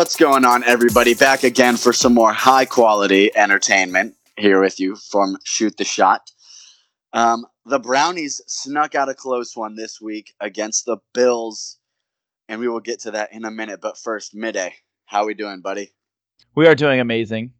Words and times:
What's 0.00 0.16
going 0.16 0.46
on, 0.46 0.64
everybody? 0.64 1.12
Back 1.12 1.42
again 1.42 1.76
for 1.76 1.92
some 1.92 2.14
more 2.14 2.32
high 2.32 2.64
quality 2.64 3.36
entertainment 3.36 4.16
here 4.38 4.58
with 4.62 4.80
you 4.80 4.96
from 4.96 5.36
Shoot 5.44 5.76
the 5.76 5.84
Shot. 5.84 6.30
Um, 7.12 7.44
the 7.66 7.78
Brownies 7.78 8.40
snuck 8.46 8.94
out 8.94 9.10
a 9.10 9.14
close 9.14 9.54
one 9.54 9.76
this 9.76 10.00
week 10.00 10.32
against 10.40 10.86
the 10.86 10.96
Bills, 11.12 11.76
and 12.48 12.62
we 12.62 12.66
will 12.66 12.80
get 12.80 13.00
to 13.00 13.10
that 13.10 13.34
in 13.34 13.44
a 13.44 13.50
minute. 13.50 13.82
But 13.82 13.98
first, 13.98 14.34
Miday, 14.34 14.72
how 15.04 15.24
are 15.24 15.26
we 15.26 15.34
doing, 15.34 15.60
buddy? 15.60 15.92
We 16.54 16.66
are 16.66 16.74
doing 16.74 16.98
amazing. 17.00 17.52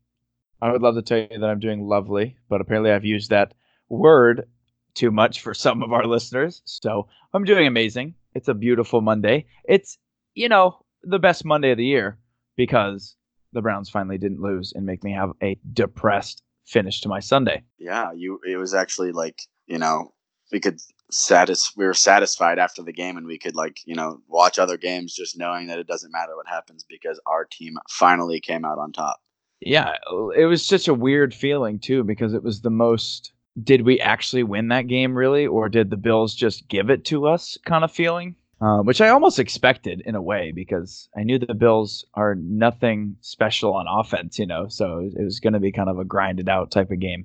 I 0.63 0.73
would 0.73 0.81
love 0.81 0.95
to 0.95 1.03
tell 1.03 1.19
you 1.19 1.39
that 1.39 1.51
I'm 1.51 1.61
doing 1.61 1.83
lovely, 1.83 2.39
but 2.49 2.63
apparently 2.63 2.91
I've 2.91 3.05
used 3.05 3.29
that 3.29 3.53
word 3.91 4.49
too 4.95 5.11
much 5.11 5.43
for 5.43 5.53
some 5.67 5.83
of 5.83 5.93
our 5.93 6.07
listeners. 6.07 6.63
So 6.65 7.07
I'm 7.35 7.45
doing 7.45 7.67
amazing. 7.67 8.15
It's 8.35 8.49
a 8.49 8.55
beautiful 8.55 9.03
Monday. 9.03 9.45
It's, 9.65 9.99
you 10.35 10.49
know, 10.49 10.79
the 11.03 11.19
best 11.19 11.45
Monday 11.45 11.73
of 11.73 11.77
the 11.77 11.85
year 11.85 12.19
because 12.61 13.17
the 13.55 13.63
Browns 13.63 13.89
finally 13.89 14.19
didn't 14.19 14.43
lose 14.43 14.75
and 14.77 14.85
make 14.85 15.03
me 15.03 15.15
have 15.15 15.31
a 15.43 15.59
depressed 15.73 16.43
finish 16.67 17.01
to 17.01 17.09
my 17.09 17.19
Sunday. 17.19 17.63
Yeah, 17.79 18.13
you. 18.13 18.39
It 18.47 18.59
was 18.59 18.75
actually 18.75 19.13
like 19.13 19.41
you 19.67 19.79
know 19.79 20.13
we 20.53 20.61
could 20.61 20.79
satis 21.11 21.73
we 21.75 21.87
were 21.87 21.95
satisfied 21.95 22.59
after 22.59 22.83
the 22.83 22.93
game 22.93 23.17
and 23.17 23.27
we 23.27 23.39
could 23.39 23.57
like 23.57 23.81
you 23.87 23.95
know 23.95 24.19
watch 24.29 24.59
other 24.59 24.77
games 24.77 25.15
just 25.15 25.39
knowing 25.39 25.69
that 25.69 25.79
it 25.79 25.87
doesn't 25.87 26.13
matter 26.13 26.37
what 26.37 26.47
happens 26.47 26.85
because 26.87 27.19
our 27.27 27.47
team 27.47 27.79
finally 27.89 28.41
came 28.41 28.67
out 28.67 28.79
on 28.79 28.93
top. 28.93 29.23
Yeah, 29.61 29.95
it 30.37 30.45
was 30.45 30.65
such 30.65 30.87
a 30.87 30.93
weird 30.95 31.33
feeling 31.33 31.79
too 31.79 32.05
because 32.05 32.35
it 32.35 32.43
was 32.43 32.61
the 32.61 32.69
most 32.69 33.33
did 33.65 33.87
we 33.87 33.99
actually 34.01 34.43
win 34.43 34.69
that 34.69 34.87
game 34.87 35.17
really 35.17 35.47
or 35.47 35.71
did 35.71 35.89
the 35.89 35.97
Bills 35.97 36.35
just 36.35 36.69
give 36.69 36.91
it 36.91 37.07
to 37.07 37.27
us 37.27 37.57
kind 37.65 37.85
of 37.85 37.91
feeling? 37.91 38.37
Uh, 38.61 38.83
which 38.83 39.01
I 39.01 39.09
almost 39.09 39.39
expected 39.39 40.03
in 40.05 40.15
a 40.15 40.21
way 40.21 40.53
because 40.53 41.09
I 41.17 41.23
knew 41.23 41.39
the 41.39 41.55
Bills 41.55 42.05
are 42.13 42.35
nothing 42.35 43.17
special 43.23 43.73
on 43.73 43.87
offense, 43.89 44.39
you 44.39 44.45
know, 44.45 44.69
so 44.69 44.99
it 44.99 45.25
was 45.25 45.41
going 45.41 45.55
to 45.55 45.61
be 45.61 45.73
kind 45.73 45.89
of 45.89 45.99
a 45.99 46.05
grinded 46.05 46.47
out 46.47 46.71
type 46.71 46.91
of 46.91 47.01
game. 47.01 47.25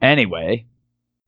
Anyway, 0.00 0.64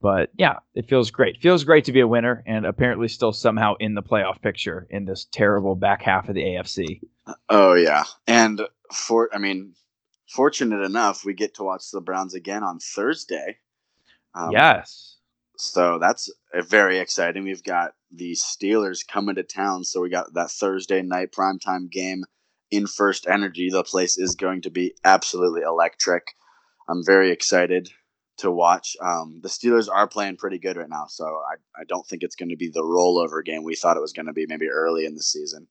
but 0.00 0.30
yeah, 0.36 0.58
it 0.74 0.88
feels 0.88 1.10
great. 1.10 1.42
Feels 1.42 1.64
great 1.64 1.84
to 1.86 1.92
be 1.92 2.00
a 2.00 2.06
winner 2.06 2.44
and 2.46 2.64
apparently 2.66 3.08
still 3.08 3.32
somehow 3.32 3.74
in 3.80 3.94
the 3.94 4.02
playoff 4.02 4.40
picture 4.40 4.86
in 4.90 5.04
this 5.06 5.26
terrible 5.32 5.74
back 5.74 6.02
half 6.02 6.28
of 6.28 6.36
the 6.36 6.42
AFC. 6.42 7.00
Oh 7.48 7.74
yeah, 7.74 8.04
and 8.26 8.62
for 8.92 9.28
I 9.34 9.38
mean, 9.38 9.74
fortunate 10.30 10.84
enough, 10.84 11.24
we 11.24 11.34
get 11.34 11.54
to 11.54 11.64
watch 11.64 11.90
the 11.90 12.00
Browns 12.00 12.34
again 12.34 12.62
on 12.62 12.78
Thursday. 12.78 13.58
Um, 14.34 14.52
yes. 14.52 15.16
So 15.56 15.98
that's 15.98 16.30
very 16.68 16.98
exciting. 16.98 17.42
We've 17.42 17.64
got 17.64 17.94
the 18.10 18.32
Steelers 18.32 19.06
coming 19.06 19.34
to 19.36 19.42
town, 19.42 19.84
so 19.84 20.00
we 20.00 20.10
got 20.10 20.32
that 20.34 20.50
Thursday 20.50 21.02
night 21.02 21.32
primetime 21.32 21.90
game 21.90 22.24
in 22.70 22.84
FirstEnergy. 22.84 23.70
The 23.70 23.84
place 23.84 24.18
is 24.18 24.34
going 24.34 24.62
to 24.62 24.70
be 24.70 24.94
absolutely 25.04 25.62
electric. 25.62 26.34
I'm 26.88 27.04
very 27.04 27.30
excited 27.30 27.90
to 28.38 28.50
watch. 28.50 28.96
Um, 29.02 29.40
the 29.42 29.48
Steelers 29.48 29.88
are 29.92 30.08
playing 30.08 30.36
pretty 30.36 30.58
good 30.58 30.76
right 30.76 30.88
now, 30.88 31.06
so 31.08 31.24
I, 31.24 31.80
I 31.80 31.84
don't 31.88 32.06
think 32.06 32.22
it's 32.22 32.36
going 32.36 32.50
to 32.50 32.56
be 32.56 32.70
the 32.70 32.82
rollover 32.82 33.44
game 33.44 33.64
we 33.64 33.76
thought 33.76 33.96
it 33.96 34.00
was 34.00 34.12
going 34.12 34.26
to 34.26 34.32
be 34.32 34.46
maybe 34.46 34.68
early 34.68 35.04
in 35.04 35.14
the 35.14 35.22
season. 35.22 35.66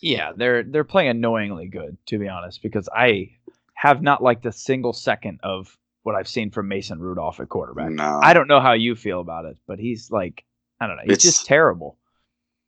Yeah, 0.00 0.32
they're 0.34 0.62
they're 0.62 0.84
playing 0.84 1.10
annoyingly 1.10 1.68
good, 1.68 1.98
to 2.06 2.18
be 2.18 2.28
honest, 2.28 2.62
because 2.62 2.88
I 2.94 3.32
have 3.74 4.00
not 4.00 4.22
liked 4.22 4.46
a 4.46 4.52
single 4.52 4.92
second 4.92 5.40
of 5.42 5.76
what 6.02 6.14
I've 6.14 6.28
seen 6.28 6.50
from 6.50 6.68
Mason 6.68 6.98
Rudolph 6.98 7.40
at 7.40 7.48
quarterback. 7.48 7.90
No. 7.90 8.20
I 8.22 8.32
don't 8.32 8.48
know 8.48 8.60
how 8.60 8.72
you 8.72 8.94
feel 8.94 9.20
about 9.20 9.44
it, 9.44 9.56
but 9.66 9.78
he's 9.78 10.10
like 10.10 10.44
I 10.82 10.86
don't 10.88 10.96
know, 10.96 11.02
he's 11.04 11.12
It's- 11.18 11.22
just 11.34 11.46
terrible. 11.46 11.98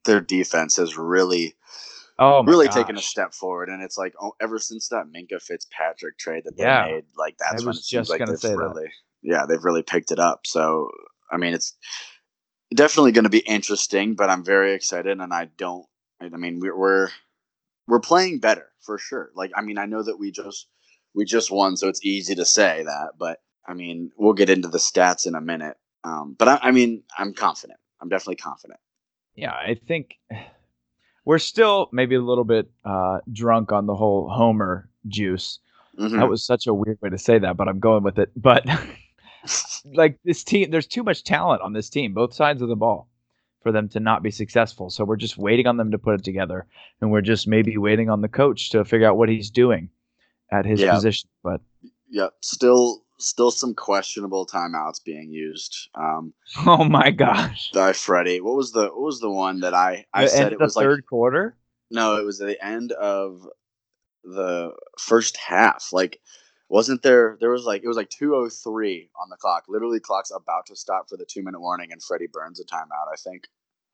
Their 0.05 0.21
defense 0.21 0.77
has 0.77 0.97
really, 0.97 1.57
Oh, 2.19 2.45
really 2.45 2.67
gosh. 2.67 2.75
taken 2.75 2.97
a 2.97 3.01
step 3.03 3.35
forward, 3.35 3.69
and 3.69 3.83
it's 3.83 3.99
like 3.99 4.15
oh, 4.21 4.35
ever 4.41 4.59
since 4.59 4.89
that 4.89 5.07
Minkah 5.07 5.43
Fitzpatrick 5.43 6.17
trade 6.19 6.45
that 6.45 6.57
they 6.57 6.63
Yeah. 6.63 6.85
made, 6.87 7.05
like 7.17 7.37
that's 7.39 7.63
I 7.63 7.67
when 7.67 7.75
it 7.75 7.83
seems 7.83 8.09
like 8.11 8.25
they've 8.25 8.39
say 8.39 8.51
that. 8.51 8.57
really, 8.59 8.89
yeah, 9.23 9.47
they've 9.47 9.65
really 9.65 9.83
picked 9.83 10.13
it 10.13 10.19
up. 10.21 10.47
So 10.47 10.91
I 11.33 11.39
mean, 11.39 11.55
it's 11.55 11.75
definitely 12.75 13.13
going 13.13 13.25
to 13.25 13.31
be 13.31 13.39
interesting, 13.41 14.15
but 14.15 14.31
I'm 14.31 14.45
very 14.45 14.75
excited, 14.75 15.19
and 15.21 15.33
I 15.35 15.47
don't. 15.57 15.87
I 16.21 16.29
mean, 16.29 16.61
we're 16.61 16.77
we're 16.79 17.09
we're 17.89 18.01
playing 18.01 18.39
better 18.41 18.71
for 18.83 18.97
sure. 18.99 19.31
Like, 19.35 19.51
I 19.57 19.63
mean, 19.63 19.79
I 19.79 19.87
know 19.87 20.03
that 20.03 20.19
we 20.19 20.31
just 20.31 20.69
we 21.15 21.25
just 21.25 21.51
won, 21.51 21.77
so 21.77 21.89
it's 21.89 22.05
easy 22.05 22.35
to 22.37 22.45
say 22.45 22.85
that, 22.85 23.13
but 23.19 23.41
I 23.67 23.73
mean, 23.75 24.13
we'll 24.17 24.35
get 24.35 24.51
into 24.51 24.69
the 24.69 24.79
stats 24.79 25.27
in 25.27 25.35
a 25.35 25.41
minute. 25.41 25.77
Um, 26.05 26.37
but 26.39 26.47
I, 26.49 26.59
I 26.65 26.71
mean, 26.71 27.03
I'm 27.17 27.33
confident. 27.35 27.81
I'm 28.01 28.09
definitely 28.09 28.37
confident. 28.37 28.81
Yeah, 29.35 29.53
I 29.53 29.79
think 29.87 30.17
we're 31.25 31.39
still 31.39 31.89
maybe 31.93 32.15
a 32.15 32.21
little 32.21 32.45
bit 32.45 32.71
uh, 32.85 33.19
drunk 33.33 33.73
on 33.73 33.87
the 33.87 33.95
whole 33.95 34.29
Homer 34.29 34.89
juice. 35.09 35.59
Mhm. 35.99 36.19
That 36.19 36.29
was 36.29 36.45
such 36.45 36.67
a 36.67 36.75
weird 36.75 36.99
way 37.01 37.11
to 37.11 37.19
say 37.19 37.39
that, 37.39 37.57
but 37.57 37.69
I'm 37.69 37.79
going 37.81 38.03
with 38.03 38.19
it. 38.19 38.31
But 38.37 38.65
like 39.85 40.19
this 40.25 40.43
team, 40.43 40.71
there's 40.71 40.87
too 40.87 41.03
much 41.03 41.23
talent 41.25 41.63
on 41.63 41.73
this 41.73 41.89
team, 41.89 42.15
both 42.15 42.35
sides 42.35 42.63
of 42.63 42.69
the 42.69 42.77
ball, 42.77 43.09
for 43.63 43.71
them 43.71 43.89
to 43.91 44.01
not 44.01 44.23
be 44.23 44.31
successful. 44.33 44.91
So 44.91 45.05
we're 45.05 45.17
just 45.17 45.39
waiting 45.39 45.67
on 45.67 45.77
them 45.77 45.91
to 45.93 45.99
put 45.99 46.15
it 46.17 46.25
together, 46.25 46.67
and 47.01 47.11
we're 47.13 47.21
just 47.21 47.47
maybe 47.47 47.77
waiting 47.77 48.11
on 48.11 48.23
the 48.23 48.29
coach 48.29 48.71
to 48.71 48.85
figure 48.85 49.07
out 49.07 49.17
what 49.17 49.29
he's 49.29 49.51
doing 49.51 49.89
at 50.51 50.67
his 50.67 50.81
Yeah. 50.81 50.93
position. 50.95 51.31
But 51.43 51.61
Yep. 52.11 52.33
Still, 52.43 53.04
still 53.19 53.51
some 53.51 53.75
questionable 53.75 54.47
timeouts 54.47 55.03
being 55.05 55.31
used. 55.31 55.89
Um, 55.95 56.33
oh 56.67 56.85
my 56.85 57.11
gosh, 57.11 57.71
by 57.73 57.93
Freddie. 57.93 58.41
What 58.41 58.57
was 58.57 58.73
the 58.73 58.85
What 58.85 59.01
was 59.01 59.21
the 59.21 59.31
one 59.31 59.61
that 59.61 59.75
I 59.75 60.07
I 60.13 60.25
the 60.25 60.29
said 60.29 60.53
it 60.53 60.61
was 60.61 60.77
like 60.77 60.85
third 60.85 61.07
quarter. 61.07 61.57
no, 61.91 62.17
it 62.17 62.25
was 62.25 62.39
the 62.39 62.63
end 62.65 62.93
of 62.93 63.47
the 64.25 64.73
first 64.99 65.37
half. 65.37 65.89
Like, 65.93 66.21
wasn't 66.69 67.03
there? 67.03 67.37
There 67.41 67.51
was 67.51 67.65
like 67.65 67.83
it 67.85 67.89
was 67.89 67.97
like 67.97 68.11
two 68.11 68.35
oh 68.35 68.49
three 68.49 69.11
on 69.21 69.29
the 69.31 69.37
clock. 69.37 69.65
Literally, 69.69 70.01
clock's 70.01 70.31
about 70.31 70.67
to 70.67 70.77
stop 70.77 71.09
for 71.09 71.17
the 71.17 71.27
two 71.27 71.43
minute 71.43 71.61
warning, 71.61 71.93
and 71.93 72.03
Freddie 72.03 72.29
burns 72.33 72.61
a 72.61 72.65
timeout. 72.65 73.13
I 73.13 73.17
think. 73.17 73.45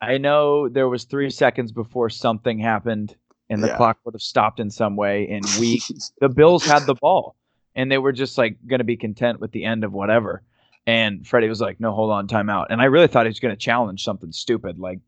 I 0.03 0.17
know 0.17 0.69
there 0.69 0.89
was 0.89 1.05
three 1.05 1.29
seconds 1.29 1.73
before 1.73 2.09
something 2.09 2.59
happened, 2.59 3.15
and 3.51 3.63
the 3.63 3.67
Yeah. 3.69 3.77
clock 3.77 3.99
would 4.05 4.15
have 4.15 4.23
stopped 4.23 4.59
in 4.59 4.71
some 4.71 4.97
way. 4.97 5.29
And 5.29 5.45
we, 5.59 5.83
the 6.21 6.31
Bills, 6.31 6.65
had 6.65 6.87
the 6.87 6.95
ball, 6.95 7.37
and 7.75 7.91
they 7.91 7.99
were 7.99 8.13
just 8.13 8.37
like 8.39 8.57
going 8.67 8.79
to 8.81 8.85
be 8.85 8.97
content 8.97 9.41
with 9.41 9.53
the 9.53 9.65
end 9.65 9.85
of 9.85 9.93
whatever. 9.93 10.43
And 10.87 11.27
Freddie 11.27 11.49
was 11.49 11.61
like, 11.61 11.79
"No, 11.81 11.93
hold 11.93 12.11
on, 12.11 12.27
time 12.27 12.49
out." 12.51 12.69
And 12.71 12.81
I 12.81 12.87
really 12.87 13.07
thought 13.07 13.27
he 13.27 13.31
was 13.31 13.41
going 13.41 13.55
to 13.55 13.61
challenge 13.61 14.03
something 14.05 14.33
stupid 14.33 14.79
like 14.79 14.99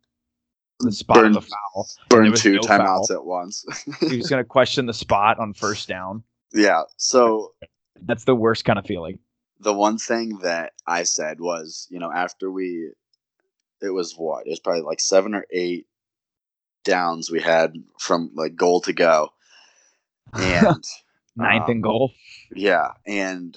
the 0.80 0.92
spot 0.92 1.24
of 1.24 1.32
the 1.34 1.40
Burn- 1.40 1.48
foul. 1.48 1.88
Burn 2.08 2.32
two 2.34 2.54
no 2.54 2.60
timeouts 2.60 3.08
foul. 3.08 3.16
at 3.16 3.24
once. 3.24 3.64
He 4.00 4.16
was 4.16 4.28
going 4.28 4.42
to 4.42 4.48
question 4.48 4.86
the 4.86 4.94
spot 4.94 5.38
on 5.38 5.54
first 5.54 5.88
down. 5.88 6.22
yeah. 6.52 6.82
So 6.96 7.52
That's 8.02 8.24
the 8.24 8.34
worst 8.34 8.64
kind 8.64 8.78
of 8.78 8.84
feeling. 8.86 9.18
the 9.60 9.72
one 9.72 9.96
thing 9.98 10.38
that 10.42 10.72
I 10.86 11.04
said 11.04 11.40
was, 11.40 11.86
you 11.90 11.98
know, 12.00 12.10
after 12.12 12.50
we, 12.50 12.90
it 13.80 13.90
was 13.90 14.14
what? 14.14 14.46
It 14.46 14.50
was 14.50 14.60
probably 14.60 14.82
like 14.82 14.98
seven 15.00 15.34
or 15.34 15.46
eight 15.52 15.86
downs 16.84 17.30
we 17.30 17.40
had 17.40 17.74
from 17.98 18.30
like 18.34 18.56
goal 18.56 18.80
to 18.82 18.92
go. 18.92 19.30
And 20.34 20.84
Ninth 21.36 21.64
um, 21.64 21.70
and 21.70 21.82
goal. 21.82 22.12
yeah, 22.54 22.88
and 23.06 23.56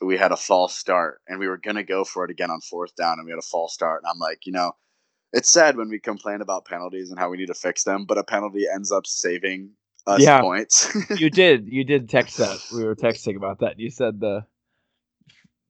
we 0.00 0.18
had 0.18 0.32
a 0.32 0.36
false 0.36 0.76
start 0.76 1.20
and 1.26 1.38
we 1.40 1.48
were 1.48 1.56
going 1.56 1.76
to 1.76 1.82
go 1.82 2.04
for 2.04 2.24
it 2.24 2.30
again 2.30 2.50
on 2.50 2.60
fourth 2.60 2.94
down 2.96 3.18
and 3.18 3.24
we 3.24 3.32
had 3.32 3.38
a 3.38 3.42
false 3.42 3.72
start. 3.72 4.02
And 4.02 4.10
I'm 4.10 4.18
like, 4.18 4.44
you 4.44 4.52
know, 4.52 4.72
it's 5.32 5.50
sad 5.50 5.76
when 5.76 5.88
we 5.88 5.98
complain 5.98 6.42
about 6.42 6.66
penalties 6.66 7.10
and 7.10 7.18
how 7.18 7.30
we 7.30 7.38
need 7.38 7.46
to 7.46 7.54
fix 7.54 7.84
them, 7.84 8.04
but 8.04 8.18
a 8.18 8.22
penalty 8.24 8.64
ends 8.72 8.92
up 8.92 9.06
saving 9.06 9.70
us 10.06 10.20
Yeah. 10.20 10.40
points. 10.42 10.94
you 11.18 11.30
did 11.30 11.66
you 11.66 11.82
did 11.82 12.08
text 12.10 12.36
that 12.36 12.58
we 12.70 12.84
were 12.84 12.94
texting 12.94 13.36
about 13.36 13.60
that 13.60 13.80
you 13.80 13.90
said 13.90 14.20
the 14.20 14.44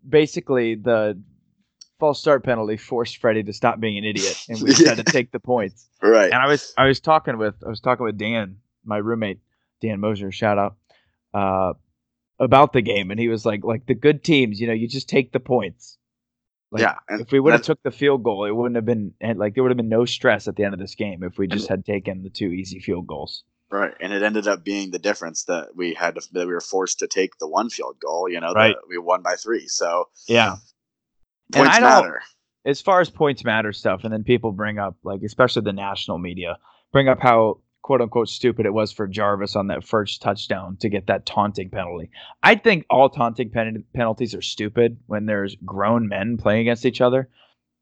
basically 0.08 0.74
the 0.74 1.20
false 1.98 2.20
start 2.20 2.44
penalty 2.44 2.76
forced 2.76 3.16
freddie 3.18 3.42
to 3.42 3.52
stop 3.52 3.80
being 3.80 3.96
an 3.96 4.04
idiot 4.04 4.36
and 4.48 4.60
we 4.60 4.70
just 4.70 4.86
had 4.86 4.98
to 4.98 5.04
take 5.12 5.32
the 5.32 5.40
points 5.40 5.88
right. 6.02 6.26
and 6.30 6.34
i 6.34 6.46
was 6.46 6.74
i 6.76 6.84
was 6.84 7.00
talking 7.00 7.38
with 7.38 7.54
i 7.64 7.68
was 7.68 7.80
talking 7.80 8.04
with 8.04 8.18
dan 8.18 8.56
my 8.84 8.98
roommate 8.98 9.40
dan 9.80 9.98
moser 9.98 10.30
shout 10.30 10.58
out 10.58 10.76
uh 11.36 11.72
about 12.38 12.72
the 12.72 12.82
game 12.82 13.10
and 13.10 13.18
he 13.20 13.28
was 13.28 13.44
like 13.46 13.64
like 13.64 13.86
the 13.86 13.94
good 13.94 14.22
teams 14.22 14.60
you 14.60 14.66
know 14.66 14.72
you 14.72 14.88
just 14.88 15.08
take 15.08 15.32
the 15.32 15.40
points 15.40 15.98
like, 16.72 16.82
yeah. 16.82 16.96
If 17.20 17.30
we 17.30 17.38
would 17.38 17.52
have 17.52 17.62
took 17.62 17.82
the 17.84 17.92
field 17.92 18.24
goal 18.24 18.44
it 18.44 18.50
wouldn't 18.50 18.74
have 18.76 18.84
been 18.84 19.14
and 19.20 19.38
like 19.38 19.54
there 19.54 19.62
would 19.62 19.70
have 19.70 19.76
been 19.76 19.88
no 19.88 20.04
stress 20.04 20.48
at 20.48 20.56
the 20.56 20.64
end 20.64 20.74
of 20.74 20.80
this 20.80 20.94
game 20.96 21.22
if 21.22 21.38
we 21.38 21.46
just 21.46 21.68
had 21.68 21.84
taken 21.86 22.22
the 22.22 22.30
two 22.30 22.48
easy 22.48 22.80
field 22.80 23.06
goals 23.06 23.44
Right, 23.68 23.94
and 24.00 24.12
it 24.12 24.22
ended 24.22 24.46
up 24.46 24.62
being 24.62 24.92
the 24.92 24.98
difference 24.98 25.44
that 25.44 25.74
we 25.74 25.92
had 25.94 26.14
to, 26.14 26.20
that 26.32 26.46
we 26.46 26.52
were 26.54 26.60
forced 26.60 27.00
to 27.00 27.08
take 27.08 27.38
the 27.38 27.48
one 27.48 27.68
field 27.68 27.96
goal. 28.00 28.28
You 28.28 28.40
know, 28.40 28.52
Right. 28.52 28.76
that 28.76 28.88
we 28.88 28.96
won 28.96 29.22
by 29.22 29.34
three. 29.34 29.66
So 29.66 30.08
yeah 30.28 30.56
And 31.52 31.64
points 31.64 31.76
I 31.76 31.80
matter. 31.80 32.22
as 32.64 32.80
far 32.80 33.00
as 33.00 33.10
points 33.10 33.44
matter 33.44 33.72
stuff, 33.72 34.04
and 34.04 34.12
then 34.12 34.22
people 34.24 34.52
bring 34.52 34.78
up, 34.78 34.96
like, 35.02 35.22
especially 35.22 35.62
the 35.62 35.72
national 35.72 36.18
media, 36.18 36.58
bring 36.92 37.08
up 37.08 37.18
how 37.20 37.58
quote 37.86 38.00
unquote 38.00 38.28
stupid 38.28 38.66
it 38.66 38.74
was 38.74 38.90
for 38.90 39.06
Jarvis 39.06 39.54
on 39.54 39.68
that 39.68 39.84
first 39.86 40.20
touchdown 40.20 40.76
to 40.78 40.88
get 40.88 41.06
that 41.06 41.24
taunting 41.24 41.70
penalty. 41.70 42.10
I 42.42 42.56
think 42.56 42.84
all 42.90 43.08
taunting 43.08 43.48
pen- 43.48 43.84
penalties 43.94 44.34
are 44.34 44.42
stupid 44.42 44.98
when 45.06 45.26
there's 45.26 45.54
grown 45.64 46.08
men 46.08 46.36
playing 46.36 46.62
against 46.62 46.84
each 46.84 47.00
other. 47.00 47.28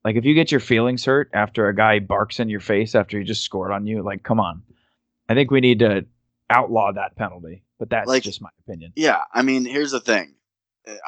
Like, 0.05 0.17
if 0.17 0.27
you 0.27 0.35
get 0.35 0.51
your 0.51 0.61
feelings 0.61 1.07
hurt 1.07 1.31
after 1.33 1.69
a 1.69 1.75
guy 1.75 2.01
barks 2.01 2.39
in 2.39 2.51
your 2.51 2.61
face 2.61 2.95
after 2.95 3.19
he 3.19 3.25
just 3.25 3.45
scored 3.45 3.73
on 3.73 3.87
you, 3.87 4.03
like, 4.03 4.23
come 4.23 4.41
on. 4.41 4.63
I 5.27 5.33
think 5.33 5.51
we 5.51 5.63
need 5.63 5.79
to 5.79 6.05
outlaw 6.51 6.93
that 6.93 7.17
penalty. 7.17 7.63
But 7.79 7.89
that's 7.89 8.07
Like- 8.07 8.23
just 8.25 8.43
my 8.43 8.51
opinion. 8.69 8.93
Yeah, 8.97 9.23
I 9.33 9.41
mean, 9.41 9.65
here's 9.65 9.93
the 9.93 10.01
thing. 10.01 10.35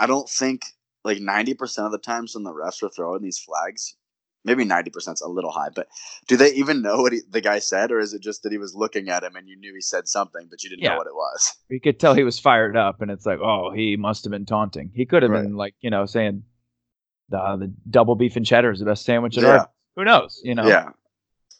I 0.00 0.06
don't 0.06 0.26
think 0.26 0.62
like 1.04 1.18
90% 1.18 1.84
of 1.84 1.92
the 1.92 1.98
times 1.98 2.34
when 2.34 2.44
the 2.44 2.50
refs 2.54 2.82
are 2.82 2.88
throwing 2.88 3.20
these 3.22 3.38
flags, 3.38 3.94
maybe 4.46 4.64
90% 4.64 5.12
is 5.12 5.20
a 5.20 5.28
little 5.28 5.50
high, 5.50 5.68
but 5.74 5.88
do 6.28 6.36
they 6.36 6.52
even 6.54 6.80
know 6.80 7.02
what 7.02 7.12
he, 7.12 7.20
the 7.28 7.40
guy 7.42 7.58
said, 7.58 7.92
or 7.92 7.98
is 8.00 8.14
it 8.14 8.22
just 8.22 8.42
that 8.44 8.52
he 8.52 8.58
was 8.58 8.74
looking 8.74 9.08
at 9.10 9.22
him 9.24 9.36
and 9.36 9.48
you 9.48 9.56
knew 9.56 9.74
he 9.74 9.80
said 9.82 10.08
something, 10.08 10.46
but 10.48 10.62
you 10.62 10.70
didn't 10.70 10.84
Yeah. 10.84 10.92
know 10.92 10.96
what 10.96 11.06
it 11.08 11.14
was? 11.14 11.54
You 11.68 11.80
could 11.80 11.98
tell 12.00 12.14
he 12.14 12.22
was 12.22 12.38
fired 12.38 12.76
up, 12.76 13.02
and 13.02 13.10
it's 13.10 13.26
like, 13.26 13.40
oh, 13.40 13.72
he 13.72 13.96
must 13.96 14.24
have 14.24 14.30
been 14.30 14.46
taunting. 14.46 14.90
He 14.94 15.04
could 15.04 15.22
have 15.24 15.32
Right. 15.32 15.42
been 15.42 15.56
like, 15.56 15.74
you 15.80 15.90
know, 15.90 16.06
saying 16.06 16.44
the 17.28 17.56
the 17.56 17.74
double 17.90 18.14
beef 18.14 18.36
and 18.36 18.46
cheddar 18.46 18.70
is 18.70 18.78
the 18.78 18.84
best 18.86 19.04
sandwich 19.04 19.36
at 19.36 19.42
Yeah. 19.42 19.64
Who 19.96 20.04
knows? 20.04 20.40
You 20.44 20.54
know? 20.54 20.68
Yeah. 20.68 20.90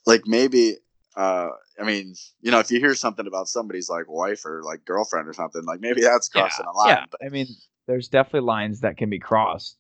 Like 0.07 0.23
maybe, 0.27 0.77
uh, 1.17 1.49
I 1.81 1.85
mean, 1.85 2.15
you 2.41 2.53
know, 2.53 2.61
if 2.61 2.71
you 2.71 2.79
hear 2.79 2.95
something 2.95 3.27
about 3.27 3.49
somebody's 3.49 3.89
like 3.89 4.09
wife 4.09 4.45
or 4.47 4.63
like 4.63 4.85
girlfriend 4.85 5.27
or 5.27 5.33
something, 5.33 5.65
like 5.65 5.81
maybe 5.81 6.03
that's 6.03 6.31
Yeah, 6.33 6.43
crossing 6.43 6.67
a 6.67 6.73
line. 6.73 6.89
yeah. 6.89 7.05
But 7.11 7.25
I 7.25 7.29
mean, 7.31 7.49
there's 7.89 8.09
definitely 8.09 8.47
lines 8.47 8.81
that 8.81 8.97
can 8.97 9.11
be 9.11 9.19
crossed, 9.19 9.77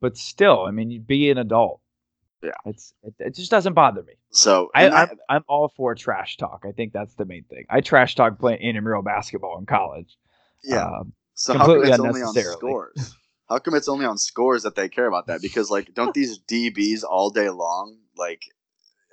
but 0.00 0.16
still, 0.18 0.66
I 0.66 0.72
mean, 0.72 0.90
you'd 0.90 1.06
be 1.06 1.30
an 1.30 1.38
adult. 1.38 1.79
Yeah. 2.42 2.50
It's 2.64 2.94
it, 3.02 3.14
it 3.18 3.34
just 3.34 3.50
doesn't 3.50 3.74
bother 3.74 4.02
me. 4.02 4.14
so 4.30 4.70
I, 4.74 4.84
and 4.84 4.94
I'm, 4.94 5.08
I'm 5.28 5.44
all 5.48 5.68
for 5.76 5.94
trash 5.94 6.36
talk. 6.36 6.64
I 6.66 6.72
think 6.72 6.92
that's 6.92 7.14
the 7.14 7.24
main 7.26 7.44
thing. 7.44 7.64
I 7.68 7.80
trash 7.80 8.14
talk 8.14 8.38
playing 8.38 8.60
intramural 8.60 9.02
basketball 9.02 9.58
in 9.58 9.66
college. 9.66 10.16
yeah. 10.64 10.84
Um, 10.86 11.12
So 11.34 11.52
how 11.56 11.66
come 11.66 11.84
it's 11.84 11.98
only 12.00 12.22
on 12.22 12.34
scores? 12.34 13.16
How 13.48 13.58
come 13.58 13.74
it's 13.74 13.88
only 13.88 14.06
on 14.06 14.16
scores 14.16 14.62
that 14.62 14.74
they 14.74 14.88
care 14.88 15.06
about 15.06 15.26
that? 15.26 15.42
Because 15.42 15.70
like, 15.70 15.92
don't 15.94 16.14
these 16.14 16.38
DBs 16.38 17.02
all 17.08 17.30
day 17.30 17.50
long? 17.50 17.98
Like, 18.16 18.42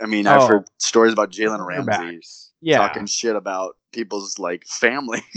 I 0.02 0.06
mean, 0.06 0.28
I've 0.28 0.42
Oh. 0.44 0.48
heard 0.48 0.66
stories 0.78 1.14
about 1.14 1.32
Jalen 1.32 1.66
Ramsey. 1.66 2.22
Yeah. 2.62 2.78
talking 2.80 3.06
shit 3.08 3.36
about 3.36 3.78
people's 3.92 4.38
like 4.40 4.66
family. 4.68 5.22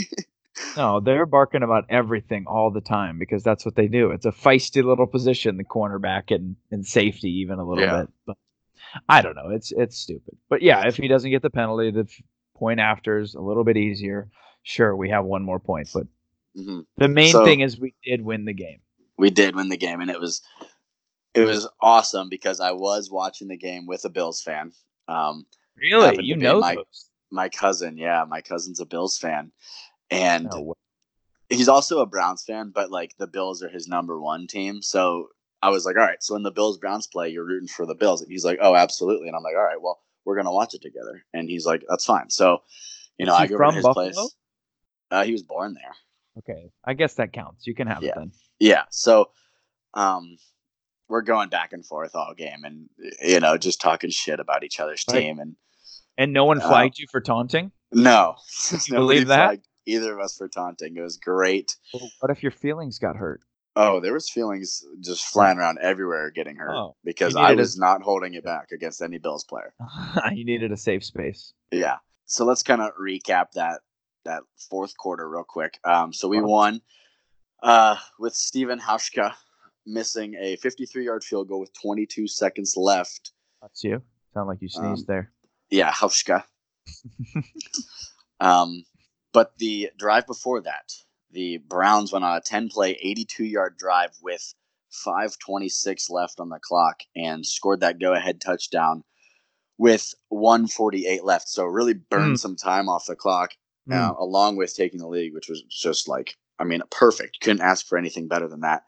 No, 0.76 1.00
they're 1.00 1.26
barking 1.26 1.62
about 1.62 1.84
everything 1.88 2.44
all 2.46 2.70
the 2.70 2.80
time 2.80 3.18
because 3.18 3.42
that's 3.42 3.64
what 3.64 3.76
they 3.76 3.88
do. 3.88 4.10
It's 4.10 4.26
a 4.26 4.32
feisty 4.32 4.84
little 4.84 5.06
position, 5.06 5.56
the 5.56 5.64
cornerback 5.64 6.34
and, 6.34 6.56
and 6.70 6.86
safety 6.86 7.30
even 7.40 7.58
a 7.58 7.64
little 7.64 7.84
Yeah. 7.84 8.00
bit. 8.00 8.08
But 8.26 8.36
I 9.08 9.22
don't 9.22 9.36
know. 9.36 9.50
It's 9.50 9.72
it's 9.72 9.96
stupid. 9.96 10.36
But 10.48 10.62
yeah, 10.62 10.86
if 10.86 10.96
he 10.96 11.06
doesn't 11.08 11.30
get 11.30 11.42
the 11.42 11.50
penalty, 11.50 11.90
the 11.90 12.08
point 12.56 12.80
after 12.80 13.18
is 13.18 13.34
a 13.34 13.40
little 13.40 13.64
bit 13.64 13.76
easier. 13.76 14.28
Sure, 14.62 14.94
we 14.94 15.08
have 15.10 15.24
one 15.24 15.42
more 15.42 15.60
point, 15.60 15.88
but 15.94 16.06
hmm 16.56 16.80
the 16.96 17.08
main 17.08 17.32
So- 17.32 17.44
thing 17.44 17.60
is 17.60 17.78
we 17.78 17.94
did 18.04 18.20
win 18.22 18.44
the 18.44 18.52
game. 18.52 18.80
We 19.16 19.30
did 19.30 19.54
win 19.54 19.68
the 19.68 19.76
game, 19.76 20.00
and 20.00 20.10
it 20.10 20.18
was 20.20 20.42
it 21.34 21.44
was 21.44 21.68
awesome 21.80 22.28
because 22.28 22.58
I 22.60 22.72
was 22.72 23.10
watching 23.10 23.48
the 23.48 23.56
game 23.56 23.86
with 23.86 24.04
a 24.04 24.08
Bills 24.10 24.42
fan. 24.42 24.72
Um, 25.08 25.46
Really, 25.76 26.24
you 26.24 26.36
know 26.36 26.60
my- 26.60 26.76
my 27.30 27.48
cousin, 27.48 27.96
yeah, 27.96 28.24
my 28.28 28.40
cousin's 28.40 28.80
a 28.80 28.84
Bills 28.86 29.16
fan, 29.16 29.52
and 30.10 30.50
way. 30.52 30.74
he's 31.48 31.68
also 31.68 32.00
a 32.00 32.06
Browns 32.06 32.42
fan, 32.44 32.70
but 32.74 32.90
like 32.90 33.16
the 33.18 33.26
Bills 33.26 33.62
are 33.62 33.68
his 33.68 33.88
number 33.88 34.20
one 34.20 34.46
team. 34.46 34.82
So 34.82 35.28
I 35.62 35.70
was 35.70 35.84
like, 35.84 35.96
all 35.96 36.02
right, 36.04 36.22
so 36.22 36.34
when 36.34 36.42
the 36.42 36.50
Bills 36.50 36.78
Browns 36.78 37.06
play, 37.06 37.28
you're 37.28 37.44
rooting 37.44 37.68
for 37.68 37.86
the 37.86 37.94
Bills. 37.94 38.22
And 38.22 38.30
he's 38.30 38.44
like, 38.44 38.58
oh, 38.62 38.74
absolutely. 38.74 39.28
And 39.28 39.36
I'm 39.36 39.42
like, 39.42 39.56
all 39.56 39.64
right, 39.64 39.80
well, 39.80 40.00
we're 40.24 40.36
gonna 40.36 40.52
watch 40.52 40.74
it 40.74 40.82
together. 40.82 41.22
And 41.34 41.48
he's 41.48 41.66
like, 41.66 41.82
that's 41.88 42.04
fine. 42.04 42.30
So, 42.30 42.62
you 43.18 43.26
know, 43.26 43.34
I 43.34 43.46
go 43.46 43.58
to 43.58 43.72
his 43.72 43.82
Buffalo? 43.84 43.92
place. 44.12 44.34
Uh, 45.10 45.24
he 45.24 45.32
was 45.32 45.42
born 45.42 45.74
there. 45.74 45.94
Okay, 46.38 46.70
I 46.84 46.94
guess 46.94 47.14
that 47.14 47.32
counts. 47.32 47.66
You 47.66 47.74
can 47.74 47.86
have 47.88 48.02
Yeah. 48.02 48.10
it 48.10 48.14
then. 48.16 48.32
Yeah. 48.60 48.84
So, 48.90 49.30
um, 49.94 50.36
we're 51.08 51.22
going 51.22 51.48
back 51.48 51.72
and 51.72 51.84
forth 51.84 52.14
all 52.14 52.32
game, 52.34 52.62
and 52.64 52.88
you 53.20 53.40
know, 53.40 53.56
just 53.58 53.80
talking 53.80 54.10
shit 54.10 54.38
about 54.38 54.62
each 54.62 54.78
other's 54.78 55.04
Right. 55.08 55.22
team. 55.22 55.40
And 55.40 55.56
And 56.16 56.32
no 56.32 56.44
one 56.44 56.60
Uh, 56.60 56.68
flagged 56.68 56.98
you 57.00 57.06
for 57.10 57.20
taunting. 57.20 57.72
no, 57.90 58.36
You 58.86 58.94
believe 58.94 59.26
that? 59.26 59.46
flagged 59.48 59.66
either 59.86 60.12
of 60.14 60.20
us 60.20 60.36
for 60.36 60.48
taunting. 60.48 60.96
It 60.96 61.00
was 61.02 61.16
great. 61.16 61.76
Well, 61.94 62.10
what 62.20 62.30
if 62.30 62.42
your 62.42 62.52
feelings 62.52 62.98
got 62.98 63.16
hurt? 63.16 63.40
Oh, 63.76 64.00
there 64.00 64.12
was 64.12 64.28
feelings 64.28 64.84
just 65.00 65.24
flying 65.26 65.56
around 65.58 65.78
everywhere, 65.80 66.30
getting 66.30 66.56
hurt 66.56 66.74
Oh, 66.76 66.96
because 67.04 67.36
I 67.36 67.42
needed 67.50 67.58
a- 67.58 67.62
was 67.62 67.78
not 67.78 68.02
holding 68.02 68.34
it 68.34 68.44
back 68.44 68.72
against 68.72 69.00
any 69.00 69.18
Bills 69.18 69.44
player. 69.44 69.72
you 70.32 70.44
needed 70.44 70.72
a 70.72 70.76
safe 70.76 71.04
space. 71.04 71.52
Yeah. 71.70 71.96
So 72.26 72.44
let's 72.44 72.62
kind 72.62 72.80
of 72.82 72.90
recap 73.00 73.52
that 73.54 73.80
that 74.24 74.42
fourth 74.68 74.96
quarter 74.96 75.28
real 75.28 75.44
quick. 75.48 75.78
Um, 75.84 76.12
so 76.12 76.28
we 76.28 76.40
won 76.42 76.82
uh, 77.62 77.96
with 78.18 78.34
Stephen 78.34 78.78
Hauschka 78.78 79.32
missing 79.86 80.34
a 80.34 80.56
53 80.56 81.04
yard 81.04 81.24
field 81.24 81.48
goal 81.48 81.60
with 81.60 81.72
22 81.80 82.26
seconds 82.28 82.74
left. 82.76 83.32
That's 83.62 83.82
you. 83.82 84.02
Sound 84.34 84.48
like 84.48 84.60
you 84.60 84.68
sneezed 84.68 85.02
Um, 85.02 85.04
there. 85.08 85.32
Yeah, 85.70 85.90
Hauschka. 85.92 86.44
um, 88.40 88.84
but 89.32 89.56
the 89.58 89.90
drive 89.98 90.26
before 90.26 90.60
that, 90.62 90.92
the 91.30 91.58
Browns 91.58 92.12
went 92.12 92.24
on 92.24 92.36
a 92.36 92.40
10 92.40 92.68
play, 92.68 92.92
82 93.00 93.44
yard 93.44 93.76
drive 93.78 94.10
with 94.22 94.54
5.26 95.06 96.10
left 96.10 96.40
on 96.40 96.48
the 96.48 96.58
clock 96.58 97.00
and 97.14 97.46
scored 97.46 97.80
that 97.80 98.00
go 98.00 98.12
ahead 98.14 98.40
touchdown 98.40 99.04
with 99.78 100.12
148 100.28 101.24
left. 101.24 101.48
So 101.48 101.64
really 101.64 101.94
burned 101.94 102.36
Mm. 102.36 102.40
some 102.40 102.56
time 102.56 102.88
off 102.88 103.06
the 103.06 103.16
clock, 103.16 103.52
Mm. 103.88 103.94
uh, 103.96 104.14
along 104.18 104.56
with 104.56 104.74
taking 104.74 104.98
the 104.98 105.08
league, 105.08 105.32
which 105.34 105.48
was 105.48 105.62
just 105.62 106.08
like, 106.08 106.36
I 106.58 106.64
mean, 106.64 106.82
perfect. 106.90 107.40
Couldn't 107.40 107.62
ask 107.62 107.86
for 107.86 107.96
anything 107.96 108.28
better 108.28 108.48
than 108.48 108.60
that. 108.60 108.84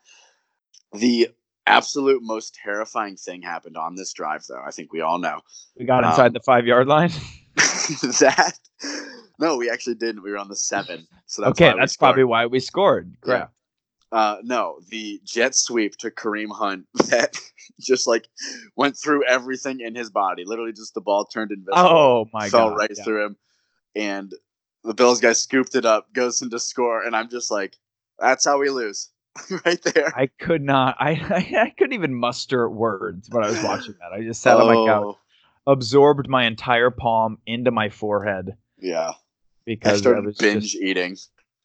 The 0.92 1.28
absolute 1.66 2.22
most 2.22 2.54
terrifying 2.62 3.16
thing 3.16 3.42
happened 3.42 3.76
on 3.76 3.94
this 3.94 4.12
drive, 4.12 4.44
though. 4.48 4.60
I 4.62 4.72
think 4.72 4.92
we 4.92 5.00
all 5.00 5.18
know. 5.18 5.40
we 5.78 5.86
got 5.86 6.04
inside 6.04 6.26
um, 6.26 6.32
the 6.34 6.40
five 6.40 6.66
yard 6.66 6.88
line. 6.88 7.10
that 8.20 8.58
no, 9.38 9.56
we 9.56 9.70
actually 9.70 9.94
didn't. 9.96 10.22
We 10.22 10.30
were 10.30 10.38
on 10.38 10.48
the 10.48 10.56
seven. 10.56 11.06
So 11.26 11.42
that's 11.42 11.60
okay, 11.60 11.74
that's 11.78 11.96
probably 11.96 12.24
why 12.24 12.46
we 12.46 12.60
scored. 12.60 13.14
Yeah. 13.26 13.46
Uh, 14.12 14.36
no, 14.42 14.78
the 14.90 15.20
jet 15.24 15.54
sweep 15.54 15.96
to 15.96 16.10
Kareem 16.10 16.54
Hunt 16.54 16.86
that 17.08 17.34
just 17.80 18.06
like 18.06 18.28
went 18.76 18.96
through 18.96 19.24
everything 19.26 19.80
in 19.80 19.94
his 19.94 20.10
body. 20.10 20.44
Literally, 20.44 20.72
just 20.72 20.92
the 20.94 21.00
ball 21.00 21.24
turned 21.24 21.50
invisible. 21.50 21.78
Oh 21.78 22.28
my 22.32 22.50
fell 22.50 22.70
god! 22.70 22.78
right 22.78 22.92
yeah. 22.94 23.04
through 23.04 23.24
him, 23.26 23.36
and 23.96 24.34
the 24.84 24.92
Bills 24.92 25.20
guy 25.20 25.32
scooped 25.32 25.74
it 25.74 25.86
up, 25.86 26.12
goes 26.12 26.42
into 26.42 26.58
score, 26.60 27.02
and 27.02 27.16
I'm 27.16 27.30
just 27.30 27.50
like, 27.50 27.76
that's 28.18 28.44
how 28.44 28.58
we 28.58 28.68
lose, 28.68 29.08
right 29.64 29.80
there. 29.82 30.12
I 30.14 30.26
could 30.26 30.62
not. 30.62 30.96
I, 31.00 31.12
I 31.12 31.62
I 31.62 31.70
couldn't 31.70 31.94
even 31.94 32.14
muster 32.14 32.68
words 32.68 33.30
when 33.30 33.42
I 33.42 33.48
was 33.48 33.62
watching 33.62 33.94
that. 34.00 34.12
I 34.12 34.22
just 34.22 34.42
sat 34.42 34.58
on 34.58 34.66
my 34.66 34.74
couch, 34.86 35.04
Oh, 35.06 35.18
absorbed 35.66 36.28
my 36.28 36.44
entire 36.44 36.90
palm 36.90 37.38
into 37.46 37.70
my 37.70 37.88
forehead 37.88 38.56
Yeah, 38.78 39.12
because 39.64 39.94
I 39.94 39.96
started 39.96 40.24
was 40.26 40.36
binge 40.36 40.74
eating. 40.74 41.16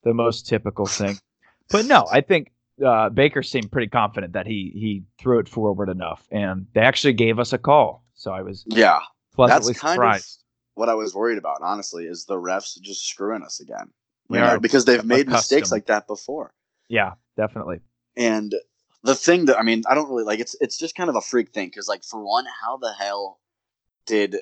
the 0.04 0.14
most 0.14 0.48
typical 0.48 0.86
thing. 0.86 1.18
But 1.70 1.86
no, 1.86 2.08
I 2.10 2.22
think 2.22 2.54
uh, 2.86 3.10
Baker 3.10 3.44
seemed 3.44 3.72
pretty 3.72 3.88
confident 3.90 4.34
that 4.34 4.48
he 4.48 4.72
he 4.74 5.04
threw 5.20 5.40
it 5.40 5.50
forward 5.50 5.90
enough, 5.90 6.26
and 6.32 6.68
they 6.74 6.80
actually 6.80 7.12
gave 7.14 7.40
us 7.40 7.52
a 7.52 7.58
call. 7.58 8.06
So 8.14 8.32
I 8.32 8.42
was 8.42 8.64
Yeah, 8.66 9.00
pleasantly 9.34 9.74
that's 9.74 9.82
kind 9.82 9.98
surprised. 9.98 10.44
of 10.76 10.80
what 10.80 10.88
I 10.90 10.94
was 10.94 11.14
worried 11.14 11.38
about. 11.38 11.58
Honestly, 11.62 12.06
is 12.06 12.24
the 12.24 12.36
refs 12.36 12.80
just 12.80 13.06
screwing 13.06 13.44
us 13.44 13.60
again? 13.60 13.92
You 14.30 14.40
know, 14.40 14.60
because 14.60 14.86
they've 14.86 15.04
made 15.04 15.28
mistakes 15.28 15.72
like 15.72 15.88
that 15.88 16.08
before. 16.08 16.54
Yeah, 16.88 17.14
definitely. 17.36 17.80
And 18.16 18.54
the 19.04 19.16
thing 19.16 19.46
that 19.46 19.60
I 19.60 19.64
mean, 19.64 19.84
I 19.90 19.94
don't 19.96 20.10
really 20.10 20.24
like 20.24 20.40
it's 20.40 20.56
it's 20.62 20.78
just 20.78 20.96
kind 20.96 21.10
of 21.10 21.16
a 21.16 21.22
freak 21.22 21.52
thing 21.52 21.68
because 21.68 21.88
like 21.88 22.04
for 22.04 22.24
one, 22.24 22.46
how 22.62 22.78
the 22.78 22.94
hell 22.94 23.40
did 24.08 24.38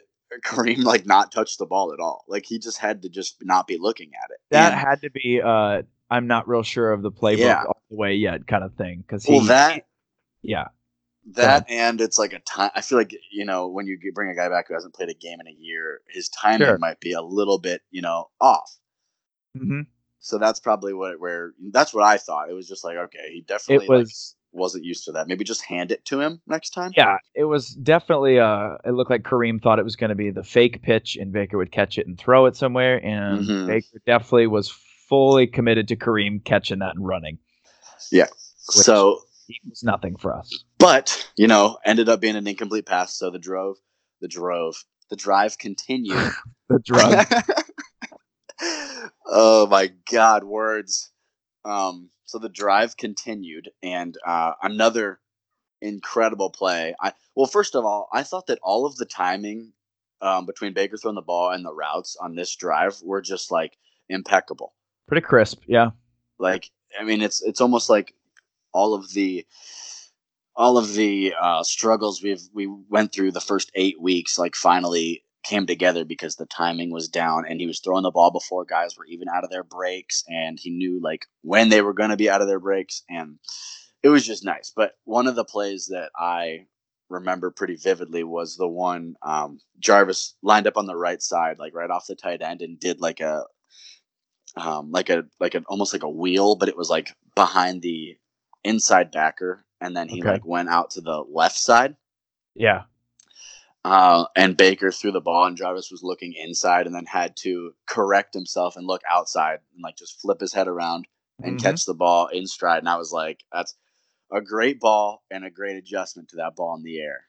Kareem 0.46 0.84
like 0.84 1.06
not 1.06 1.32
touch 1.32 1.58
the 1.58 1.66
ball 1.66 1.92
at 1.94 2.00
all? 2.00 2.24
Like 2.28 2.46
he 2.46 2.58
just 2.60 2.78
had 2.80 3.02
to 3.04 3.10
just 3.10 3.38
not 3.44 3.68
be 3.68 3.78
looking 3.78 4.12
at 4.24 4.32
it. 4.32 4.38
That 4.52 4.72
And- 4.72 4.82
had 4.82 5.02
to 5.02 5.10
be. 5.10 5.42
Uh, 5.44 5.84
I'm 6.10 6.28
not 6.28 6.48
real 6.48 6.64
sure 6.64 6.92
of 6.94 7.02
the 7.02 7.12
playbook 7.12 7.40
Yeah. 7.40 7.64
all 7.66 7.82
the 7.90 7.98
way 7.98 8.14
yet, 8.14 8.48
kind 8.48 8.64
of 8.64 8.76
thing. 8.76 9.02
Because 9.06 9.24
he, 9.26 9.34
well 9.34 9.44
that 9.46 9.86
yeah, 10.44 10.66
that 11.34 11.66
and 11.70 12.00
it's 12.00 12.20
like 12.20 12.34
a 12.34 12.40
time. 12.40 12.70
I 12.76 12.82
feel 12.82 12.98
like 13.00 13.16
you 13.32 13.44
know 13.46 13.68
when 13.68 13.88
you 13.88 13.98
bring 14.14 14.30
a 14.30 14.36
guy 14.36 14.48
back 14.50 14.68
who 14.68 14.76
hasn't 14.76 14.94
played 14.94 15.10
a 15.10 15.16
game 15.16 15.40
in 15.42 15.48
a 15.48 15.56
year, 15.58 16.02
his 16.08 16.30
timing 16.30 16.68
Sure. 16.68 16.78
might 16.78 17.00
be 17.00 17.14
a 17.14 17.22
little 17.24 17.58
bit 17.58 17.82
you 17.90 18.02
know 18.04 18.30
off. 18.40 18.78
hmm 19.58 19.82
So 20.20 20.38
that's 20.38 20.60
probably 20.60 20.94
what 20.94 21.20
where 21.20 21.54
that's 21.72 21.94
what 21.94 22.04
I 22.04 22.18
thought. 22.18 22.50
It 22.50 22.54
was 22.54 22.68
just 22.68 22.84
like 22.84 22.98
okay, 22.98 23.32
he 23.34 23.42
definitely 23.42 23.86
it 23.88 23.90
was. 23.90 24.36
like, 24.45 24.45
wasn't 24.56 24.84
used 24.86 25.06
to 25.06 25.12
that. 25.14 25.28
Maybe 25.28 25.44
just 25.44 25.64
hand 25.64 25.92
it 25.92 26.04
to 26.06 26.20
him 26.22 26.42
next 26.48 26.72
time. 26.72 26.92
Yeah, 26.96 27.18
it 27.36 27.44
was 27.46 27.70
definitely. 27.70 28.40
Uh, 28.40 28.78
it 28.86 28.92
looked 28.92 29.12
like 29.12 29.24
Kareem 29.24 29.62
thought 29.62 29.80
it 29.80 29.84
was 29.86 29.96
going 29.96 30.10
to 30.10 30.16
be 30.16 30.32
the 30.32 30.44
fake 30.44 30.82
pitch, 30.82 31.16
and 31.18 31.32
Baker 31.32 31.58
would 31.58 31.72
catch 31.72 31.98
it 31.98 32.08
and 32.08 32.18
throw 32.18 32.46
it 32.46 32.56
somewhere, 32.56 33.04
and 33.06 33.48
Mhm. 33.48 33.68
Baker 33.68 34.02
definitely 34.06 34.48
was 34.48 34.70
fully 34.70 35.46
committed 35.48 35.88
to 35.90 35.96
Kareem 35.96 36.44
catching 36.44 36.80
that 36.80 36.96
and 36.96 37.06
running. 37.06 37.38
Yeah. 38.12 38.28
So 38.58 39.20
it 39.48 39.58
was 39.70 39.84
nothing 39.84 40.16
for 40.18 40.36
us. 40.36 40.64
but 40.80 41.30
you 41.38 41.46
know 41.48 41.78
ended 41.86 42.10
up 42.10 42.20
being 42.20 42.36
an 42.36 42.48
incomplete 42.48 42.86
pass 42.88 43.16
so 43.16 43.30
the 43.30 43.38
drove 43.38 43.78
the 44.22 44.28
drove 44.28 44.76
the 45.12 45.16
drive 45.16 45.58
continued 45.60 46.32
The 46.70 46.80
drug. 46.80 47.28
oh 49.28 49.68
my 49.68 49.92
god 50.12 50.44
words 50.44 51.12
um 51.64 52.10
so 52.25 52.38
the 52.38 52.50
drive 52.50 52.98
continued 52.98 53.70
and 53.82 54.17
uh 54.25 54.53
another 54.62 55.20
incredible 55.82 56.50
play 56.50 56.96
i 57.01 57.12
well 57.36 57.46
first 57.46 57.75
of 57.75 57.86
all 57.86 58.08
i 58.13 58.24
thought 58.24 58.48
that 58.48 58.60
all 58.63 58.86
of 58.86 58.96
the 58.98 59.05
timing 59.05 59.72
um 60.22 60.46
between 60.46 60.74
baker 60.74 60.98
throwing 60.98 61.15
the 61.15 61.22
ball 61.22 61.51
and 61.51 61.65
the 61.65 61.74
routes 61.74 62.15
on 62.20 62.36
this 62.36 62.55
drive 62.55 62.96
were 63.03 63.22
just 63.22 63.51
like 63.51 63.77
impeccable. 64.10 64.74
Pretty 65.08 65.25
crisp, 65.25 65.63
yeah. 65.67 65.91
Like 66.39 66.72
I 67.00 67.03
mean, 67.03 67.22
it's 67.22 67.41
it's 67.41 67.62
almost 67.62 67.89
like 67.89 68.13
all 68.74 68.94
of 68.94 69.13
the 69.13 69.46
all 70.55 70.77
of 70.77 70.94
the 70.94 71.34
uh, 71.39 71.63
struggles 71.63 72.24
we've 72.24 72.41
we 72.53 72.67
went 72.67 73.12
through 73.12 73.32
the 73.32 73.41
first 73.41 73.72
eight 73.75 74.01
weeks, 74.01 74.38
like 74.38 74.55
finally 74.55 75.24
came 75.46 75.66
together 75.68 76.06
because 76.06 76.36
the 76.36 76.46
timing 76.48 76.92
was 76.92 77.08
down 77.08 77.46
and 77.48 77.60
he 77.62 77.68
was 77.68 77.80
throwing 77.80 78.04
the 78.04 78.12
ball 78.12 78.32
before 78.32 78.66
guys 78.66 78.98
were 78.98 79.06
even 79.06 79.28
out 79.30 79.44
of 79.46 79.52
their 79.52 79.64
breaks 79.64 80.24
and 80.28 80.60
he 80.60 80.72
knew 80.72 81.00
like 81.02 81.25
when 81.44 81.70
they 81.70 81.82
were 81.82 81.94
going 81.94 82.10
to 82.12 82.18
be 82.18 82.30
out 82.30 82.42
of 82.42 82.48
their 82.48 82.60
breaks 82.60 83.04
and 83.10 83.38
it 84.04 84.10
was 84.10 84.25
just 84.25 84.44
nice 84.46 84.74
but 84.75 84.94
one 85.06 85.28
of 85.28 85.36
the 85.36 85.46
plays 85.46 85.88
that 85.88 86.10
i 86.20 86.66
remember 87.10 87.52
pretty 87.52 87.75
vividly 87.75 88.24
was 88.24 88.58
the 88.58 88.68
one 88.68 89.16
um, 89.24 89.60
jarvis 89.80 90.36
lined 90.44 90.68
up 90.68 90.78
on 90.78 90.88
the 90.88 90.96
right 90.98 91.22
side 91.22 91.60
like 91.60 91.75
right 91.75 91.92
off 91.92 92.08
the 92.08 92.16
tight 92.16 92.42
end 92.42 92.62
and 92.62 92.80
did 92.80 93.00
like 93.00 93.20
a 93.22 93.44
um, 94.58 94.92
like 94.92 95.10
a 95.10 95.25
like 95.40 95.54
an 95.56 95.66
almost 95.68 95.94
like 95.94 96.04
a 96.04 96.10
wheel 96.10 96.56
but 96.56 96.70
it 96.70 96.78
was 96.78 96.90
like 96.90 97.14
behind 97.36 97.82
the 97.82 98.18
inside 98.64 99.12
backer 99.12 99.66
and 99.82 99.96
then 99.96 100.08
he 100.10 100.22
Okay. 100.22 100.32
like 100.32 100.46
went 100.46 100.70
out 100.70 100.92
to 100.92 101.02
the 101.02 101.24
left 101.32 101.58
side 101.58 101.96
Yeah. 102.56 102.84
Uh, 103.86 104.25
and 104.36 104.58
Baker 104.58 104.92
threw 104.92 105.12
the 105.12 105.22
ball, 105.22 105.46
and 105.46 105.56
Jarvis 105.56 105.92
was 105.92 106.01
looking 106.01 106.34
inside, 106.34 106.88
and 106.88 106.96
then 106.96 107.06
had 107.06 107.36
to 107.38 107.74
correct 107.88 108.34
himself 108.34 108.75
and 108.75 108.88
look 108.88 109.01
outside, 109.10 109.60
and 109.74 109.84
like 109.84 109.96
just 109.96 110.20
flip 110.20 110.39
his 110.42 110.54
head 110.54 110.68
around 110.68 111.08
and 111.44 111.58
Mhm. 111.58 111.62
catch 111.62 111.86
the 111.86 111.94
ball 111.94 112.27
in 112.27 112.48
stride. 112.48 112.80
And 112.80 112.89
I 112.89 112.98
was 112.98 113.12
like, 113.12 113.44
"That's 113.51 113.75
a 114.32 114.42
great 114.42 114.80
ball 114.80 115.24
and 115.30 115.46
a 115.46 115.51
great 115.51 115.75
adjustment 115.77 116.30
to 116.30 116.38
that 116.38 116.56
ball 116.56 116.75
in 116.75 116.84
the 116.84 117.00
air." 117.00 117.25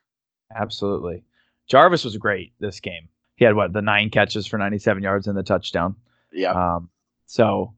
Absolutely. 0.54 1.24
Jarvis 1.66 2.04
was 2.04 2.16
great 2.16 2.52
this 2.58 2.80
game. 2.80 3.08
He 3.36 3.44
had 3.44 3.54
what 3.54 3.72
the 3.74 3.82
nine 3.82 4.08
catches 4.10 4.46
for 4.46 4.56
97 4.58 5.02
yards 5.02 5.26
and 5.26 5.36
the 5.36 5.42
touchdown. 5.42 5.96
Yeah, 6.32 6.52
Um, 6.52 6.88
so 7.26 7.74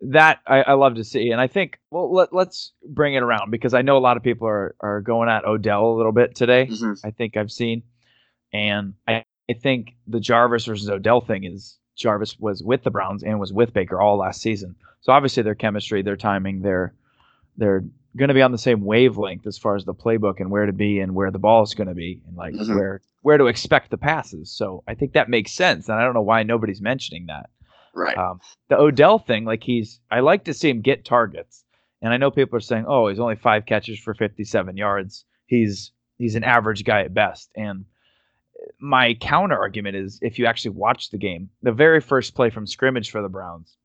that 0.00 0.40
I, 0.46 0.62
I 0.62 0.72
love 0.74 0.94
to 0.94 1.04
see, 1.04 1.30
and 1.32 1.40
I 1.40 1.46
think 1.48 1.78
well 1.90 2.10
let, 2.12 2.32
let's 2.32 2.72
bring 2.88 3.14
it 3.14 3.22
around 3.22 3.50
because 3.50 3.74
I 3.74 3.82
know 3.82 3.96
a 3.98 4.00
lot 4.00 4.16
of 4.16 4.22
people 4.22 4.46
are 4.46 4.74
are 4.80 5.00
going 5.02 5.28
at 5.28 5.44
Odell 5.44 5.86
a 5.92 5.96
little 5.96 6.12
bit 6.12 6.34
today. 6.34 6.68
Mhm. 6.70 7.00
I 7.04 7.10
think 7.10 7.36
I've 7.36 7.50
seen, 7.52 7.82
and 8.52 8.94
I, 9.06 9.24
I 9.50 9.52
think 9.54 9.94
the 10.06 10.20
Jarvis 10.20 10.66
versus 10.66 10.88
Odell 10.90 11.20
thing 11.20 11.44
is 11.44 11.78
Jarvis 11.96 12.38
was 12.38 12.62
with 12.62 12.82
the 12.84 12.90
Browns 12.90 13.22
and 13.24 13.40
was 13.40 13.52
with 13.52 13.72
Baker 13.72 14.00
all 14.00 14.18
last 14.18 14.40
season, 14.42 14.74
so 15.00 15.12
obviously 15.12 15.42
their 15.42 15.54
chemistry, 15.54 16.02
their 16.02 16.16
timing, 16.16 16.62
their 16.62 16.94
they're 17.56 17.84
going 18.16 18.28
to 18.28 18.34
be 18.34 18.42
on 18.42 18.52
the 18.52 18.58
same 18.58 18.84
wavelength 18.84 19.46
as 19.46 19.58
far 19.58 19.74
as 19.76 19.84
the 19.84 19.94
playbook 19.94 20.40
and 20.40 20.50
where 20.50 20.66
to 20.66 20.72
be 20.72 20.98
and 21.00 21.14
where 21.14 21.30
the 21.30 21.38
ball 21.38 21.62
is 21.62 21.74
going 21.74 21.88
to 21.88 21.94
be 21.94 22.22
and 22.26 22.36
like 22.36 22.54
Mhm. 22.54 22.74
where 22.76 23.00
where 23.22 23.36
to 23.36 23.46
expect 23.46 23.90
the 23.90 23.98
passes. 23.98 24.50
So 24.50 24.82
I 24.86 24.94
think 24.94 25.12
that 25.12 25.28
makes 25.28 25.52
sense, 25.52 25.88
and 25.88 25.98
I 25.98 26.04
don't 26.04 26.14
know 26.14 26.22
why 26.22 26.42
nobody's 26.44 26.80
mentioning 26.80 27.26
that. 27.26 27.50
right. 27.94 28.16
Um, 28.16 28.40
the 28.68 28.78
Odell 28.78 29.18
thing, 29.18 29.44
like 29.44 29.62
he's, 29.64 29.98
I 30.10 30.20
like 30.20 30.44
to 30.44 30.54
see 30.54 30.70
him 30.70 30.82
get 30.82 31.04
targets, 31.04 31.64
and 32.00 32.12
I 32.12 32.16
know 32.16 32.30
people 32.30 32.56
are 32.56 32.60
saying, 32.60 32.84
"Oh, 32.86 33.08
he's 33.08 33.18
only 33.18 33.34
five 33.34 33.66
catches 33.66 33.98
for 33.98 34.14
57 34.14 34.76
yards. 34.76 35.24
He's 35.46 35.90
he's 36.16 36.36
an 36.36 36.44
average 36.44 36.84
guy 36.84 37.00
at 37.02 37.12
best." 37.12 37.50
And 37.56 37.84
my 38.80 39.14
counter 39.14 39.58
argument 39.58 39.96
is, 39.96 40.18
if 40.22 40.38
you 40.38 40.46
actually 40.46 40.72
watch 40.72 41.10
the 41.10 41.18
game, 41.18 41.50
the 41.62 41.72
very 41.72 42.00
first 42.00 42.34
play 42.34 42.50
from 42.50 42.66
scrimmage 42.66 43.10
for 43.10 43.22
the 43.22 43.28
Browns, 43.28 43.76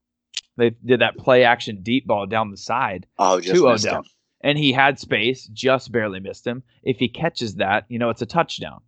they 0.57 0.71
did 0.85 1.01
that 1.01 1.17
play 1.17 1.43
action 1.43 1.81
deep 1.81 2.05
ball 2.05 2.25
down 2.27 2.51
the 2.51 2.57
side, 2.57 3.07
oh, 3.17 3.39
just 3.39 3.55
to 3.61 3.67
Odell. 3.69 3.95
him. 3.99 4.03
and 4.41 4.57
he 4.57 4.71
had 4.73 4.99
space, 4.99 5.47
just 5.47 5.91
barely 5.91 6.19
missed 6.19 6.45
him. 6.45 6.61
If 6.83 6.97
he 6.99 7.07
catches 7.07 7.55
that, 7.55 7.85
you 7.89 7.97
know, 7.97 8.09
it's 8.09 8.21
a 8.21 8.25
touchdown. 8.25 8.81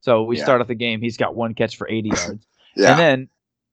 So 0.00 0.24
we 0.24 0.36
Yeah. 0.38 0.42
start 0.44 0.60
off 0.60 0.66
the 0.66 0.74
game, 0.74 1.00
he's 1.00 1.16
got 1.16 1.34
one 1.36 1.54
catch 1.54 1.76
for 1.76 1.88
80 1.88 2.08
yards. 2.16 2.46
Yeah, 2.76 2.90
And 2.90 2.98
then, 2.98 3.28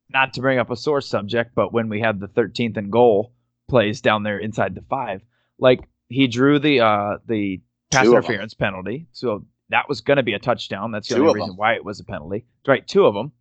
not 0.10 0.34
to 0.34 0.42
bring 0.42 0.60
up 0.60 0.70
a 0.70 0.76
sore 0.76 1.02
subject, 1.02 1.56
but 1.56 1.72
when 1.74 1.88
we 1.90 2.00
had 2.02 2.20
the 2.20 2.28
13th 2.28 2.78
and 2.78 2.92
goal 2.92 3.34
plays 3.70 4.02
down 4.02 4.24
there 4.24 4.38
inside 4.38 4.76
the 4.76 4.82
five, 4.82 5.22
like 5.58 5.88
he 6.10 6.28
drew 6.28 6.60
the 6.60 6.82
uh 6.82 7.18
the 7.28 7.62
pass 7.92 8.04
Two 8.04 8.12
of 8.12 8.18
'em. 8.18 8.24
interference 8.32 8.54
penalty, 8.54 9.08
so 9.14 9.46
that 9.72 9.90
was 9.90 10.02
going 10.02 10.18
to 10.18 10.24
be 10.24 10.34
a 10.34 10.40
touchdown. 10.40 10.92
That's 10.92 11.08
the 11.10 11.16
Two 11.16 11.22
only 11.22 11.34
reason 11.34 11.42
reason 11.42 11.54
'em. 11.54 11.58
why 11.58 11.74
it 11.74 11.84
was 11.86 12.00
a 12.00 12.04
penalty. 12.06 12.46
Right, 12.68 12.88
two 12.88 13.06
of 13.06 13.14
them. 13.14 13.32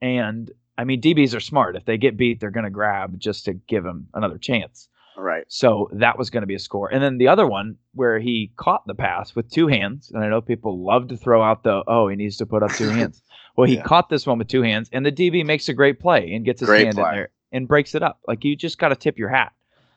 And 0.00 0.50
I 0.76 0.84
mean, 0.84 1.00
DBs 1.00 1.34
are 1.36 1.40
smart. 1.40 1.76
If 1.76 1.84
they 1.84 1.96
get 1.96 2.16
beat, 2.16 2.40
they're 2.40 2.50
going 2.50 2.64
to 2.64 2.70
grab 2.70 3.18
just 3.18 3.44
to 3.46 3.54
give 3.54 3.84
him 3.84 4.08
another 4.14 4.38
chance. 4.38 4.88
right. 5.16 5.44
So 5.46 5.88
that 5.92 6.18
was 6.18 6.30
going 6.30 6.42
to 6.42 6.46
be 6.48 6.56
a 6.56 6.58
score. 6.58 6.92
And 6.92 7.02
then 7.02 7.18
the 7.18 7.28
other 7.28 7.46
one 7.46 7.76
where 7.94 8.18
he 8.18 8.52
caught 8.56 8.86
the 8.86 8.94
pass 8.94 9.34
with 9.36 9.48
two 9.50 9.68
hands, 9.68 10.10
and 10.12 10.24
I 10.24 10.28
know 10.28 10.40
people 10.40 10.84
love 10.84 11.08
to 11.08 11.16
throw 11.16 11.42
out 11.42 11.62
the 11.62 11.84
oh 11.86 12.08
he 12.08 12.16
needs 12.16 12.36
to 12.38 12.46
put 12.46 12.62
up 12.62 12.72
two 12.72 12.88
hands. 12.98 13.22
Well, 13.56 13.68
he 13.68 13.76
Yeah. 13.76 13.82
caught 13.84 14.08
this 14.08 14.26
one 14.26 14.38
with 14.38 14.48
two 14.48 14.62
hands, 14.62 14.90
and 14.92 15.06
the 15.06 15.12
DB 15.12 15.44
makes 15.44 15.68
a 15.68 15.74
great 15.74 16.00
play 16.00 16.32
and 16.34 16.44
gets 16.44 16.60
his 16.60 16.68
Great 16.68 16.84
hand 16.86 16.96
play. 16.96 17.08
in 17.10 17.14
there 17.14 17.28
and 17.52 17.68
breaks 17.68 17.94
it 17.94 18.02
up. 18.02 18.18
Like 18.26 18.42
you 18.44 18.56
just 18.56 18.78
got 18.78 18.88
to 18.88 18.96
tip 18.96 19.16
your 19.16 19.28
hat. 19.28 19.52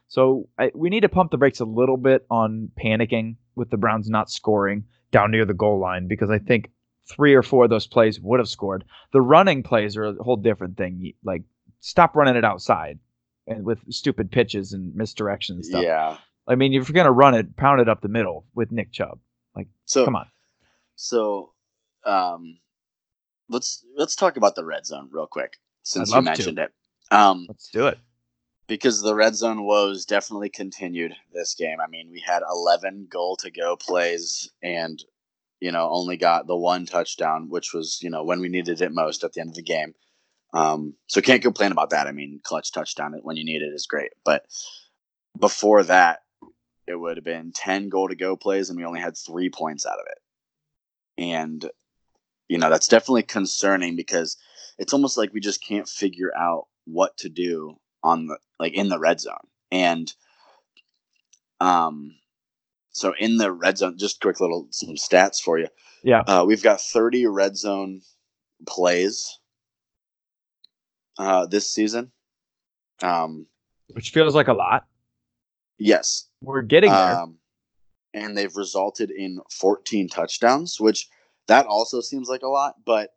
So 0.09 0.47
I, 0.59 0.71
we 0.75 0.89
need 0.89 1.01
to 1.01 1.09
pump 1.09 1.31
the 1.31 1.37
brakes 1.37 1.59
a 1.59 1.65
little 1.65 1.97
bit 1.97 2.25
on 2.29 2.69
panicking 2.79 3.35
with 3.55 3.71
the 3.71 3.77
Browns 3.77 4.09
not 4.09 4.29
scoring 4.29 4.85
down 5.11 5.31
near 5.31 5.45
the 5.45 5.53
goal 5.53 5.79
line 5.79 6.07
because 6.07 6.29
I 6.29 6.39
think 6.39 6.71
three 7.09 7.33
or 7.33 7.43
four 7.43 7.65
of 7.65 7.69
those 7.69 7.87
plays 7.87 8.19
would 8.19 8.39
have 8.39 8.49
scored. 8.49 8.83
The 9.13 9.21
running 9.21 9.63
plays 9.63 9.95
are 9.97 10.05
a 10.05 10.13
whole 10.23 10.35
different 10.35 10.77
thing. 10.77 11.13
Like 11.23 11.43
stop 11.79 12.15
running 12.15 12.35
it 12.35 12.45
outside 12.45 12.99
and 13.47 13.63
with 13.63 13.79
stupid 13.91 14.31
pitches 14.31 14.73
and 14.73 14.93
misdirection 14.95 15.55
and 15.55 15.65
stuff. 15.65 15.83
Yeah. 15.83 16.17
I 16.47 16.55
mean, 16.55 16.73
if 16.73 16.87
you're 16.87 16.93
gonna 16.93 17.11
run 17.11 17.35
it, 17.35 17.55
pound 17.55 17.81
it 17.81 17.89
up 17.89 18.01
the 18.01 18.07
middle 18.07 18.45
with 18.55 18.71
Nick 18.71 18.91
Chubb. 18.91 19.19
Like, 19.55 19.67
so 19.85 20.05
Come 20.05 20.15
on. 20.15 20.27
So, 20.95 21.53
um, 22.05 22.59
let's 23.49 23.85
let's 23.95 24.15
talk 24.15 24.37
about 24.37 24.55
the 24.55 24.65
red 24.65 24.85
zone 24.85 25.09
real 25.11 25.27
quick 25.27 25.57
since 25.83 26.09
you 26.09 26.15
love 26.15 26.23
to. 26.23 26.29
mentioned 26.29 26.59
it. 26.59 26.71
Um, 27.11 27.45
Let's 27.47 27.69
do 27.69 27.87
it. 27.87 27.97
Because 28.67 29.01
the 29.01 29.15
red 29.15 29.35
zone 29.35 29.63
woes 29.63 30.05
definitely 30.05 30.49
continued 30.49 31.15
this 31.33 31.55
game. 31.55 31.77
I 31.81 31.87
mean, 31.87 32.09
we 32.11 32.21
had 32.25 32.43
11 32.49 33.07
goal 33.09 33.37
to 33.37 33.49
go 33.49 33.75
plays 33.75 34.51
and 34.61 35.03
you 35.59 35.71
know 35.71 35.89
only 35.89 36.17
got 36.17 36.47
the 36.47 36.55
one 36.55 36.85
touchdown, 36.85 37.49
which 37.49 37.73
was 37.73 37.99
you 38.01 38.09
know 38.09 38.23
when 38.23 38.41
we 38.41 38.49
needed 38.49 38.81
it 38.81 38.91
most 38.91 39.23
at 39.23 39.33
the 39.33 39.41
end 39.41 39.49
of 39.49 39.55
the 39.55 39.63
game. 39.63 39.93
Um, 40.53 40.93
so 41.07 41.21
can't 41.21 41.41
complain 41.41 41.71
about 41.71 41.89
that. 41.91 42.07
I 42.07 42.11
mean, 42.11 42.39
clutch 42.43 42.71
touchdown 42.71 43.13
when 43.23 43.37
you 43.37 43.43
need 43.43 43.61
it 43.61 43.73
is 43.73 43.85
great, 43.85 44.11
but 44.23 44.45
before 45.37 45.83
that, 45.83 46.19
it 46.87 46.95
would 46.95 47.17
have 47.17 47.25
been 47.25 47.51
10 47.53 47.89
goal 47.89 48.07
to 48.07 48.15
go 48.15 48.35
plays 48.35 48.69
and 48.69 48.79
we 48.79 48.85
only 48.85 49.01
had 49.01 49.17
three 49.17 49.49
points 49.49 49.85
out 49.85 49.99
of 49.99 50.05
it. 50.09 50.19
And 51.21 51.69
you 52.47 52.57
know 52.57 52.69
that's 52.69 52.87
definitely 52.87 53.23
concerning 53.23 53.95
because 53.95 54.37
it's 54.77 54.93
almost 54.93 55.17
like 55.17 55.33
we 55.33 55.39
just 55.39 55.63
can't 55.63 55.87
figure 55.87 56.31
out 56.37 56.67
what 56.85 57.17
to 57.17 57.29
do 57.29 57.77
on 58.07 58.27
the 58.27 58.37
like 58.59 58.73
in 58.73 58.87
the 58.89 58.99
red 58.99 59.19
zone 59.19 59.45
and 59.71 60.13
um 61.59 62.15
so 62.91 63.13
in 63.19 63.37
the 63.37 63.51
red 63.51 63.77
zone 63.77 63.97
just 63.97 64.21
quick 64.21 64.39
little 64.39 64.67
some 64.71 64.95
stats 64.95 65.41
for 65.41 65.59
you 65.59 65.67
Yeah. 66.03 66.21
uh, 66.27 66.43
we've 66.47 66.63
got 66.63 66.79
30 66.81 67.25
red 67.27 67.57
zone 67.57 68.01
plays 68.65 69.39
uh 71.19 71.45
this 71.47 71.69
season 71.71 72.11
um 73.03 73.45
Which 73.93 74.11
feels 74.11 74.35
like 74.35 74.47
a 74.47 74.53
lot. 74.53 74.85
yes 75.77 76.27
We're 76.41 76.61
getting 76.61 76.91
there. 76.91 77.17
um 77.19 77.37
and 78.13 78.37
they've 78.37 78.55
resulted 78.55 79.11
in 79.11 79.39
14 79.51 80.07
touchdowns 80.09 80.79
which 80.79 81.07
that 81.47 81.65
also 81.65 82.01
seems 82.01 82.29
like 82.29 82.41
a 82.43 82.47
lot 82.47 82.75
but 82.85 83.09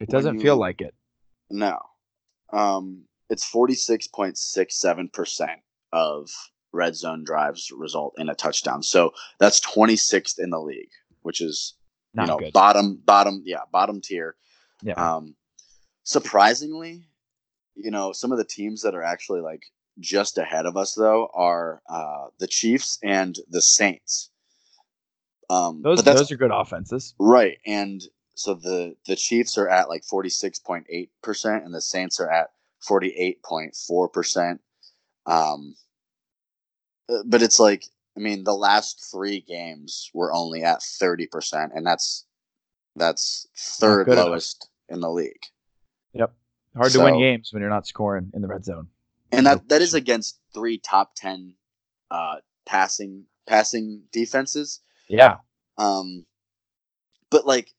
it 0.00 0.08
doesn't 0.08 0.36
you- 0.36 0.40
feel 0.42 0.56
like 0.56 0.80
it. 0.80 0.94
No. 1.48 1.78
Um, 2.52 3.04
it's 3.28 3.50
46.67% 3.50 5.48
of 5.92 6.30
red 6.72 6.96
zone 6.96 7.24
drives 7.24 7.70
result 7.70 8.14
in 8.18 8.28
a 8.28 8.34
touchdown. 8.34 8.82
So 8.82 9.12
that's 9.38 9.60
26th 9.60 10.38
in 10.38 10.50
the 10.50 10.60
league, 10.60 10.90
which 11.22 11.40
is, 11.40 11.74
Not 12.14 12.22
you 12.24 12.28
know, 12.28 12.38
good. 12.38 12.52
bottom, 12.52 13.00
bottom, 13.04 13.42
yeah, 13.44 13.60
bottom 13.72 14.00
tier. 14.00 14.36
Yeah. 14.82 14.94
Um, 14.94 15.34
surprisingly, 16.02 17.08
you 17.74 17.90
know, 17.90 18.12
some 18.12 18.32
of 18.32 18.38
the 18.38 18.44
teams 18.44 18.82
that 18.82 18.94
are 18.94 19.02
actually 19.02 19.40
like 19.40 19.62
just 19.98 20.38
ahead 20.38 20.66
of 20.66 20.76
us, 20.76 20.94
though, 20.94 21.28
are 21.34 21.82
uh, 21.88 22.26
the 22.38 22.46
Chiefs 22.46 22.98
and 23.02 23.38
the 23.48 23.62
Saints. 23.62 24.30
Um, 25.48 25.82
those 25.82 26.02
but 26.02 26.16
those 26.16 26.32
are 26.32 26.36
good 26.36 26.50
offenses. 26.52 27.14
Right, 27.18 27.58
and 27.66 28.02
so 28.34 28.54
the 28.54 28.96
the 29.06 29.16
Chiefs 29.16 29.56
are 29.58 29.68
at 29.68 29.88
like 29.88 30.04
forty 30.04 30.28
six 30.28 30.58
point 30.58 30.86
eight 30.90 31.10
percent, 31.22 31.64
and 31.64 31.74
the 31.74 31.80
Saints 31.80 32.18
are 32.18 32.30
at 32.30 32.50
forty 32.86 33.10
eight 33.10 33.42
point 33.42 33.74
four 33.74 34.08
percent. 34.08 34.60
Um, 35.26 35.74
uh, 37.08 37.22
but 37.26 37.42
it's 37.42 37.58
like 37.60 37.84
I 38.16 38.20
mean, 38.20 38.44
the 38.44 38.54
last 38.54 39.08
three 39.10 39.40
games 39.40 40.10
were 40.14 40.32
only 40.32 40.62
at 40.62 40.82
thirty 40.82 41.26
percent, 41.26 41.72
and 41.74 41.86
that's 41.86 42.24
that's 42.96 43.46
third 43.56 44.06
good 44.06 44.12
enough. 44.14 44.26
lowest 44.26 44.68
in 44.88 45.00
the 45.00 45.10
league, 45.10 45.42
Yep. 46.14 46.32
Hard 46.76 46.92
to 46.92 47.02
win 47.02 47.18
games 47.18 47.50
when 47.52 47.60
you're 47.60 47.70
not 47.70 47.86
scoring 47.86 48.30
in 48.34 48.42
the 48.42 48.48
red 48.48 48.64
zone. 48.64 48.88
and 49.32 49.46
that 49.46 49.68
that 49.68 49.82
is 49.82 49.94
against 49.94 50.38
three 50.54 50.78
top 50.78 51.14
ten 51.16 51.54
uh, 52.10 52.36
passing 52.66 53.24
passing 53.46 54.02
defenses. 54.12 54.80
Yeah. 55.08 55.36
Um, 55.78 56.24
but 57.30 57.46
like, 57.46 57.70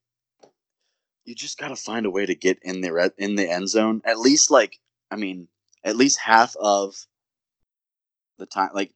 you 1.26 1.34
just 1.36 1.58
got 1.58 1.70
to 1.70 1.76
find 1.76 2.06
a 2.06 2.12
way 2.12 2.26
to 2.26 2.36
get 2.36 2.60
in 2.62 2.82
the 2.82 2.92
re- 2.94 3.10
in 3.18 3.36
the 3.36 3.50
end 3.50 3.70
zone. 3.70 4.02
At 4.06 4.20
least 4.20 4.52
like 4.52 4.80
I 5.12 5.16
mean, 5.16 5.48
at 5.84 5.96
least 5.96 6.20
half 6.20 6.56
of 6.60 6.96
the 8.38 8.46
time. 8.46 8.70
Like 8.74 8.92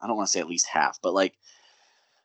I 0.00 0.06
don't 0.06 0.16
want 0.16 0.28
to 0.28 0.32
say 0.32 0.40
at 0.40 0.48
least 0.48 0.66
half, 0.66 0.98
but 1.02 1.14
like 1.14 1.34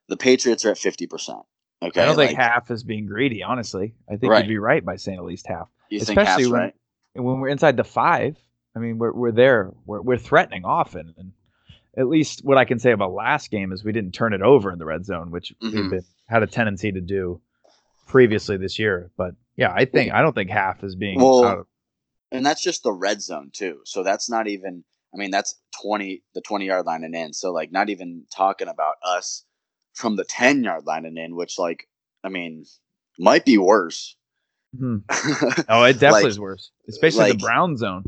the 0.07 0.17
Patriots 0.17 0.65
are 0.65 0.71
at 0.71 0.77
fifty 0.77 1.07
percent. 1.07 1.39
Okay, 1.83 2.01
I 2.01 2.05
don't 2.05 2.15
think 2.15 2.31
like, 2.31 2.37
half 2.37 2.69
is 2.69 2.83
being 2.83 3.07
greedy. 3.07 3.41
Honestly, 3.43 3.95
I 4.07 4.15
think 4.17 4.31
Right. 4.31 4.45
you'd 4.45 4.51
be 4.53 4.57
right 4.59 4.85
by 4.85 4.97
saying 4.97 5.17
at 5.17 5.23
least 5.25 5.47
half. 5.47 5.67
you 5.89 5.99
especially 5.99 6.45
when- 6.47 6.59
right. 6.61 6.73
When 7.13 7.41
we're 7.41 7.49
inside 7.49 7.75
the 7.75 7.83
five, 7.83 8.37
I 8.75 8.79
mean, 8.79 8.97
we're 8.97 9.11
we're 9.11 9.31
there. 9.33 9.71
We're 9.85 10.01
we're 10.01 10.17
threatening 10.17 10.63
often, 10.63 11.13
and 11.17 11.33
at 11.97 12.07
least 12.07 12.45
what 12.45 12.57
I 12.57 12.63
can 12.63 12.79
say 12.79 12.91
about 12.91 13.11
last 13.11 13.51
game 13.51 13.73
is 13.73 13.83
we 13.83 13.91
didn't 13.91 14.13
turn 14.13 14.33
it 14.33 14.41
over 14.41 14.71
in 14.71 14.79
the 14.79 14.85
red 14.85 15.03
zone, 15.05 15.29
which 15.29 15.51
we've 15.61 15.73
Mhm. 15.73 15.89
been 15.89 16.05
had 16.29 16.41
a 16.43 16.47
tendency 16.47 16.89
to 16.93 17.01
do 17.01 17.41
previously 18.07 18.55
this 18.55 18.79
year. 18.79 19.11
But 19.17 19.35
yeah, 19.57 19.73
I 19.75 19.83
think 19.83 20.13
I 20.13 20.21
don't 20.21 20.33
think 20.33 20.49
half 20.51 20.83
is 20.85 20.95
being. 20.95 21.19
Well, 21.19 21.67
and 22.31 22.45
that's 22.45 22.61
just 22.61 22.83
the 22.83 22.91
red 22.93 23.21
zone 23.21 23.49
too. 23.53 23.81
So 23.85 24.03
that's 24.03 24.29
not 24.29 24.47
even. 24.47 24.83
I 25.13 25.17
mean, 25.17 25.31
that's 25.31 25.55
twenty 25.81 26.23
the 26.33 26.41
twenty 26.41 26.65
yard 26.67 26.85
line 26.85 27.03
and 27.03 27.13
in. 27.15 27.33
So 27.33 27.51
like, 27.51 27.71
not 27.71 27.89
even 27.89 28.23
talking 28.35 28.67
about 28.69 28.95
us 29.03 29.43
from 29.93 30.15
the 30.15 30.23
ten 30.23 30.63
yard 30.63 30.85
line 30.85 31.05
and 31.05 31.17
in, 31.17 31.35
which 31.35 31.59
like, 31.59 31.87
I 32.23 32.29
mean, 32.29 32.65
might 33.19 33.43
be 33.45 33.57
worse. 33.57 34.15
Hmm. 34.77 34.99
oh, 35.69 35.83
it 35.83 35.93
definitely 35.93 36.21
Like- 36.23 36.25
is 36.27 36.39
worse, 36.39 36.71
especially 36.87 37.19
like- 37.29 37.31
the 37.33 37.37
brown 37.39 37.75
zone. 37.77 38.03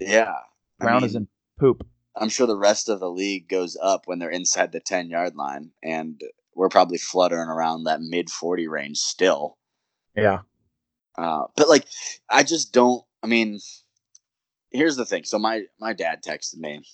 yeah, 0.00 0.32
I 0.80 0.84
Brown 0.84 1.04
is 1.04 1.14
in 1.14 1.28
poop. 1.60 1.86
I'm 2.18 2.30
sure 2.30 2.46
the 2.46 2.56
rest 2.56 2.88
of 2.88 3.00
the 3.00 3.10
league 3.10 3.46
goes 3.46 3.76
up 3.82 4.06
when 4.06 4.18
they're 4.18 4.30
inside 4.30 4.72
the 4.72 4.80
10 4.80 5.10
yard 5.10 5.34
line, 5.36 5.72
and 5.82 6.18
we're 6.54 6.70
probably 6.70 6.96
fluttering 6.96 7.50
around 7.50 7.84
that 7.84 8.00
mid 8.00 8.30
40 8.30 8.66
range 8.68 8.96
still. 8.96 9.58
Yeah. 10.16 10.38
Uh, 11.18 11.48
but 11.54 11.68
like, 11.68 11.84
I 12.30 12.42
just 12.42 12.72
don't. 12.72 13.04
I 13.26 13.28
mean, 13.28 13.58
here's 14.70 14.94
the 14.94 15.04
thing. 15.04 15.24
So 15.24 15.36
my 15.36 15.64
my 15.80 15.92
dad 15.92 16.22
texted 16.22 16.58
me, 16.58 16.84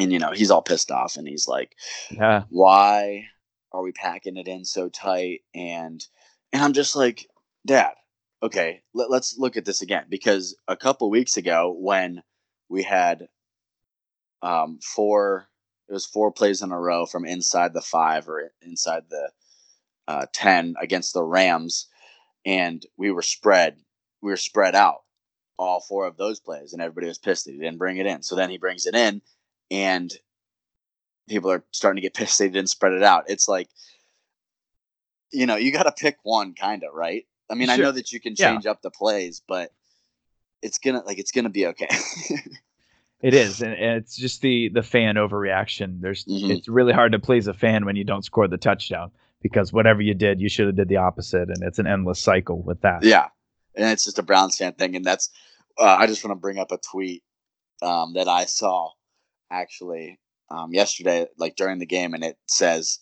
and 0.00 0.12
you 0.12 0.18
know 0.18 0.32
he's 0.32 0.50
all 0.50 0.60
pissed 0.60 0.90
off, 0.90 1.16
and 1.16 1.28
he's 1.28 1.46
like, 1.46 1.76
Yeah. 2.10 2.42
"Why 2.48 3.28
are 3.70 3.80
we 3.80 3.92
packing 3.92 4.36
it 4.36 4.48
in 4.48 4.64
so 4.64 4.88
tight?" 4.88 5.42
And 5.54 6.04
and 6.52 6.64
I'm 6.64 6.72
just 6.72 6.96
like, 6.96 7.28
Dad, 7.64 7.92
okay, 8.42 8.82
let, 8.92 9.08
let's 9.08 9.38
look 9.38 9.56
at 9.56 9.64
this 9.64 9.82
again 9.82 10.06
because 10.08 10.56
a 10.66 10.76
couple 10.76 11.08
weeks 11.10 11.36
ago 11.36 11.76
when 11.78 12.24
we 12.68 12.82
had 12.82 13.28
um 14.42 14.80
four 14.82 15.46
it 15.88 15.92
was 15.92 16.06
four 16.06 16.32
plays 16.32 16.60
in 16.60 16.72
a 16.72 16.80
row 16.80 17.06
from 17.06 17.24
inside 17.24 17.72
the 17.72 17.80
five 17.80 18.28
or 18.28 18.52
inside 18.62 19.04
the 19.10 19.30
uh, 20.08 20.26
10 20.32 20.74
against 20.80 21.14
the 21.14 21.22
rams 21.22 21.86
and 22.44 22.84
we 22.96 23.12
were 23.12 23.22
spread 23.22 23.76
we 24.20 24.30
were 24.30 24.36
spread 24.36 24.74
out 24.74 25.05
all 25.58 25.80
four 25.80 26.06
of 26.06 26.16
those 26.16 26.40
plays 26.40 26.72
and 26.72 26.82
everybody 26.82 27.06
was 27.06 27.18
pissed 27.18 27.44
that 27.46 27.52
he 27.52 27.58
didn't 27.58 27.78
bring 27.78 27.96
it 27.96 28.06
in 28.06 28.22
so 28.22 28.36
then 28.36 28.50
he 28.50 28.58
brings 28.58 28.86
it 28.86 28.94
in 28.94 29.22
and 29.70 30.12
people 31.28 31.50
are 31.50 31.64
starting 31.72 31.96
to 31.96 32.02
get 32.02 32.14
pissed 32.18 32.38
they 32.38 32.48
didn't 32.48 32.68
spread 32.68 32.92
it 32.92 33.02
out 33.02 33.24
it's 33.28 33.48
like 33.48 33.68
you 35.32 35.46
know 35.46 35.56
you 35.56 35.72
got 35.72 35.84
to 35.84 35.92
pick 35.92 36.18
one 36.22 36.54
kind 36.54 36.82
of 36.84 36.94
right 36.94 37.26
i 37.50 37.54
mean 37.54 37.70
i 37.70 37.76
know 37.76 37.92
that 37.92 38.12
you 38.12 38.20
can 38.20 38.34
Yeah. 38.36 38.52
change 38.52 38.66
up 38.66 38.82
the 38.82 38.90
plays 38.90 39.42
but 39.46 39.72
it's 40.62 40.78
gonna 40.78 41.02
like 41.04 41.18
it's 41.18 41.32
gonna 41.32 41.50
be 41.50 41.66
okay 41.66 41.88
It 43.22 43.32
is, 43.32 43.62
and, 43.62 43.72
it's 43.72 44.14
just 44.14 44.42
the 44.42 44.68
the 44.68 44.82
fan 44.82 45.14
overreaction. 45.14 46.00
There's 46.02 46.26
Mhm. 46.26 46.50
it's 46.50 46.68
really 46.68 46.92
hard 46.92 47.12
to 47.12 47.18
please 47.18 47.46
a 47.46 47.54
fan 47.54 47.86
when 47.86 47.96
you 47.96 48.04
don't 48.04 48.24
score 48.24 48.46
the 48.46 48.58
touchdown 48.58 49.10
because 49.40 49.72
whatever 49.72 50.02
you 50.02 50.12
did, 50.12 50.40
you 50.40 50.50
should 50.50 50.66
have 50.66 50.76
did 50.76 50.88
the 50.88 50.98
opposite, 50.98 51.48
and 51.48 51.62
it's 51.62 51.78
an 51.78 51.86
endless 51.86 52.20
cycle 52.20 52.60
with 52.62 52.82
that. 52.82 53.02
Yeah, 53.02 53.28
and 53.76 53.90
it's 53.90 54.04
just 54.04 54.18
a 54.18 54.22
Browns 54.22 54.56
fan 54.56 54.72
thing, 54.74 54.96
and 54.96 55.04
that's. 55.04 55.30
Uh, 55.78 55.96
I 55.98 56.06
just 56.06 56.24
want 56.24 56.34
to 56.34 56.40
bring 56.40 56.58
up 56.58 56.72
a 56.72 56.78
tweet 56.78 57.22
um, 57.82 58.14
that 58.14 58.28
I 58.28 58.46
saw 58.46 58.90
actually 59.50 60.18
um, 60.50 60.72
yesterday, 60.72 61.26
like 61.36 61.56
during 61.56 61.78
the 61.78 61.86
game, 61.86 62.14
and 62.14 62.24
it 62.24 62.38
says 62.48 62.98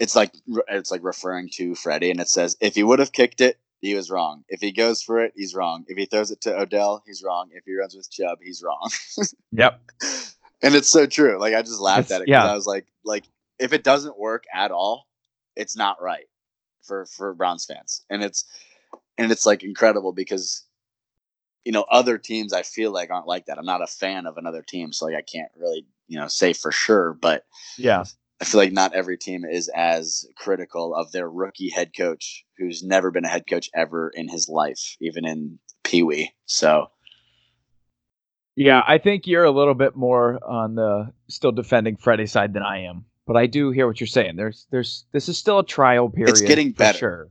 it's 0.00 0.16
like 0.16 0.32
it's 0.68 0.90
like 0.90 1.04
referring 1.04 1.48
to 1.54 1.74
Freddie, 1.74 2.10
and 2.10 2.20
it 2.20 2.28
says 2.28 2.56
if 2.60 2.74
he 2.74 2.82
would 2.82 2.98
have 2.98 3.12
kicked 3.12 3.40
it, 3.40 3.58
he 3.80 3.94
was 3.94 4.10
wrong. 4.10 4.42
If 4.48 4.60
he 4.60 4.72
goes 4.72 5.00
for 5.02 5.20
it, 5.20 5.32
he's 5.36 5.54
wrong. 5.54 5.84
If 5.86 5.96
he 5.96 6.06
throws 6.06 6.30
it 6.32 6.40
to 6.42 6.58
Odell, 6.58 7.02
he's 7.06 7.22
wrong. 7.22 7.50
If 7.52 7.64
he 7.64 7.76
runs 7.76 7.94
with 7.94 8.10
Chubb, 8.10 8.38
he's 8.42 8.62
wrong. 8.64 8.90
Yep. 9.52 9.80
and 10.62 10.74
it's 10.74 10.88
so 10.90 11.06
true. 11.06 11.38
Like 11.38 11.54
I 11.54 11.62
just 11.62 11.80
laughed 11.80 12.06
It's- 12.10 12.12
at 12.16 12.22
it 12.22 12.26
because 12.26 12.44
yeah. 12.44 12.50
I 12.50 12.54
was 12.54 12.66
like, 12.66 12.86
like 13.04 13.24
if 13.60 13.72
it 13.72 13.84
doesn't 13.84 14.18
work 14.18 14.44
at 14.52 14.70
all, 14.72 15.06
it's 15.56 15.76
not 15.76 16.02
right 16.02 16.26
for 16.82 17.06
for 17.06 17.32
Browns 17.34 17.64
fans, 17.64 18.04
and 18.10 18.22
it's 18.24 18.44
and 19.18 19.32
it's 19.32 19.44
like 19.44 19.64
incredible 19.64 20.12
because 20.12 20.62
you 21.64 21.72
know 21.72 21.84
other 21.90 22.16
teams 22.16 22.52
I 22.52 22.62
feel 22.62 22.92
like 22.92 23.10
aren't 23.10 23.26
like 23.26 23.46
that. 23.46 23.58
I'm 23.58 23.66
not 23.66 23.82
a 23.82 23.86
fan 23.86 24.26
of 24.26 24.38
another 24.38 24.62
team, 24.62 24.92
so 24.92 25.06
like 25.06 25.16
I 25.16 25.22
can't 25.22 25.50
really 25.58 25.86
you 26.06 26.18
know 26.18 26.28
say 26.28 26.52
for 26.52 26.72
sure, 26.72 27.12
but 27.12 27.44
Yeah. 27.76 28.04
I 28.40 28.44
feel 28.44 28.60
like 28.60 28.72
not 28.72 28.94
every 28.94 29.18
team 29.18 29.44
is 29.44 29.68
as 29.74 30.24
critical 30.36 30.94
of 30.94 31.10
their 31.10 31.28
rookie 31.28 31.70
head 31.70 31.90
coach 31.96 32.44
who's 32.56 32.84
never 32.84 33.10
been 33.10 33.24
a 33.24 33.28
head 33.28 33.48
coach 33.48 33.68
ever 33.74 34.10
in 34.14 34.28
his 34.28 34.48
life, 34.48 34.96
even 35.00 35.26
in 35.26 35.58
Pee 35.82 36.04
Wee. 36.04 36.32
So 36.46 36.90
Yeah, 38.54 38.82
I 38.86 38.98
think 38.98 39.26
you're 39.26 39.44
a 39.44 39.50
little 39.50 39.74
bit 39.74 39.96
more 39.96 40.38
on 40.48 40.76
the 40.76 41.12
still 41.26 41.50
defending 41.50 41.96
Freddie's 41.96 42.30
side 42.30 42.52
than 42.54 42.62
I 42.62 42.84
am, 42.84 43.06
but 43.26 43.36
I 43.36 43.46
do 43.46 43.72
hear 43.72 43.88
what 43.88 44.00
you're 44.00 44.06
saying. 44.06 44.36
There's, 44.36 44.68
there's, 44.70 45.04
this 45.12 45.28
is 45.28 45.36
still 45.36 45.58
a 45.58 45.66
trial 45.66 46.08
period. 46.08 46.30
It's 46.30 46.40
getting 46.40 46.70
better. 46.70 46.98
Sure. 46.98 47.30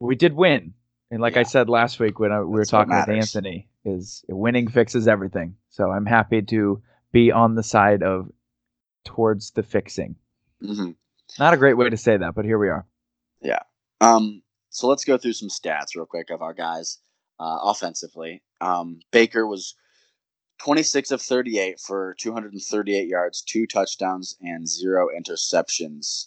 We 0.00 0.16
did 0.16 0.34
win, 0.34 0.74
and 1.10 1.20
like 1.20 1.36
I 1.36 1.42
said 1.42 1.68
last 1.68 2.00
week 2.00 2.18
when 2.18 2.32
I, 2.32 2.40
we 2.40 2.46
were 2.46 2.58
That's 2.60 2.70
talking 2.70 2.94
with. 2.94 3.08
Anthony, 3.08 3.68
is 3.84 4.24
winning 4.28 4.68
fixes 4.68 5.08
everything. 5.08 5.56
So 5.68 5.90
I'm 5.90 6.06
happy 6.06 6.42
to 6.42 6.82
be 7.12 7.30
on 7.32 7.54
the 7.54 7.62
side 7.62 8.02
of 8.02 8.30
towards 9.04 9.52
the 9.52 9.62
fixing. 9.62 10.16
mhm. 10.62 10.96
Not 11.38 11.54
a 11.54 11.56
great 11.56 11.76
way 11.76 11.88
to 11.88 11.96
say 11.96 12.16
that, 12.16 12.34
but 12.34 12.44
here 12.44 12.58
we 12.58 12.68
are. 12.68 12.86
Yeah. 13.40 13.60
Um, 14.00 14.42
so 14.70 14.88
let's 14.88 15.04
go 15.04 15.16
through 15.16 15.34
some 15.34 15.48
stats 15.48 15.94
real 15.94 16.06
quick 16.06 16.30
of 16.30 16.42
our 16.42 16.54
guys 16.54 16.98
uh, 17.38 17.58
offensively. 17.62 18.42
Um, 18.60 19.00
Baker 19.12 19.46
was 19.46 19.74
26 20.58 21.10
of 21.12 21.22
38 21.22 21.80
for 21.80 22.14
238 22.18 23.08
yards, 23.08 23.42
two 23.42 23.66
touchdowns, 23.66 24.36
and 24.40 24.68
zero 24.68 25.08
interceptions. 25.16 26.26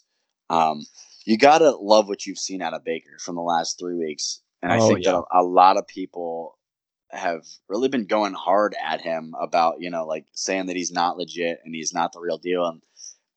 Um, 0.49 0.85
you 1.25 1.37
gotta 1.37 1.71
love 1.71 2.07
what 2.09 2.25
you've 2.25 2.39
seen 2.39 2.61
out 2.61 2.73
of 2.73 2.83
Baker 2.83 3.17
from 3.19 3.35
the 3.35 3.41
last 3.41 3.79
three 3.79 3.95
weeks, 3.95 4.41
and 4.61 4.71
I 4.71 4.79
Oh, 4.79 4.87
think 4.87 5.03
yeah. 5.03 5.11
that 5.11 5.25
a, 5.33 5.41
a 5.41 5.43
lot 5.43 5.77
of 5.77 5.87
people 5.87 6.57
have 7.11 7.45
really 7.69 7.89
been 7.89 8.05
going 8.05 8.33
hard 8.33 8.75
at 8.83 9.01
him 9.01 9.35
about 9.39 9.79
you 9.79 9.89
know 9.89 10.05
like 10.05 10.25
saying 10.33 10.67
that 10.67 10.75
he's 10.75 10.91
not 10.91 11.17
legit 11.17 11.59
and 11.65 11.75
he's 11.75 11.93
not 11.93 12.13
the 12.13 12.19
real 12.19 12.37
deal, 12.37 12.65
and 12.65 12.81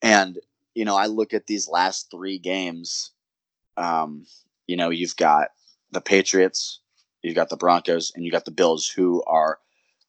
and 0.03 0.39
you 0.75 0.85
know 0.85 0.97
I 0.97 1.07
look 1.07 1.35
at 1.35 1.47
these 1.47 1.69
last 1.69 2.11
three 2.11 2.39
games 2.39 3.13
um, 3.77 4.27
you 4.67 4.77
know, 4.77 4.91
you've 4.91 5.17
got 5.17 5.49
the 5.93 6.01
Patriots, 6.01 6.81
you've 7.23 7.35
got 7.37 7.49
the 7.49 7.57
Broncos, 7.57 8.13
and 8.15 8.25
you 8.25 8.31
got 8.33 8.45
the 8.45 8.51
Bills, 8.51 8.89
who 8.89 9.23
are 9.25 9.59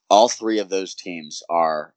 all 0.09 0.29
three 0.29 0.59
of 0.59 0.69
those 0.69 0.95
teams 0.95 1.43
are 1.49 1.93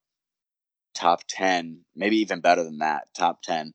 top 0.94 1.22
10, 1.28 1.80
maybe 1.94 2.16
even 2.18 2.40
better 2.40 2.64
than 2.64 2.78
that, 2.78 3.08
top 3.14 3.42
10 3.42 3.74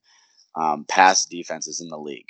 um, 0.56 0.86
pass 0.88 1.26
defenses 1.26 1.82
in 1.82 1.90
the 1.90 1.98
league. 1.98 2.30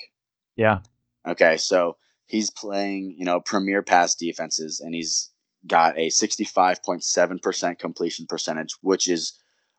Yeah. 0.55 0.79
Okay, 1.27 1.57
so 1.57 1.97
he's 2.27 2.49
playing, 2.49 3.15
you 3.17 3.25
know, 3.25 3.39
premier 3.39 3.81
pass 3.81 4.15
defenses, 4.15 4.79
and 4.79 4.93
he's 4.95 5.29
got 5.67 5.97
a 5.97 6.09
65.7% 6.09 7.79
completion 7.79 8.25
percentage, 8.27 8.75
which 8.81 9.07
is 9.07 9.33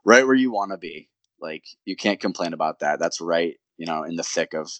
right 0.04 0.26
where 0.26 0.34
you 0.36 0.50
want 0.52 0.72
to 0.72 0.76
be. 0.78 1.08
Like, 1.40 1.64
you 1.84 1.96
can't 1.96 2.20
complain 2.20 2.52
about 2.52 2.80
that. 2.80 2.98
That's 2.98 3.20
right, 3.20 3.56
you 3.76 3.86
know, 3.86 4.02
in 4.02 4.16
the 4.16 4.22
thick 4.22 4.54
of 4.54 4.70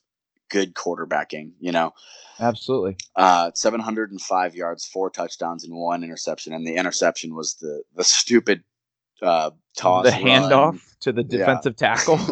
good 0.49 0.75
quarterbacking, 0.75 1.53
you 1.61 1.73
know. 1.73 1.93
Absolutely. 2.41 2.97
Uh, 3.15 3.51
705 3.55 4.55
yards, 4.55 4.87
four 4.87 5.11
touchdowns, 5.11 5.65
and 5.65 5.75
one 5.75 6.03
interception. 6.05 6.53
And 6.53 6.67
the 6.67 6.77
interception 6.77 7.35
was 7.35 7.55
the 7.55 7.83
the 7.95 8.05
stupid 8.05 8.63
uh, 9.23 9.51
toss. 9.77 10.05
the 10.05 10.11
run. 10.13 10.21
handoff 10.23 10.81
to 11.01 11.13
the 11.13 11.23
Yeah. 11.23 11.39
defensive 11.39 11.77
tackle. 11.77 12.19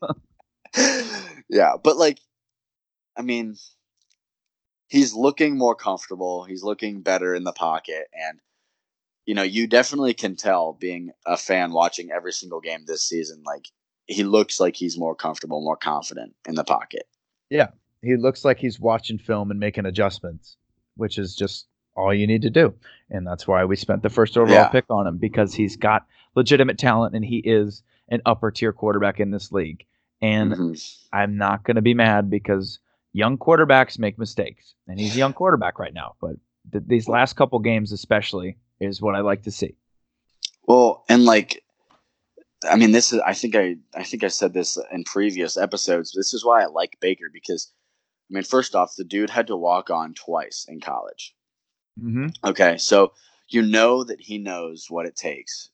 yeah, 1.48 1.72
but 1.82 1.96
like, 1.96 2.18
I 3.16 3.22
mean, 3.22 3.56
he's 4.88 5.14
looking 5.14 5.56
more 5.58 5.74
comfortable. 5.74 6.44
He's 6.44 6.62
looking 6.62 7.02
better 7.02 7.34
in 7.34 7.44
the 7.44 7.52
pocket, 7.52 8.08
and 8.14 8.38
you 9.26 9.34
know, 9.34 9.42
you 9.42 9.66
definitely 9.66 10.14
can 10.14 10.36
tell 10.36 10.72
being 10.72 11.10
a 11.26 11.36
fan 11.36 11.72
watching 11.72 12.10
every 12.10 12.32
single 12.32 12.60
game 12.60 12.84
this 12.86 13.02
season. 13.02 13.42
Like, 13.46 13.66
he 14.06 14.24
looks 14.24 14.58
like 14.58 14.74
he's 14.76 14.98
more 14.98 15.14
comfortable, 15.14 15.60
more 15.60 15.76
confident 15.76 16.34
in 16.46 16.54
the 16.56 16.64
pocket. 16.64 17.04
Yeah, 17.48 17.68
he 18.02 18.16
looks 18.16 18.44
like 18.44 18.58
he's 18.58 18.80
watching 18.80 19.18
film 19.18 19.50
and 19.50 19.60
making 19.60 19.86
adjustments, 19.86 20.56
which 20.96 21.18
is 21.18 21.36
just 21.36 21.66
all 21.94 22.12
you 22.12 22.26
need 22.26 22.42
to 22.42 22.50
do. 22.50 22.74
And 23.10 23.26
that's 23.26 23.46
why 23.46 23.64
we 23.64 23.76
spent 23.76 24.02
the 24.02 24.10
first 24.10 24.36
overall 24.36 24.54
Yeah. 24.54 24.68
pick 24.68 24.86
on 24.90 25.06
him 25.06 25.18
because 25.18 25.54
he's 25.54 25.76
got 25.76 26.06
legitimate 26.34 26.78
talent 26.78 27.14
and 27.14 27.24
he 27.24 27.36
is 27.38 27.82
an 28.08 28.22
upper 28.26 28.50
tier 28.50 28.72
quarterback 28.72 29.20
in 29.20 29.30
this 29.30 29.52
league. 29.52 29.84
And 30.22 30.52
Mhm. 30.52 30.96
I'm 31.12 31.36
not 31.36 31.64
going 31.64 31.74
to 31.76 31.82
be 31.82 31.94
mad 31.94 32.30
because 32.30 32.78
young 33.12 33.36
quarterbacks 33.36 33.98
make 33.98 34.18
mistakes, 34.18 34.74
and 34.86 34.98
he's 34.98 35.14
a 35.16 35.18
young 35.18 35.32
quarterback 35.40 35.78
right 35.78 35.92
now. 35.92 36.14
But 36.20 36.36
th- 36.70 36.84
these 36.86 37.08
last 37.08 37.34
couple 37.34 37.58
games, 37.58 37.92
especially, 37.92 38.56
is 38.80 39.02
what 39.02 39.14
I 39.16 39.20
like 39.20 39.42
to 39.42 39.50
see. 39.50 39.74
Well, 40.68 41.04
and 41.08 41.24
like, 41.24 41.64
I 42.70 42.76
mean, 42.76 42.92
this 42.92 43.12
is. 43.12 43.20
I 43.20 43.34
think 43.34 43.56
I. 43.56 43.76
I 43.94 44.04
think 44.04 44.22
I 44.22 44.28
said 44.28 44.54
this 44.54 44.78
in 44.92 45.02
previous 45.04 45.56
episodes. 45.56 46.12
This 46.12 46.32
is 46.32 46.44
why 46.44 46.62
I 46.62 46.66
like 46.66 46.98
Baker 47.00 47.26
because, 47.32 47.72
I 48.30 48.34
mean, 48.34 48.44
first 48.44 48.76
off, 48.76 48.94
the 48.96 49.04
dude 49.04 49.30
had 49.30 49.48
to 49.48 49.56
walk 49.56 49.90
on 49.90 50.14
twice 50.14 50.64
in 50.68 50.80
college. 50.80 51.34
Mm-hmm. 52.00 52.28
Okay, 52.44 52.78
so 52.78 53.12
you 53.48 53.60
know 53.62 54.04
that 54.04 54.20
he 54.20 54.38
knows 54.38 54.86
what 54.88 55.04
it 55.06 55.16
takes 55.16 55.70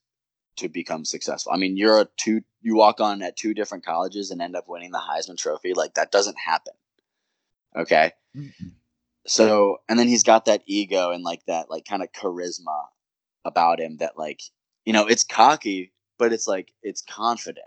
to 0.57 0.69
become 0.71 1.05
successful. 1.05 1.53
I 1.53 1.59
mean, 1.59 1.77
you're 1.77 2.01
a 2.01 2.09
two. 2.17 2.41
You 2.61 2.77
walk 2.77 3.01
on 3.01 3.23
at 3.23 3.37
two 3.37 3.55
different 3.55 3.85
colleges 3.85 4.31
and 4.31 4.43
end 4.43 4.57
up 4.57 4.65
winning 4.69 4.91
the 4.91 4.99
Heisman 4.99 5.37
Trophy. 5.39 5.75
Like 5.75 5.95
that 5.95 6.11
doesn't 6.11 6.37
happen. 6.39 6.75
Okay. 7.77 8.13
Mm-hmm. 8.37 8.69
So, 9.27 9.79
and 9.89 9.99
then 9.99 10.09
he's 10.09 10.23
got 10.25 10.47
that 10.47 10.63
ego 10.67 11.11
and 11.11 11.23
like 11.23 11.45
that, 11.47 11.71
like 11.71 11.85
kind 11.85 12.03
of 12.03 12.13
charisma 12.13 12.87
about 13.45 13.79
him 13.79 13.99
that, 13.99 14.19
like, 14.19 14.41
you 14.85 14.93
know, 14.93 15.07
it's 15.07 15.23
cocky, 15.23 15.93
but 16.19 16.33
it's 16.33 16.49
like 16.49 16.73
it's 16.83 17.03
confident. 17.03 17.67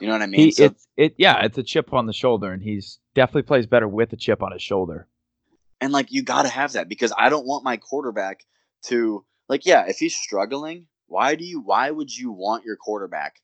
You 0.00 0.08
know 0.08 0.12
what 0.14 0.22
I 0.22 0.26
mean? 0.26 0.40
He, 0.40 0.50
So- 0.50 0.64
it's 0.64 0.86
it 0.96 1.14
yeah, 1.16 1.44
it's 1.44 1.56
a 1.58 1.62
chip 1.62 1.92
on 1.94 2.06
the 2.06 2.12
shoulder, 2.12 2.52
and 2.52 2.62
he's 2.62 2.98
definitely 3.14 3.42
plays 3.42 3.66
better 3.66 3.88
with 3.88 4.12
a 4.12 4.16
chip 4.16 4.42
on 4.42 4.52
his 4.52 4.62
shoulder. 4.62 5.06
and 5.80 5.92
like 5.92 6.12
you 6.12 6.22
got 6.22 6.42
to 6.42 6.48
have 6.48 6.72
that 6.72 6.88
because 6.88 7.12
I 7.16 7.28
don't 7.28 7.46
want 7.46 7.64
my 7.64 7.76
quarterback 7.76 8.44
to 8.84 9.24
like, 9.48 9.64
yeah, 9.64 9.86
if 9.88 9.98
he's 9.98 10.14
struggling, 10.16 10.86
why 11.06 11.34
do 11.36 11.44
you? 11.44 11.60
Why 11.60 11.90
would 11.90 12.14
you 12.14 12.32
want 12.32 12.64
your 12.64 12.76
quarterback 12.76 13.40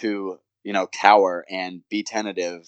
to, 0.00 0.38
you 0.64 0.72
know, 0.72 0.86
cower 0.86 1.44
and 1.50 1.82
be 1.90 2.02
tentative? 2.02 2.66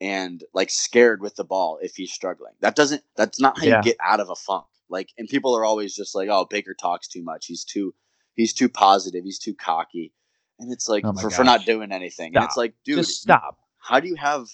And 0.00 0.42
like 0.52 0.70
scared 0.70 1.22
with 1.22 1.36
the 1.36 1.44
ball 1.44 1.78
if 1.80 1.94
he's 1.94 2.12
struggling. 2.12 2.54
That 2.60 2.74
doesn't. 2.74 3.02
That's 3.16 3.40
not 3.40 3.58
how 3.58 3.64
Yeah. 3.66 3.76
you 3.76 3.82
get 3.84 3.96
out 4.02 4.18
of 4.18 4.30
a 4.30 4.34
funk. 4.34 4.66
Like, 4.88 5.10
and 5.16 5.28
people 5.28 5.56
are 5.56 5.64
always 5.64 5.94
just 5.94 6.12
like, 6.16 6.28
"Oh, 6.28 6.44
Baker 6.44 6.74
talks 6.74 7.06
too 7.06 7.22
much. 7.22 7.46
He's 7.46 7.62
too, 7.64 7.94
he's 8.34 8.52
too 8.52 8.68
positive. 8.68 9.22
He's 9.22 9.38
too 9.38 9.54
cocky." 9.54 10.12
And 10.58 10.72
it's 10.72 10.88
like 10.88 11.04
Oh 11.06 11.12
for, 11.14 11.30
for 11.30 11.44
not 11.44 11.64
doing 11.64 11.92
anything. 11.92 12.34
And 12.34 12.44
it's 12.44 12.56
like, 12.56 12.74
dude, 12.84 12.96
Just 12.98 13.22
stop. 13.22 13.58
how 13.78 14.00
do 14.00 14.08
you 14.08 14.16
have 14.16 14.48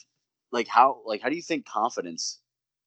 like 0.52 0.68
how 0.68 1.00
like 1.06 1.22
how 1.22 1.30
do 1.30 1.34
you 1.36 1.42
think 1.42 1.64
confidence 1.66 2.40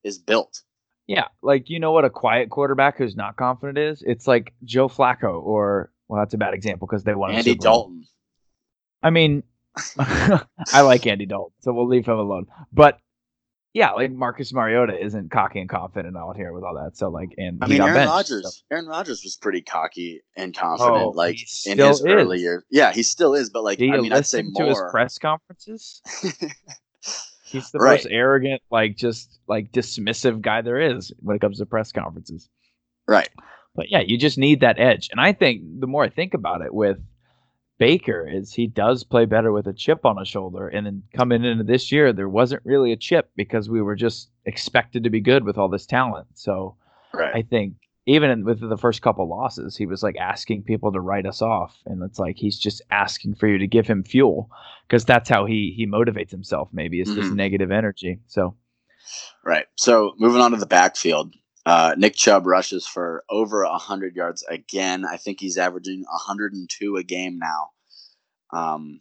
is 0.04 0.18
built? 0.18 0.62
Yeah, 1.08 1.26
like 1.42 1.68
you 1.68 1.80
know 1.80 1.90
what 1.90 2.04
a 2.04 2.10
quiet 2.10 2.48
quarterback 2.50 2.96
who's 2.96 3.16
not 3.16 3.36
confident 3.36 3.76
is? 3.76 4.04
It's 4.06 4.28
like 4.28 4.54
Joe 4.62 4.88
Flacco 4.88 5.42
or 5.42 5.90
well, 6.06 6.20
that's 6.22 6.32
a 6.34 6.38
bad 6.38 6.54
example 6.54 6.86
because 6.86 7.02
they 7.02 7.14
won. 7.16 7.32
a 7.32 7.34
Andy. 7.34 7.56
Dalton. 7.56 8.06
I 9.02 9.10
mean, 9.10 9.42
I 9.98 10.80
like 10.82 11.06
Andy 11.06 11.26
Dalton, 11.26 11.54
so 11.60 11.72
we'll 11.72 11.88
leave 11.88 12.06
him 12.06 12.18
alone. 12.18 12.46
But 12.72 12.98
yeah, 13.74 13.92
like 13.92 14.12
Marcus 14.12 14.52
Mariota 14.52 15.02
isn't 15.02 15.30
cocky 15.30 15.58
and 15.60 15.68
confident 15.68 16.14
out 16.16 16.36
here 16.36 16.52
with 16.52 16.62
all 16.62 16.74
that. 16.74 16.96
So 16.96 17.08
like, 17.08 17.30
and 17.38 17.58
I 17.62 17.68
mean, 17.68 17.80
Aaron 17.80 18.06
Rodgers. 18.06 18.42
so- 18.44 18.74
Aaron 18.74 18.86
Rodgers 18.86 19.22
was 19.24 19.36
pretty 19.36 19.62
cocky 19.62 20.20
and 20.36 20.54
oh, 20.56 20.60
confident, 20.60 21.02
Oh, 21.04 21.08
like 21.10 21.38
in 21.66 21.78
his 21.78 22.04
early 22.04 22.38
years. 22.40 22.62
Yeah, 22.70 22.92
he 22.92 23.02
still 23.02 23.34
is, 23.34 23.48
but 23.50 23.64
like 23.64 23.80
I 23.80 23.86
mean, 23.96 24.12
I'd 24.12 24.26
say 24.26 24.38
listen 24.42 24.54
to 24.56 24.64
his 24.66 24.78
more. 24.78 24.90
press 24.90 25.18
conferences? 25.18 26.02
He's 27.44 27.70
the 27.70 27.78
Right. 27.80 27.98
most 27.98 28.08
arrogant, 28.10 28.62
like 28.70 28.96
just 28.96 29.38
like 29.46 29.72
dismissive 29.72 30.40
guy 30.40 30.62
there 30.62 30.80
is 30.80 31.12
when 31.18 31.36
it 31.36 31.40
comes 31.40 31.58
to 31.58 31.66
press 31.66 31.92
conferences. 31.92 32.48
right. 33.06 33.28
But 33.74 33.90
yeah, 33.90 34.00
you 34.00 34.18
just 34.18 34.36
need 34.36 34.60
that 34.60 34.78
edge. 34.78 35.08
And 35.10 35.18
I 35.18 35.32
think 35.32 35.62
the 35.80 35.86
more 35.86 36.04
I 36.04 36.10
think 36.10 36.34
about 36.34 36.60
it 36.60 36.74
with 36.74 36.98
Baker 37.82 38.28
is 38.28 38.52
he 38.52 38.68
does 38.68 39.02
play 39.02 39.24
better 39.24 39.50
with 39.50 39.66
a 39.66 39.72
chip 39.72 40.06
on 40.06 40.16
his 40.16 40.28
shoulder. 40.28 40.68
And 40.68 40.86
then 40.86 41.02
coming 41.14 41.44
into 41.44 41.64
this 41.64 41.90
year, 41.90 42.12
there 42.12 42.28
wasn't 42.28 42.64
really 42.64 42.92
a 42.92 42.96
chip 42.96 43.30
because 43.34 43.68
we 43.68 43.82
were 43.82 43.96
just 43.96 44.30
expected 44.44 45.02
to 45.02 45.10
be 45.10 45.20
good 45.20 45.42
with 45.44 45.58
all 45.58 45.68
this 45.68 45.86
talent. 45.86 46.28
So 46.34 46.76
Right. 47.12 47.34
I 47.34 47.42
think 47.42 47.74
even 48.06 48.30
in, 48.30 48.44
with 48.44 48.60
the 48.60 48.76
first 48.76 49.02
couple 49.02 49.28
losses, 49.28 49.76
he 49.76 49.86
was 49.86 50.02
like 50.02 50.16
asking 50.16 50.62
people 50.62 50.92
to 50.92 51.00
write 51.00 51.26
us 51.26 51.42
off, 51.42 51.76
and 51.84 52.02
it's 52.02 52.18
like 52.18 52.36
he's 52.36 52.58
just 52.58 52.82
asking 52.90 53.34
for 53.34 53.48
you 53.48 53.58
to 53.58 53.66
give 53.66 53.86
him 53.86 54.02
fuel 54.02 54.48
because 54.86 55.04
that's 55.04 55.28
how 55.28 55.44
he 55.44 55.72
he 55.76 55.86
motivates 55.86 56.30
himself. 56.30 56.68
Maybe 56.72 57.00
it's 57.00 57.14
just 57.14 57.30
Mhm. 57.32 57.36
negative 57.36 57.70
energy. 57.70 58.20
So 58.28 58.54
Right. 59.44 59.66
So 59.76 60.14
moving 60.18 60.40
on 60.40 60.52
to 60.52 60.56
the 60.56 60.66
backfield, 60.66 61.34
uh, 61.64 61.94
Nick 61.96 62.16
Chubb 62.16 62.46
rushes 62.46 62.86
for 62.86 63.24
over 63.30 63.64
hundred 63.64 64.16
yards 64.16 64.42
again. 64.48 65.04
I 65.04 65.16
think 65.16 65.40
he's 65.40 65.58
averaging 65.58 66.04
102 66.08 66.96
a 66.96 67.02
game 67.04 67.38
now, 67.38 67.70
um, 68.52 69.00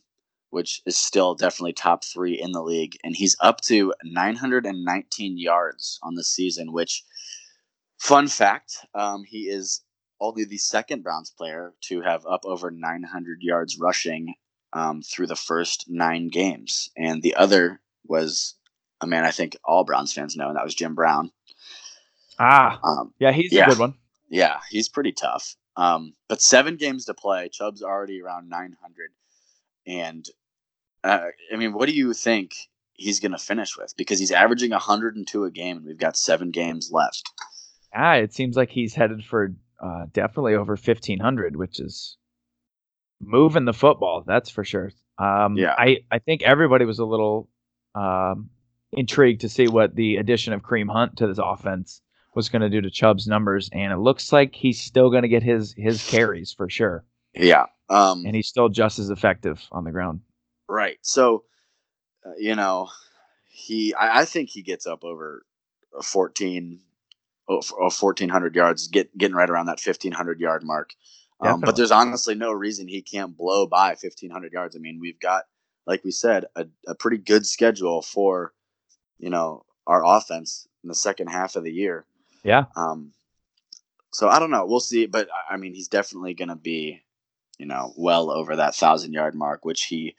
which 0.52 0.82
is 0.86 0.96
still 0.96 1.34
definitely 1.34 1.74
top 1.74 2.04
three 2.04 2.40
in 2.40 2.52
the 2.52 2.62
league. 2.62 2.98
And 3.04 3.16
he's 3.16 3.36
up 3.42 3.62
to 3.62 3.94
919 4.04 5.40
yards 5.40 6.00
on 6.04 6.14
the 6.14 6.24
season. 6.24 6.72
Which, 6.72 7.04
fun 8.00 8.28
fact, 8.28 8.86
um, 8.94 9.24
he 9.24 9.50
is 9.50 9.82
only 10.20 10.46
the 10.46 10.58
second 10.58 11.02
Browns 11.02 11.34
player 11.36 11.74
to 11.86 12.02
have 12.02 12.26
up 12.28 12.46
over 12.46 12.70
900 12.70 13.40
yards 13.42 13.80
rushing 13.80 14.36
um, 14.74 15.02
through 15.02 15.28
the 15.28 15.36
first 15.36 15.86
nine 15.88 16.30
games, 16.30 16.92
and 16.96 17.24
the 17.24 17.36
other 17.36 17.82
was 18.06 18.56
a 19.02 19.08
man 19.08 19.26
I 19.26 19.32
think 19.32 19.58
all 19.66 19.84
Browns 19.84 20.14
fans 20.14 20.36
know, 20.36 20.48
and 20.48 20.56
that 20.56 20.64
was 20.64 20.76
Jim 20.76 20.94
Brown. 20.94 21.32
Ah, 22.42 22.80
Um, 22.84 23.14
yeah, 23.20 23.32
he's 23.32 23.52
Yeah. 23.54 23.66
a 23.66 23.70
good 23.70 23.80
one. 23.80 23.94
yeah, 24.30 24.60
he's 24.70 24.90
pretty 24.90 25.12
tough. 25.12 25.56
Um, 25.78 26.14
but 26.28 26.42
seven 26.42 26.76
games 26.76 27.06
to 27.06 27.14
play. 27.14 27.48
Chubb's 27.50 27.82
already 27.84 28.22
around 28.22 28.50
900. 28.50 29.12
And 29.88 30.28
uh, 31.04 31.28
I 31.52 31.56
mean, 31.56 31.74
what 31.74 31.88
do 31.88 31.96
you 31.96 32.14
think 32.14 32.54
he's 32.94 33.20
going 33.20 33.32
to 33.32 33.38
finish 33.38 33.78
with? 33.78 33.96
Because 33.98 34.20
he's 34.20 34.32
averaging 34.32 34.72
102 34.72 35.44
a 35.46 35.52
game, 35.52 35.78
and 35.78 35.86
we've 35.86 35.98
got 35.98 36.18
seven 36.18 36.52
games 36.52 36.92
left. 36.92 37.24
Ah, 37.94 38.16
it 38.16 38.34
seems 38.34 38.56
like 38.56 38.70
he's 38.70 38.94
headed 38.94 39.24
for 39.26 39.54
uh, 39.82 40.06
definitely 40.14 40.54
over 40.56 40.78
fifteen 40.78 41.20
hundred, 41.20 41.56
which 41.56 41.80
is 41.80 42.18
moving 43.20 43.66
the 43.66 43.74
football. 43.74 44.24
That's 44.26 44.50
for 44.50 44.64
sure. 44.64 44.92
Um, 45.18 45.58
Yeah. 45.58 45.74
I 45.78 46.04
I 46.12 46.20
think 46.20 46.44
everybody 46.44 46.86
was 46.86 47.00
a 47.00 47.06
little 47.06 47.50
um, 47.96 48.50
intrigued 48.94 49.42
to 49.42 49.50
see 49.50 49.68
what 49.68 49.96
the 49.96 50.18
addition 50.18 50.54
of 50.54 50.62
Kareem 50.62 50.90
Hunt 50.92 51.18
to 51.18 51.28
this 51.28 51.40
offense 51.42 52.02
was 52.34 52.50
going 52.50 52.62
to 52.62 52.70
do 52.70 52.82
to 52.82 52.90
Chubb's 52.90 53.28
numbers, 53.28 53.70
and 53.74 53.92
it 53.92 53.98
looks 53.98 54.32
like 54.32 54.56
he's 54.56 54.80
still 54.80 55.10
going 55.10 55.24
to 55.24 55.30
get 55.30 55.44
his 55.44 55.74
his 55.78 56.04
carries 56.10 56.54
for 56.54 56.70
sure, 56.70 57.04
Yeah. 57.34 57.66
Um, 57.90 58.24
and 58.26 58.36
he's 58.36 58.48
still 58.48 58.70
just 58.70 59.00
as 59.00 59.10
effective 59.10 59.62
on 59.72 59.84
the 59.84 59.92
ground. 59.92 60.22
Right. 60.70 60.98
So, 61.02 61.44
uh, 62.26 62.32
you 62.38 62.56
know, 62.56 62.88
he 63.50 63.94
I, 63.94 64.22
I 64.22 64.26
think 64.26 64.50
he 64.50 64.62
gets 64.62 64.88
up 64.88 65.04
over 65.04 65.46
a 65.98 66.02
14 66.02 66.80
oh, 67.50 67.62
oh, 67.74 67.90
1400 67.90 68.56
yards, 68.56 68.88
get 68.88 69.16
getting 69.18 69.36
right 69.36 69.50
around 69.50 69.66
that 69.66 69.82
1500 69.84 70.40
yard 70.40 70.64
mark. 70.64 70.94
Um, 71.42 71.60
but 71.60 71.76
there's 71.76 71.92
honestly 71.92 72.36
no 72.36 72.52
reason 72.52 72.88
he 72.88 73.02
can't 73.02 73.36
blow 73.36 73.66
by 73.66 73.90
1500 73.90 74.54
yards. 74.54 74.76
I 74.76 74.80
mean, 74.80 75.00
we've 75.02 75.20
got 75.20 75.46
like 75.88 76.04
we 76.04 76.12
said 76.12 76.46
a, 76.56 76.68
a 76.88 76.96
pretty 76.96 77.18
good 77.18 77.46
schedule 77.46 78.02
for 78.02 78.54
you 79.18 79.30
know 79.30 79.66
our 79.88 80.06
offense 80.06 80.68
in 80.84 80.88
the 80.88 80.96
second 80.96 81.28
half 81.28 81.56
of 81.56 81.64
the 81.64 81.72
year. 81.72 82.06
Yeah, 82.44 82.66
Um, 82.76 83.14
so 84.12 84.28
I 84.30 84.40
don't 84.40 84.52
know. 84.52 84.66
We'll 84.66 84.80
see. 84.80 85.06
But 85.06 85.28
I- 85.50 85.58
mean, 85.58 85.74
he's 85.74 85.88
definitely 85.88 86.34
going 86.34 86.50
to 86.50 86.56
be, 86.56 87.02
you 87.60 87.66
know, 87.66 87.94
well 87.98 88.32
over 88.32 88.56
that 88.56 88.76
thousand 88.76 89.14
yard 89.14 89.36
mark, 89.36 89.64
which 89.64 89.84
he, 89.84 90.16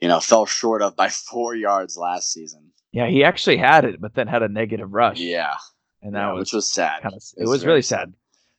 you 0.00 0.08
know, 0.08 0.20
fell 0.20 0.46
short 0.46 0.82
of 0.82 0.94
by 0.96 1.08
four 1.30 1.54
yards 1.54 1.96
last 1.96 2.32
season. 2.32 2.72
yeah, 2.92 3.08
he 3.08 3.24
actually 3.24 3.56
had 3.56 3.84
it, 3.84 4.00
but 4.00 4.14
then 4.14 4.28
had 4.28 4.42
a 4.42 4.48
negative 4.48 4.92
rush. 4.92 5.18
Yeah, 5.18 5.56
and 6.00 6.14
that 6.14 6.20
yeah, 6.26 6.32
was 6.32 6.40
which 6.40 6.52
was 6.52 6.70
sad. 6.70 7.02
kind 7.02 7.14
of 7.14 7.22
it 7.36 7.48
was 7.48 7.64
really 7.66 7.82
sad 7.82 8.12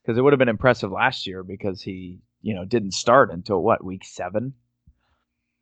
because 0.04 0.18
it 0.18 0.22
would 0.22 0.34
have 0.34 0.40
been 0.40 0.50
impressive 0.50 0.92
last 0.92 1.26
year 1.26 1.44
because 1.44 1.82
he 1.82 2.20
you 2.42 2.54
know 2.54 2.66
didn't 2.66 2.92
start 2.94 3.32
until 3.32 3.62
what 3.64 3.84
week 3.84 4.04
seven 4.04 4.54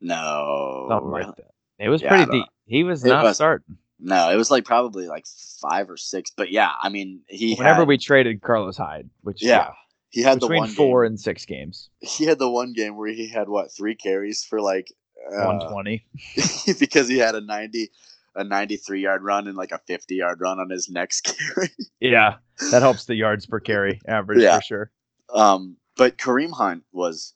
No, 0.00 0.86
something 0.90 1.08
really. 1.10 1.26
like 1.26 1.36
that 1.36 1.50
it 1.78 1.88
was 1.88 2.02
Yeah, 2.02 2.08
pretty 2.08 2.30
deep 2.30 2.46
he 2.66 2.82
was 2.84 3.04
It 3.04 3.08
not 3.10 3.24
was- 3.24 3.36
starting 3.36 3.78
no, 4.02 4.30
it 4.30 4.36
was 4.36 4.50
like 4.50 4.64
probably 4.64 5.06
like 5.06 5.26
five 5.60 5.88
or 5.88 5.96
six. 5.96 6.30
But 6.36 6.50
yeah, 6.50 6.70
I 6.82 6.88
mean, 6.88 7.20
he 7.28 7.54
whenever 7.54 7.80
had, 7.80 7.88
we 7.88 7.98
traded 7.98 8.42
Carlos 8.42 8.76
Hyde 8.76 9.08
which 9.22 9.42
yeah, 9.42 9.70
he 10.10 10.22
had 10.22 10.40
the 10.40 10.46
between 10.46 10.58
one 10.60 10.68
four 10.68 11.04
game, 11.04 11.12
and 11.12 11.20
six 11.20 11.44
games 11.46 11.88
he 12.00 12.24
had 12.24 12.38
the 12.38 12.50
one 12.50 12.72
game 12.72 12.96
where 12.96 13.08
he 13.08 13.28
had 13.28 13.48
what 13.48 13.72
three 13.74 13.94
carries 13.94 14.44
for 14.44 14.60
like 14.60 14.92
uh, 15.32 15.46
120 15.46 16.04
because 16.78 17.08
he 17.08 17.18
had 17.18 17.34
a 17.34 17.40
90 17.40 17.90
a 18.34 18.44
93 18.44 19.00
yard 19.00 19.22
run 19.22 19.46
and 19.46 19.56
like 19.56 19.72
a 19.72 19.78
50 19.78 20.16
yard 20.16 20.40
run 20.40 20.58
on 20.58 20.68
his 20.70 20.88
next 20.88 21.20
carry 21.54 21.68
yeah 22.00 22.36
that 22.70 22.82
helps 22.82 23.04
the 23.04 23.14
yards 23.14 23.46
per 23.46 23.60
carry 23.60 24.00
average 24.06 24.40
Yeah. 24.42 24.56
for 24.56 24.62
sure 24.62 24.90
um 25.32 25.76
but 25.96 26.18
Kareem 26.18 26.52
Hunt 26.52 26.84
was 26.92 27.34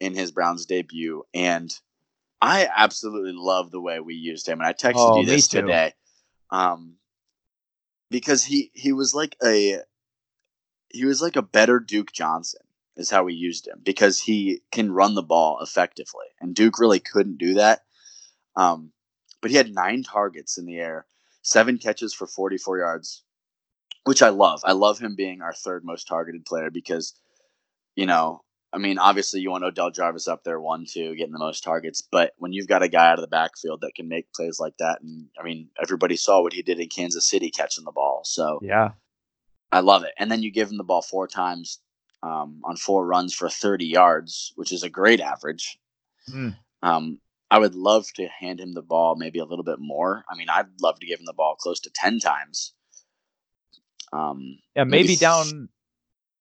in 0.00 0.14
his 0.14 0.30
Browns 0.32 0.66
debut 0.66 1.24
and 1.32 1.72
I 2.46 2.68
absolutely 2.74 3.32
love 3.34 3.70
the 3.70 3.80
way 3.80 4.00
we 4.00 4.14
used 4.14 4.48
him 4.48 4.60
and 4.60 4.66
I 4.66 4.72
texted 4.72 4.94
Oh, 4.96 5.20
you 5.20 5.26
this 5.26 5.48
today 5.48 5.92
um 6.50 6.94
because 8.10 8.44
he 8.44 8.70
he 8.72 8.92
was 8.92 9.14
like 9.14 9.36
a 9.44 9.80
he 10.88 11.04
was 11.04 11.20
like 11.20 11.36
a 11.36 11.42
better 11.42 11.80
Duke 11.80 12.12
Johnson 12.12 12.62
is 12.96 13.10
how 13.10 13.24
we 13.24 13.34
used 13.34 13.66
him 13.66 13.80
because 13.82 14.18
he 14.18 14.62
can 14.72 14.92
run 14.92 15.14
the 15.14 15.22
ball 15.22 15.58
effectively 15.60 16.26
and 16.40 16.54
Duke 16.54 16.78
really 16.78 17.00
couldn't 17.00 17.38
do 17.38 17.54
that 17.54 17.82
um 18.54 18.92
but 19.42 19.50
he 19.50 19.56
had 19.56 19.74
nine 19.74 20.02
targets 20.02 20.56
in 20.56 20.66
the 20.66 20.78
air 20.78 21.06
seven 21.46 21.78
catches 21.78 22.12
for 22.12 22.26
44 22.26 22.78
yards, 22.78 23.22
which 24.02 24.20
I 24.20 24.30
love. 24.30 24.62
I 24.64 24.72
love 24.72 24.98
him 24.98 25.14
being 25.14 25.42
our 25.42 25.52
third 25.54 25.84
most 25.84 26.08
targeted 26.08 26.44
player 26.44 26.70
because, 26.70 27.14
you 27.94 28.04
know, 28.04 28.42
I 28.76 28.78
mean, 28.78 28.98
obviously 28.98 29.40
you 29.40 29.50
want 29.50 29.64
Odell 29.64 29.90
Jarvis 29.90 30.28
up 30.28 30.44
there, 30.44 30.60
one, 30.60 30.84
two, 30.84 31.16
getting 31.16 31.32
the 31.32 31.38
most 31.38 31.64
targets. 31.64 32.02
But 32.02 32.34
when 32.36 32.52
you've 32.52 32.68
got 32.68 32.82
a 32.82 32.88
guy 32.88 33.08
out 33.08 33.18
of 33.18 33.22
the 33.22 33.26
backfield 33.26 33.80
that 33.80 33.94
can 33.96 34.06
make 34.06 34.30
plays 34.34 34.60
like 34.60 34.76
that, 34.80 35.00
and 35.00 35.28
I 35.40 35.44
mean, 35.44 35.70
everybody 35.82 36.14
saw 36.14 36.42
what 36.42 36.52
he 36.52 36.60
did 36.60 36.78
in 36.78 36.90
Kansas 36.90 37.24
City 37.24 37.50
catching 37.50 37.84
the 37.84 37.90
ball. 37.90 38.20
So 38.24 38.58
yeah, 38.60 38.90
I 39.72 39.80
love 39.80 40.04
it. 40.04 40.12
And 40.18 40.30
then 40.30 40.42
you 40.42 40.50
give 40.50 40.70
him 40.70 40.76
the 40.76 40.84
ball 40.84 41.00
four 41.00 41.26
times 41.26 41.78
um, 42.22 42.60
on 42.64 42.76
four 42.76 43.06
runs 43.06 43.32
for 43.32 43.48
30 43.48 43.86
yards, 43.86 44.52
which 44.56 44.72
is 44.72 44.82
a 44.82 44.90
great 44.90 45.20
average. 45.20 45.78
Mm. 46.30 46.54
Um, 46.82 47.18
I 47.50 47.58
would 47.58 47.74
love 47.74 48.04
to 48.16 48.28
hand 48.28 48.60
him 48.60 48.74
the 48.74 48.82
ball 48.82 49.16
maybe 49.16 49.38
a 49.38 49.46
little 49.46 49.64
bit 49.64 49.78
more. 49.78 50.22
I 50.28 50.36
mean, 50.36 50.50
I'd 50.50 50.66
love 50.82 51.00
to 51.00 51.06
give 51.06 51.18
him 51.18 51.24
the 51.24 51.32
ball 51.32 51.54
close 51.54 51.80
to 51.80 51.90
10 51.94 52.18
times. 52.18 52.74
Um, 54.12 54.58
yeah, 54.74 54.84
maybe, 54.84 55.08
maybe 55.08 55.16
down 55.16 55.70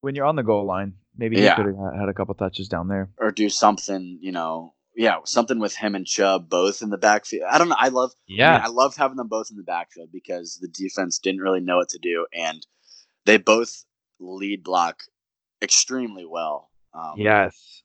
when 0.02 0.16
you're 0.16 0.26
on 0.26 0.36
the 0.36 0.44
goal 0.44 0.66
line. 0.66 0.96
Maybe 1.18 1.38
yeah. 1.38 1.56
he 1.56 1.64
could 1.64 1.76
have 1.76 2.00
had 2.00 2.10
a 2.10 2.14
couple 2.14 2.34
touches 2.36 2.68
down 2.68 2.88
there. 2.88 3.10
Or 3.18 3.32
do 3.32 3.50
something, 3.50 4.20
you 4.22 4.32
know, 4.32 4.74
yeah, 4.96 5.18
something 5.26 5.60
with 5.60 5.76
him 5.76 5.96
and 5.96 6.06
Chubb 6.06 6.50
both 6.50 6.82
in 6.82 6.90
the 6.90 6.98
backfield. 6.98 7.44
I 7.50 7.58
don't 7.58 7.70
know. 7.70 7.76
I 7.78 7.90
love, 7.90 8.12
yeah, 8.28 8.52
I, 8.52 8.58
mean, 8.58 8.66
I 8.66 8.70
loved 8.70 8.98
having 8.98 9.18
them 9.18 9.28
both 9.28 9.50
in 9.52 9.58
the 9.58 9.64
backfield 9.64 10.10
because 10.12 10.58
the 10.62 10.70
defense 10.70 11.20
didn't 11.20 11.42
really 11.42 11.60
know 11.60 11.78
what 11.78 11.90
to 11.90 12.00
do, 12.00 12.26
and 12.34 12.66
they 13.26 13.38
both 13.38 13.84
lead 14.20 14.64
block 14.64 15.04
extremely 15.62 16.26
well. 16.26 16.70
Um, 16.94 17.16
yes. 17.18 17.84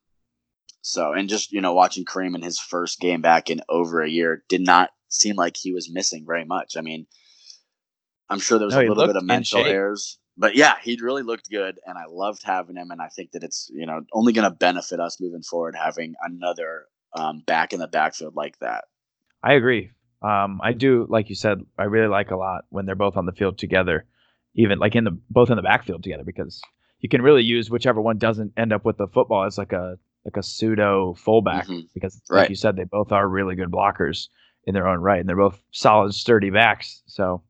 So, 0.83 1.13
and 1.13 1.29
just 1.29 1.53
you 1.53 1.61
know, 1.61 1.75
watching 1.75 2.05
Kareem 2.05 2.35
in 2.35 2.43
his 2.43 2.59
first 2.59 3.01
game 3.01 3.21
back 3.21 3.51
in 3.51 3.61
over 3.69 4.03
a 4.03 4.09
year 4.09 4.45
did 4.49 4.61
not 4.61 4.91
seem 5.09 5.37
like 5.37 5.57
he 5.57 5.73
was 5.73 5.93
missing 5.93 6.25
very 6.27 6.45
much. 6.45 6.77
I 6.77 6.81
mean, 6.81 7.07
I'm 8.29 8.39
sure 8.39 8.59
there 8.59 8.67
was 8.67 8.77
no, 8.77 8.83
a 8.83 8.89
little 8.89 9.07
bit 9.07 9.17
of 9.17 9.25
mental 9.25 9.65
errors, 9.65 10.19
but 10.41 10.57
yeah, 10.57 10.77
he 10.83 10.99
really 11.01 11.23
looked 11.23 11.51
good, 11.51 11.79
and 11.87 11.99
I 11.99 12.05
loved 12.09 12.43
having 12.43 12.77
him. 12.77 12.91
And 12.91 13.01
I 13.01 13.09
think 13.09 13.33
that 13.33 13.45
it's 13.45 13.71
you 13.73 13.87
know 13.87 14.01
only 14.13 14.33
going 14.33 14.51
to 14.51 14.57
benefit 14.57 14.99
us 14.99 15.21
moving 15.21 15.43
forward 15.43 15.77
having 15.77 16.15
another 16.23 16.87
um, 17.13 17.43
back 17.47 17.73
in 17.75 17.79
the 17.79 17.87
backfield 17.87 18.35
like 18.35 18.59
that. 18.61 18.85
I 19.43 19.53
agree. 19.53 19.91
Um, 20.23 20.61
I 20.63 20.73
do, 20.73 21.07
like 21.09 21.29
you 21.29 21.35
said, 21.35 21.61
I 21.79 21.85
really 21.85 22.09
like 22.09 22.31
a 22.31 22.37
lot 22.37 22.65
when 22.71 22.87
they're 22.87 22.95
both 22.95 23.17
on 23.17 23.27
the 23.27 23.33
field 23.33 23.59
together, 23.59 24.07
even 24.55 24.79
like 24.79 24.97
in 24.97 25.05
the 25.05 25.19
both 25.29 25.51
in 25.51 25.57
the 25.57 25.63
backfield 25.63 26.03
together 26.03 26.25
because 26.25 26.63
you 27.01 27.09
can 27.09 27.23
really 27.23 27.43
use 27.43 27.71
whichever 27.71 28.01
one 28.01 28.19
doesn't 28.19 28.53
end 28.57 28.73
up 28.73 28.85
with 28.85 28.97
the 28.97 29.09
football 29.09 29.45
as 29.45 29.59
like 29.59 29.73
a 29.73 29.97
like 30.25 30.37
a 30.37 30.43
pseudo 30.43 31.15
fullback 31.15 31.67
mm-hmm. 31.67 31.87
because 31.95 32.21
like 32.31 32.41
right. 32.41 32.51
you 32.51 32.57
said 32.57 32.77
they 32.77 32.85
both 32.85 33.13
are 33.13 33.29
really 33.29 33.57
good 33.57 33.71
blockers 33.71 34.29
in 34.65 34.75
their 34.75 34.87
own 34.87 35.01
right 35.01 35.21
and 35.21 35.29
they're 35.29 35.37
both 35.37 35.63
solid 35.71 36.13
sturdy 36.13 36.51
backs 36.51 37.03
so 37.07 37.43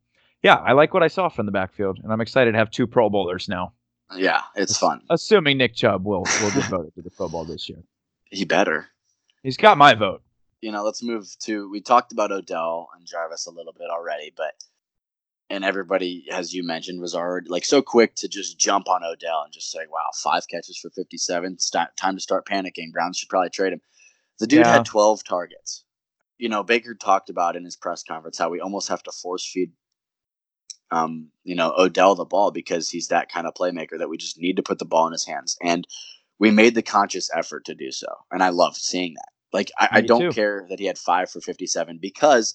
yeah 0.42 0.56
i 0.56 0.72
like 0.72 0.94
what 0.94 1.02
i 1.02 1.08
saw 1.08 1.28
from 1.28 1.46
the 1.46 1.52
backfield 1.52 1.98
and 2.02 2.12
i'm 2.12 2.20
excited 2.20 2.52
to 2.52 2.58
have 2.58 2.70
two 2.70 2.86
pro 2.86 3.08
bowlers 3.08 3.48
now 3.48 3.72
yeah 4.16 4.42
it's 4.56 4.76
fun 4.76 5.00
assuming 5.10 5.58
nick 5.58 5.74
chubb 5.74 6.04
will 6.04 6.24
will 6.40 6.50
get 6.50 6.64
voted 6.70 6.94
to 6.94 7.02
the 7.02 7.10
pro 7.10 7.28
bowl 7.28 7.44
this 7.44 7.68
year 7.68 7.78
he 8.30 8.44
better 8.44 8.88
he's 9.42 9.56
got 9.56 9.78
my 9.78 9.94
vote 9.94 10.22
you 10.60 10.72
know 10.72 10.84
let's 10.84 11.02
move 11.02 11.26
to 11.40 11.70
we 11.70 11.80
talked 11.80 12.12
about 12.12 12.32
odell 12.32 12.88
and 12.96 13.06
jarvis 13.06 13.46
a 13.46 13.50
little 13.50 13.72
bit 13.72 13.88
already 13.90 14.32
but 14.36 14.54
and 15.50 15.64
everybody, 15.64 16.26
as 16.30 16.54
you 16.54 16.62
mentioned, 16.62 17.00
was 17.00 17.14
already 17.14 17.48
like 17.48 17.64
so 17.64 17.82
quick 17.82 18.14
to 18.14 18.28
just 18.28 18.58
jump 18.58 18.88
on 18.88 19.02
Odell 19.02 19.42
and 19.42 19.52
just 19.52 19.70
say, 19.70 19.80
"Wow, 19.90 20.06
five 20.14 20.46
catches 20.48 20.78
for 20.78 20.90
57. 20.90 21.58
St- 21.58 21.88
time 21.96 22.14
to 22.14 22.22
start 22.22 22.46
panicking. 22.46 22.92
Browns 22.92 23.18
should 23.18 23.28
probably 23.28 23.50
trade 23.50 23.72
him." 23.72 23.80
The 24.38 24.46
dude 24.46 24.60
yeah. 24.60 24.72
had 24.72 24.86
12 24.86 25.24
targets. 25.24 25.84
You 26.38 26.48
know, 26.48 26.62
Baker 26.62 26.94
talked 26.94 27.28
about 27.28 27.56
in 27.56 27.64
his 27.64 27.76
press 27.76 28.04
conference 28.04 28.38
how 28.38 28.48
we 28.48 28.60
almost 28.60 28.88
have 28.88 29.02
to 29.02 29.12
force 29.12 29.44
feed, 29.44 29.72
um, 30.90 31.30
you 31.44 31.54
know, 31.54 31.72
Odell 31.76 32.14
the 32.14 32.24
ball 32.24 32.50
because 32.50 32.88
he's 32.88 33.08
that 33.08 33.30
kind 33.30 33.46
of 33.46 33.54
playmaker 33.54 33.98
that 33.98 34.08
we 34.08 34.16
just 34.16 34.38
need 34.38 34.56
to 34.56 34.62
put 34.62 34.78
the 34.78 34.84
ball 34.84 35.06
in 35.06 35.12
his 35.12 35.26
hands, 35.26 35.56
and 35.62 35.86
we 36.38 36.50
made 36.50 36.74
the 36.74 36.82
conscious 36.82 37.30
effort 37.34 37.64
to 37.66 37.74
do 37.74 37.90
so, 37.90 38.08
and 38.30 38.42
I 38.42 38.48
love 38.50 38.76
seeing 38.76 39.14
that. 39.14 39.28
Like, 39.52 39.70
I, 39.78 39.88
I 39.92 40.00
don't 40.00 40.20
too. 40.20 40.32
care 40.32 40.66
that 40.68 40.78
he 40.78 40.86
had 40.86 40.98
five 40.98 41.30
for 41.30 41.40
57 41.40 41.98
because, 42.00 42.54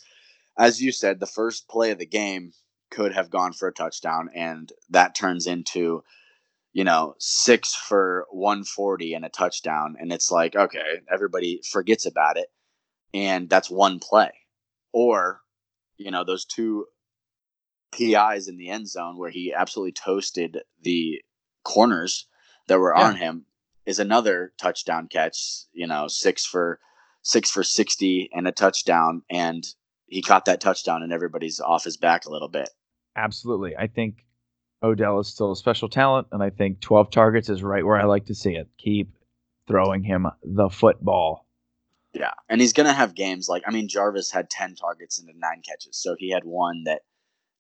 as 0.57 0.81
you 0.81 0.91
said, 0.91 1.19
the 1.19 1.25
first 1.25 1.67
play 1.67 1.91
of 1.91 1.99
the 1.99 2.05
game 2.05 2.53
could 2.89 3.13
have 3.13 3.29
gone 3.29 3.53
for 3.53 3.67
a 3.67 3.73
touchdown, 3.73 4.29
and 4.33 4.71
that 4.89 5.15
turns 5.15 5.45
into 5.47 6.03
you 6.75 6.83
know, 6.83 7.15
six 7.19 7.73
for 7.73 8.27
140 8.31 9.13
and 9.13 9.23
a 9.23 9.29
touchdown. 9.29 9.95
And 9.97 10.11
it's 10.11 10.29
like, 10.29 10.57
okay, 10.57 10.99
everybody 11.09 11.61
forgets 11.71 12.05
about 12.05 12.35
it. 12.35 12.47
And 13.13 13.49
that's 13.49 13.69
one 13.69 13.99
play. 13.99 14.31
Or, 14.91 15.39
you 15.95 16.11
know, 16.11 16.25
those 16.25 16.43
two 16.43 16.85
PIs 17.91 18.47
in 18.47 18.57
the 18.57 18.69
end 18.69 18.89
zone 18.89 19.17
where 19.17 19.29
he 19.29 19.53
absolutely 19.53 19.93
toasted 19.93 20.59
the 20.81 21.21
corners 21.63 22.27
that 22.67 22.79
were 22.79 22.93
yeah. 22.95 23.07
on 23.07 23.15
him 23.15 23.45
is 23.85 23.99
another 23.99 24.51
touchdown 24.57 25.07
catch, 25.07 25.65
you 25.71 25.87
know, 25.87 26.07
six 26.07 26.45
for 26.45 26.79
six 27.21 27.49
for 27.49 27.63
60 27.63 28.29
and 28.33 28.47
a 28.47 28.51
touchdown. 28.51 29.21
And 29.29 29.65
he 30.07 30.21
caught 30.21 30.45
that 30.45 30.61
touchdown 30.61 31.03
and 31.03 31.13
everybody's 31.13 31.59
off 31.59 31.83
his 31.83 31.97
back 31.97 32.25
a 32.25 32.31
little 32.31 32.49
bit 32.49 32.69
absolutely. 33.15 33.75
I 33.75 33.87
think 33.87 34.25
Odell 34.83 35.19
is 35.19 35.27
still 35.27 35.51
a 35.51 35.55
special 35.55 35.89
talent, 35.89 36.27
and 36.31 36.43
I 36.43 36.49
think 36.49 36.81
12 36.81 37.09
targets 37.09 37.49
is 37.49 37.63
right 37.63 37.85
where 37.85 37.97
I 37.97 38.05
like 38.05 38.25
to 38.25 38.35
see 38.35 38.53
it. 38.53 38.67
Keep 38.77 39.13
throwing 39.67 40.03
him 40.03 40.27
the 40.43 40.69
football. 40.69 41.47
Yeah, 42.13 42.31
and 42.47 42.61
he's 42.61 42.73
gonna 42.73 42.93
have 42.93 43.13
games 43.13 43.49
like 43.49 43.63
I 43.67 43.71
mean 43.71 43.89
Jarvis 43.89 44.31
had 44.31 44.49
10 44.49 44.75
targets 44.75 45.19
and 45.19 45.27
nine 45.37 45.61
catches, 45.67 45.97
so 45.97 46.15
he 46.17 46.31
had 46.31 46.43
one 46.45 46.83
that 46.85 47.01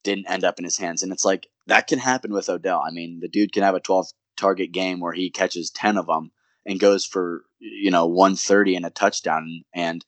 didn't 0.05 0.29
end 0.29 0.45
up 0.45 0.57
in 0.57 0.63
his 0.63 0.77
hands, 0.77 1.03
and 1.03 1.11
it's 1.11 1.25
like 1.25 1.47
that 1.67 1.87
can 1.87 1.99
happen 1.99 2.31
with 2.31 2.49
Odell. 2.49 2.81
I 2.87 2.91
mean, 2.91 3.19
the 3.19 3.27
dude 3.27 3.51
can 3.51 3.63
have 3.63 3.75
a 3.75 3.81
12 3.81 4.07
target 4.37 4.71
game 4.71 5.01
where 5.01 5.13
he 5.13 5.29
catches 5.29 5.69
10 5.71 5.97
of 5.97 6.07
them 6.07 6.31
and 6.65 6.79
goes 6.79 7.05
for 7.05 7.43
you 7.59 7.91
know 7.91 8.05
130 8.05 8.77
and 8.77 8.85
a 8.85 8.89
touchdown, 8.89 9.63
and 9.73 10.05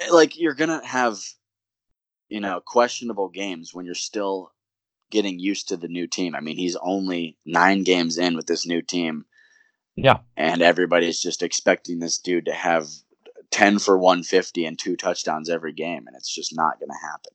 eh, 0.00 0.10
like 0.10 0.38
you're 0.38 0.54
gonna 0.54 0.84
have 0.86 1.18
you 2.30 2.40
know, 2.40 2.62
questionable 2.64 3.28
games 3.28 3.74
when 3.74 3.84
you're 3.84 3.94
still 3.94 4.52
getting 5.10 5.38
used 5.38 5.68
to 5.68 5.76
the 5.76 5.88
new 5.88 6.06
team. 6.06 6.34
I 6.34 6.40
mean, 6.40 6.56
he's 6.56 6.76
only 6.76 7.36
nine 7.44 7.82
games 7.82 8.16
in 8.16 8.36
with 8.36 8.46
this 8.46 8.66
new 8.66 8.80
team. 8.80 9.26
Yeah. 9.96 10.18
And 10.36 10.62
everybody's 10.62 11.20
just 11.20 11.42
expecting 11.42 11.98
this 11.98 12.18
dude 12.18 12.46
to 12.46 12.54
have 12.54 12.86
10 13.50 13.80
for 13.80 13.98
150 13.98 14.64
and 14.64 14.78
two 14.78 14.96
touchdowns 14.96 15.50
every 15.50 15.72
game. 15.72 16.06
And 16.06 16.16
it's 16.16 16.32
just 16.32 16.54
not 16.54 16.78
going 16.78 16.88
to 16.90 17.06
happen. 17.06 17.32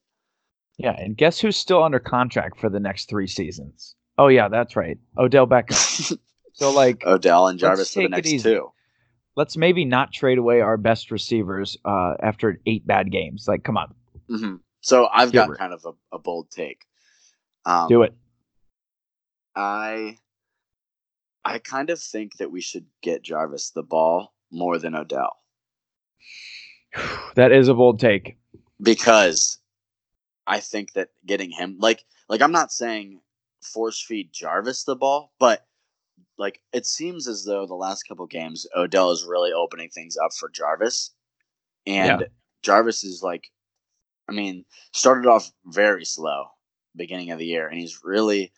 Yeah. 0.78 0.96
And 0.98 1.16
guess 1.16 1.40
who's 1.40 1.58
still 1.58 1.84
under 1.84 2.00
contract 2.00 2.60
for 2.60 2.70
the 2.70 2.80
next 2.80 3.10
three 3.10 3.28
seasons? 3.28 3.96
Oh, 4.18 4.28
yeah, 4.28 4.48
that's 4.48 4.76
right. 4.76 4.98
Odell 5.18 5.48
Beckham. 5.48 6.18
so, 6.54 6.72
like, 6.72 7.06
Odell 7.06 7.48
and 7.48 7.60
Jarvis 7.60 7.94
for 7.94 8.04
the 8.04 8.10
next 8.10 8.42
two. 8.42 8.72
Let's 9.36 9.58
maybe 9.58 9.84
not 9.84 10.14
trade 10.14 10.38
away 10.38 10.62
our 10.62 10.78
best 10.78 11.12
receivers 11.12 11.78
uh, 11.84 12.14
after 12.22 12.62
eight 12.66 12.88
bad 12.88 13.12
games. 13.12 13.46
Like, 13.48 13.64
come 13.64 13.78
on. 13.78 13.94
Mm-hmm. 14.30 14.56
So 14.80 15.08
I've 15.12 15.32
got 15.32 15.58
kind 15.58 15.74
of 15.74 15.84
a, 15.86 16.16
a 16.16 16.20
bold 16.20 16.52
take. 16.52 16.86
Um, 17.66 17.90
Do 17.90 18.04
it. 18.04 18.14
I 19.56 20.18
I 21.44 21.60
kind 21.60 21.90
of 21.90 22.00
think 22.00 22.38
that 22.38 22.52
we 22.52 22.62
should 22.62 22.86
get 23.02 23.24
Jarvis 23.24 23.72
the 23.72 23.84
ball 23.84 24.34
more 24.52 24.78
than 24.78 24.96
Odell. 24.96 25.38
That 27.36 27.52
is 27.52 27.68
a 27.68 27.74
bold 27.74 28.00
take. 28.00 28.38
Because 28.82 29.58
I 30.48 30.60
think 30.60 30.94
that 30.94 31.10
getting 31.26 31.52
him 31.52 31.78
like 31.80 32.06
like 32.30 32.42
I'm 32.42 32.52
not 32.52 32.72
saying 32.72 33.22
force 33.62 34.02
feed 34.02 34.32
Jarvis 34.32 34.84
the 34.84 34.96
ball, 34.96 35.34
but 35.40 35.66
like 36.38 36.62
it 36.74 36.86
seems 36.86 37.28
as 37.28 37.46
though 37.46 37.66
the 37.66 37.76
last 37.76 38.04
couple 38.04 38.26
games 38.28 38.68
Odell 38.76 39.12
is 39.12 39.26
really 39.26 39.52
opening 39.52 39.90
things 39.90 40.18
up 40.18 40.34
for 40.34 40.50
Jarvis. 40.50 41.12
And 41.88 42.22
yeah. 42.22 42.28
Jarvis 42.62 43.04
is 43.04 43.22
like 43.24 43.52
I 44.28 44.32
mean, 44.32 44.66
started 44.92 45.28
off 45.28 45.52
very 45.66 46.06
slow 46.06 46.46
beginning 46.96 47.32
of 47.32 47.40
the 47.40 47.46
year, 47.46 47.68
and 47.68 47.80
he's 47.80 48.04
really, 48.04 48.52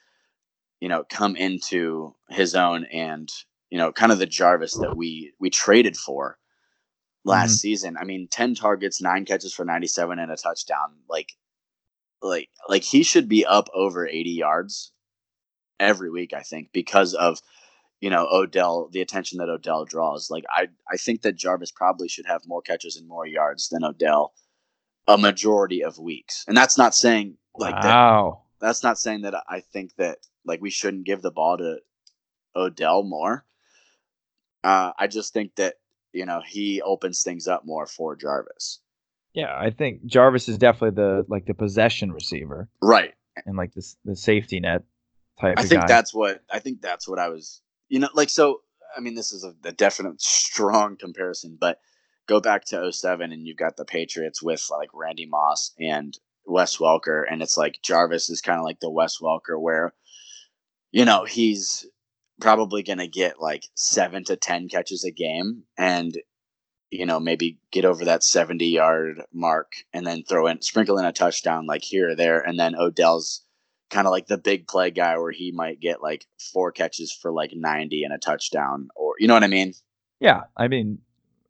you 0.80 0.88
know, 0.88 1.04
come 1.10 1.36
into 1.36 2.16
his 2.30 2.56
own 2.56 2.86
and 2.86 3.30
you 3.70 3.78
know, 3.78 3.92
kind 3.92 4.12
of 4.12 4.20
the 4.20 4.26
Jarvis 4.26 4.76
that 4.76 4.96
we 4.96 5.34
we 5.40 5.50
traded 5.50 5.98
for 5.98 6.38
last 7.26 7.50
mm-hmm. 7.50 7.58
season. 7.58 7.98
I 8.00 8.06
mean, 8.06 8.28
ten 8.30 8.56
targets, 8.56 9.02
nine 9.02 9.26
catches 9.26 9.54
for 9.54 9.66
ninety 9.66 9.88
seven, 9.88 10.20
and 10.20 10.32
a 10.32 10.38
touchdown. 10.38 10.96
Like, 11.10 11.34
like, 12.22 12.50
like 12.68 12.84
he 12.84 13.04
should 13.04 13.30
be 13.30 13.46
up 13.46 13.70
over 13.74 14.08
eighty 14.08 14.32
yards 14.32 14.92
every 15.80 16.10
week. 16.10 16.34
I 16.34 16.42
think 16.42 16.70
because 16.72 17.14
of 17.14 17.40
you 18.02 18.10
know 18.10 18.28
Odell, 18.32 18.90
the 18.92 19.02
attention 19.02 19.40
that 19.40 19.50
Odell 19.50 19.86
draws. 19.86 20.30
Like, 20.30 20.46
I 20.50 20.68
I 20.92 20.98
think 20.98 21.22
that 21.22 21.36
Jarvis 21.36 21.72
probably 21.72 22.08
should 22.08 22.26
have 22.28 22.42
more 22.46 22.62
catches 22.62 22.98
and 22.98 23.08
more 23.08 23.26
yards 23.26 23.70
than 23.70 23.84
Odell 23.84 24.34
a 25.08 25.18
majority 25.18 25.84
of 25.84 25.98
weeks. 25.98 26.44
And 26.48 26.56
that's 26.56 26.78
not 26.78 26.94
saying 26.94 27.38
like 27.56 27.76
wow. 27.76 28.44
that. 28.60 28.66
That's 28.66 28.84
not 28.84 28.98
saying 28.98 29.22
that 29.22 29.36
I 29.48 29.62
think 29.62 29.96
that 29.98 30.18
like 30.46 30.62
we 30.62 30.70
shouldn't 30.70 31.06
give 31.06 31.22
the 31.22 31.32
ball 31.32 31.58
to 31.58 31.78
Odell 32.56 33.04
more. 33.04 33.46
Uh, 34.64 34.92
I 34.98 35.08
just 35.08 35.34
think 35.34 35.56
that 35.56 35.76
you 36.12 36.26
know 36.26 36.42
he 36.46 36.82
opens 36.82 37.22
things 37.22 37.48
up 37.48 37.66
more 37.66 37.86
for 37.86 38.16
Jarvis. 38.16 38.80
Yeah, 39.38 39.56
I 39.56 39.70
think 39.70 40.04
Jarvis 40.08 40.50
is 40.50 40.58
definitely 40.58 40.96
the 40.96 41.26
like 41.30 41.46
the 41.46 41.54
possession 41.54 42.12
receiver 42.12 42.68
Right. 42.82 43.14
and 43.46 43.56
like 43.56 43.72
this 43.74 43.96
the 44.04 44.16
safety 44.16 44.60
net 44.60 44.82
type 45.40 45.60
I 45.60 45.64
think 45.64 45.82
guy. 45.82 45.88
that's 45.88 46.12
what 46.14 46.42
I 46.52 46.58
think 46.58 46.82
that's 46.82 47.08
what 47.08 47.20
I 47.20 47.30
was 47.30 47.62
you 47.88 48.00
know 48.00 48.10
like 48.16 48.30
so 48.32 48.62
I 48.98 49.00
mean 49.00 49.14
this 49.14 49.32
is 49.32 49.44
a, 49.44 49.54
a 49.68 49.72
definite 49.72 50.20
strong 50.20 50.98
comparison 50.98 51.56
but 51.62 51.78
go 52.28 52.40
back 52.42 52.66
to 52.66 52.92
07 52.92 53.32
and 53.32 53.46
you've 53.46 53.58
got 53.58 53.78
the 53.78 53.86
Patriots 53.86 54.42
with 54.42 54.66
like 54.72 54.90
Randy 54.94 55.28
Moss 55.28 55.72
and 55.80 56.18
Wes 56.48 56.78
Welker 56.78 57.24
and 57.30 57.44
it's 57.44 57.58
like 57.58 57.78
Jarvis 57.84 58.32
is 58.32 58.42
kind 58.42 58.58
of 58.58 58.66
like 58.66 58.80
the 58.80 58.90
Wes 58.90 59.20
Welker 59.22 59.62
where 59.62 59.94
you 60.92 61.06
know 61.06 61.26
he's 61.26 61.86
probably 62.42 62.82
going 62.82 62.98
to 63.00 63.08
get 63.08 63.40
like 63.40 63.66
7 63.76 64.24
to 64.26 64.36
10 64.36 64.68
catches 64.70 65.04
a 65.04 65.12
game 65.12 65.64
and 65.78 66.18
you 66.92 67.06
know 67.06 67.20
maybe 67.20 67.60
get 67.72 67.86
over 67.86 68.06
that 68.06 68.24
70 68.24 68.66
yard 68.66 69.22
mark 69.34 69.74
and 69.94 70.06
then 70.06 70.24
throw 70.24 70.48
in 70.48 70.62
sprinkle 70.62 70.98
in 70.98 71.06
a 71.06 71.12
touchdown 71.12 71.66
like 71.68 71.84
here 71.84 72.12
or 72.12 72.16
there 72.16 72.40
and 72.40 72.58
then 72.60 72.76
Odell's 72.76 73.44
kind 73.90 74.08
of 74.08 74.12
like 74.12 74.28
the 74.28 74.38
big 74.38 74.68
play 74.68 74.92
guy 74.92 75.18
where 75.18 75.32
he 75.32 75.52
might 75.52 75.80
get 75.80 76.02
like 76.02 76.26
four 76.52 76.72
catches 76.72 77.12
for 77.12 77.32
like 77.32 77.52
90 77.54 78.04
and 78.04 78.14
a 78.14 78.18
touchdown 78.18 78.90
or 78.96 79.14
you 79.20 79.28
know 79.28 79.34
what 79.34 79.44
I 79.44 79.48
mean? 79.48 79.74
yeah, 80.20 80.42
I 80.58 80.68
mean, 80.68 81.00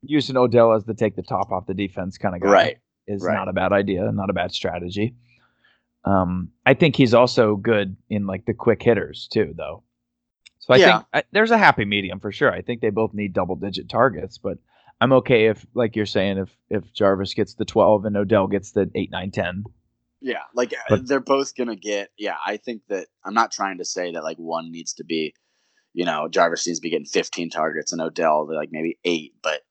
using 0.04 0.38
Odell 0.38 0.74
as 0.74 0.84
the 0.86 0.94
take 0.94 1.16
the 1.16 1.24
top 1.24 1.52
off 1.52 1.68
the 1.68 1.74
defense 1.74 2.18
kind 2.18 2.36
of 2.36 2.42
guy 2.42 2.50
Right. 2.50 2.78
is 3.08 3.24
right. 3.24 3.34
not 3.34 3.48
a 3.48 3.54
bad 3.54 3.72
idea, 3.72 4.12
not 4.12 4.30
a 4.30 4.34
bad 4.34 4.52
strategy. 4.52 5.16
Um, 6.06 6.52
I 6.66 6.74
think 6.74 6.96
he's 6.96 7.14
also 7.14 7.56
good 7.56 7.96
in 8.10 8.28
like 8.28 8.46
the 8.46 8.54
quick 8.54 8.82
hitters 8.84 9.28
too, 9.32 9.54
though. 9.58 9.84
So 10.60 10.74
I 10.74 10.78
Yeah. 10.78 10.98
think 10.98 11.08
I, 11.14 11.24
there's 11.32 11.52
a 11.52 11.58
happy 11.58 11.86
medium 11.86 12.20
for 12.20 12.32
sure. 12.32 12.52
I 12.52 12.62
think 12.62 12.82
they 12.82 12.90
both 12.90 13.14
need 13.14 13.34
double 13.34 13.56
digit 13.56 13.90
targets, 13.90 14.38
but 14.38 14.58
I'm 15.00 15.14
okay 15.14 15.48
if, 15.48 15.66
like 15.74 15.96
you're 15.96 16.06
saying, 16.06 16.38
if 16.38 16.50
if 16.70 16.92
Jarvis 16.94 17.34
gets 17.34 17.54
the 17.54 17.66
12 17.66 18.06
and 18.06 18.18
Odell 18.18 18.48
gets 18.48 18.72
the 18.72 18.90
8, 18.96 19.12
9, 19.12 19.32
10. 19.32 19.64
Yeah, 20.22 20.42
like 20.56 20.74
uh, 20.74 20.78
But- 20.90 21.08
they're 21.08 21.20
both 21.20 21.56
going 21.56 21.70
to 21.70 21.76
get 21.76 22.10
yeah, 22.18 22.36
I 22.46 22.58
think 22.58 22.82
that 22.90 23.08
I'm 23.24 23.34
not 23.36 23.52
trying 23.52 23.78
to 23.78 23.86
say 23.86 24.12
that 24.14 24.24
like 24.24 24.38
one 24.38 24.72
needs 24.72 24.94
to 24.96 25.04
be 25.04 25.34
you 25.94 26.06
know, 26.06 26.28
Jarvis 26.30 26.68
needs 26.68 26.78
to 26.78 26.84
be 26.84 26.92
getting 26.92 27.08
15 27.08 27.50
targets 27.50 27.92
and 27.92 28.00
Odell 28.00 28.48
like 28.54 28.70
maybe 28.72 29.00
8, 29.04 29.34
but 29.42 29.62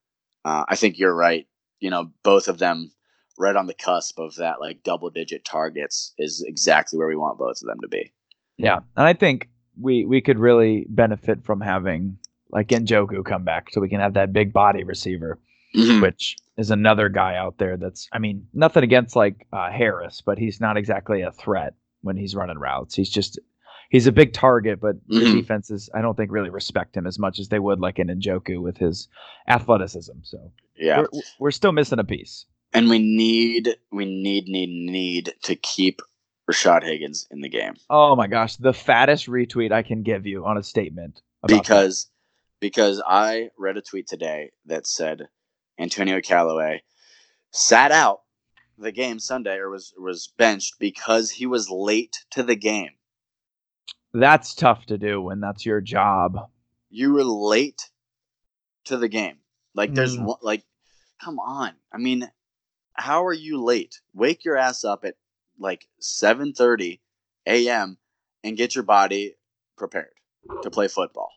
uh, 0.44 0.64
I 0.68 0.74
think 0.74 0.98
you're 0.98 1.14
right. 1.14 1.46
You 1.78 1.90
know, 1.90 2.10
both 2.24 2.48
of 2.48 2.58
them 2.58 2.90
right 3.38 3.54
on 3.54 3.66
the 3.66 3.74
cusp 3.74 4.18
of 4.18 4.34
that 4.36 4.60
like 4.60 4.82
double 4.82 5.10
digit 5.10 5.44
targets 5.44 6.14
is 6.18 6.42
exactly 6.46 6.98
where 6.98 7.06
we 7.08 7.16
want 7.16 7.38
both 7.38 7.60
of 7.62 7.68
them 7.68 7.78
to 7.80 7.88
be. 7.88 8.12
Yeah, 8.56 8.78
and 8.96 9.06
I 9.06 9.12
think 9.12 9.48
we 9.80 10.04
we 10.04 10.20
could 10.20 10.38
really 10.38 10.86
benefit 10.88 11.44
from 11.44 11.60
having 11.60 12.18
like 12.50 12.68
Njoku 12.68 13.24
come 13.24 13.44
back, 13.44 13.70
so 13.70 13.80
we 13.80 13.88
can 13.88 14.00
have 14.00 14.14
that 14.14 14.32
big 14.32 14.52
body 14.52 14.84
receiver, 14.84 15.38
Mhm. 15.74 16.00
which 16.02 16.36
is 16.56 16.70
another 16.70 17.08
guy 17.08 17.36
out 17.36 17.58
there 17.58 17.76
that's. 17.76 18.08
I 18.12 18.18
mean, 18.18 18.46
nothing 18.54 18.82
against 18.84 19.16
like 19.16 19.46
uh, 19.52 19.70
Harris, 19.70 20.22
but 20.24 20.38
he's 20.38 20.60
not 20.60 20.76
exactly 20.76 21.22
a 21.22 21.32
threat 21.32 21.74
when 22.02 22.16
he's 22.16 22.34
running 22.34 22.58
routes. 22.58 22.94
He's 22.94 23.10
just 23.10 23.38
he's 23.90 24.06
a 24.06 24.12
big 24.12 24.32
target, 24.32 24.80
but 24.80 24.96
the 25.08 25.20
Mhm. 25.20 25.32
defenses 25.32 25.90
I 25.94 26.02
don't 26.02 26.16
think 26.16 26.30
really 26.32 26.50
respect 26.50 26.96
him 26.96 27.06
as 27.06 27.18
much 27.18 27.38
as 27.38 27.48
they 27.48 27.58
would 27.58 27.80
like 27.80 27.98
an 27.98 28.08
Njoku 28.08 28.60
with 28.62 28.78
his 28.78 29.08
athleticism. 29.48 30.18
So 30.22 30.50
Yeah. 30.76 31.00
we're, 31.12 31.20
we're 31.38 31.50
still 31.50 31.72
missing 31.72 31.98
a 31.98 32.04
piece. 32.04 32.46
And 32.72 32.88
we 32.90 32.98
need 32.98 33.76
we 33.92 34.04
need 34.04 34.48
need 34.48 34.68
need 34.70 35.34
to 35.44 35.54
keep 35.56 36.00
Rashard 36.50 36.84
Higgins 36.84 37.26
in 37.30 37.40
the 37.40 37.48
game. 37.48 37.74
Oh 37.90 38.14
my 38.16 38.26
gosh, 38.28 38.56
the 38.56 38.72
fattest 38.72 39.26
retweet 39.28 39.72
I 39.72 39.82
can 39.82 40.02
give 40.02 40.26
you 40.26 40.44
on 40.44 40.56
a 40.58 40.62
statement 40.62 41.20
because 41.46 42.08
because 42.66 43.00
I 43.06 43.50
read 43.56 43.76
a 43.76 43.80
tweet 43.80 44.08
today 44.08 44.50
that 44.64 44.88
said 44.88 45.28
Antonio 45.78 46.20
Callaway 46.20 46.82
sat 47.52 47.92
out 47.92 48.22
the 48.76 48.90
game 48.90 49.20
Sunday 49.20 49.54
or 49.58 49.70
was 49.70 49.94
was 49.96 50.32
benched 50.36 50.74
because 50.80 51.30
he 51.30 51.46
was 51.46 51.70
late 51.70 52.16
to 52.32 52.42
the 52.42 52.56
game. 52.56 52.90
that's 54.12 54.52
tough 54.52 54.84
to 54.86 54.98
do 54.98 55.22
when 55.22 55.38
that's 55.38 55.64
your 55.64 55.80
job. 55.80 56.50
You 56.90 57.12
were 57.12 57.22
late 57.22 57.88
to 58.86 58.96
the 58.96 59.08
game. 59.08 59.38
Like 59.72 59.94
there's 59.94 60.16
Mm. 60.16 60.24
one 60.26 60.38
like 60.42 60.64
come 61.22 61.38
on. 61.38 61.76
I 61.92 61.98
mean, 61.98 62.28
how 62.94 63.24
are 63.26 63.32
you 63.32 63.62
late? 63.62 64.00
Wake 64.12 64.44
your 64.44 64.56
ass 64.56 64.82
up 64.82 65.04
at 65.04 65.14
like 65.56 65.86
7:30 66.00 66.98
a.m. 67.46 67.98
and 68.42 68.56
get 68.56 68.74
your 68.74 68.82
body 68.84 69.36
prepared 69.78 70.14
to 70.64 70.70
play 70.70 70.88
football. 70.88 71.30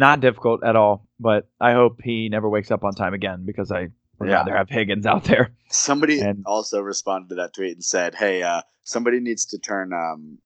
Not 0.00 0.20
difficult 0.20 0.64
at 0.64 0.76
all, 0.76 1.06
but 1.20 1.46
I 1.60 1.74
hope 1.74 2.00
he 2.02 2.30
never 2.30 2.48
wakes 2.48 2.70
up 2.70 2.84
on 2.84 2.94
time 2.94 3.12
again 3.12 3.44
because 3.44 3.70
I 3.70 3.88
would 4.18 4.30
Yeah. 4.30 4.36
rather 4.36 4.56
have 4.56 4.70
Higgins 4.70 5.04
out 5.04 5.24
there. 5.24 5.52
Somebody 5.68 6.20
And- 6.20 6.42
also 6.46 6.80
responded 6.80 7.28
to 7.28 7.34
that 7.34 7.52
tweet 7.52 7.74
and 7.74 7.84
said, 7.84 8.14
"Hey, 8.14 8.42
uh, 8.42 8.62
somebody 8.82 9.20
needs 9.20 9.44
to 9.46 9.58
turn 9.58 9.92
um, 9.92 10.38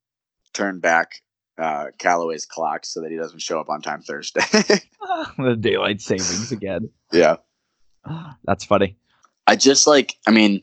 turn 0.54 0.80
back 0.80 1.22
uh, 1.56 1.86
Callaway's 1.98 2.46
clock 2.46 2.84
so 2.84 3.00
that 3.00 3.12
he 3.12 3.16
doesn't 3.16 3.38
show 3.42 3.60
up 3.60 3.68
on 3.68 3.80
time 3.80 4.02
Thursday." 4.02 4.40
the 5.38 5.56
daylight 5.58 6.00
savings 6.00 6.50
again. 6.50 6.90
yeah, 7.12 7.36
That's 8.44 8.64
funny. 8.64 8.96
I 9.46 9.54
just 9.54 9.86
like, 9.86 10.16
I 10.26 10.32
mean, 10.32 10.62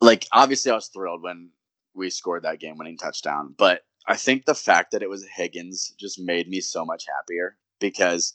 like 0.00 0.28
obviously 0.30 0.70
I 0.70 0.76
was 0.76 0.86
thrilled 0.86 1.22
when 1.24 1.50
we 1.92 2.08
scored 2.10 2.44
that 2.44 2.60
game-winning 2.60 2.98
touchdown, 2.98 3.52
but 3.58 3.80
I 4.06 4.16
think 4.16 4.44
the 4.44 4.54
fact 4.54 4.92
that 4.92 5.02
it 5.02 5.10
was 5.10 5.24
Higgins 5.26 5.92
just 5.98 6.20
made 6.20 6.48
me 6.48 6.60
so 6.60 6.84
much 6.84 7.04
happier 7.16 7.56
because, 7.80 8.34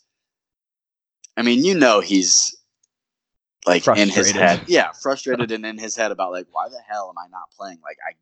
I 1.38 1.41
mean, 1.41 1.63
you 1.63 1.75
know, 1.75 1.99
he's 1.99 2.56
like 3.65 3.88
in 3.88 4.10
his 4.10 4.32
head, 4.32 4.63
yeah, 4.67 4.91
frustrated 5.02 5.52
and 5.52 5.65
in 5.65 5.78
his 5.78 5.95
head 5.95 6.12
about 6.12 6.32
like, 6.32 6.47
why 6.52 6.69
the 6.69 6.80
hell 6.88 7.10
am 7.10 7.17
I 7.17 7.28
not 7.30 7.52
playing? 7.58 7.80
Like, 7.84 7.97
I, 8.08 8.13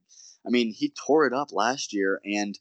I 0.46 0.50
mean, 0.50 0.72
he 0.72 0.90
tore 0.90 1.26
it 1.26 1.34
up 1.34 1.52
last 1.52 1.94
year, 1.94 2.22
and 2.26 2.58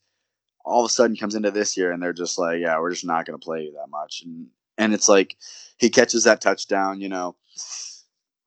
all 0.64 0.84
of 0.84 0.88
a 0.88 0.92
sudden 0.92 1.16
comes 1.16 1.34
into 1.34 1.50
this 1.50 1.76
year, 1.76 1.92
and 1.92 2.02
they're 2.02 2.12
just 2.12 2.38
like, 2.38 2.60
yeah, 2.60 2.78
we're 2.80 2.90
just 2.90 3.04
not 3.06 3.26
going 3.26 3.38
to 3.38 3.44
play 3.44 3.62
you 3.62 3.72
that 3.72 3.90
much, 3.90 4.22
and 4.24 4.48
and 4.78 4.92
it's 4.92 5.08
like 5.08 5.36
he 5.78 5.88
catches 5.88 6.24
that 6.24 6.40
touchdown, 6.40 7.00
you 7.00 7.08
know, 7.08 7.36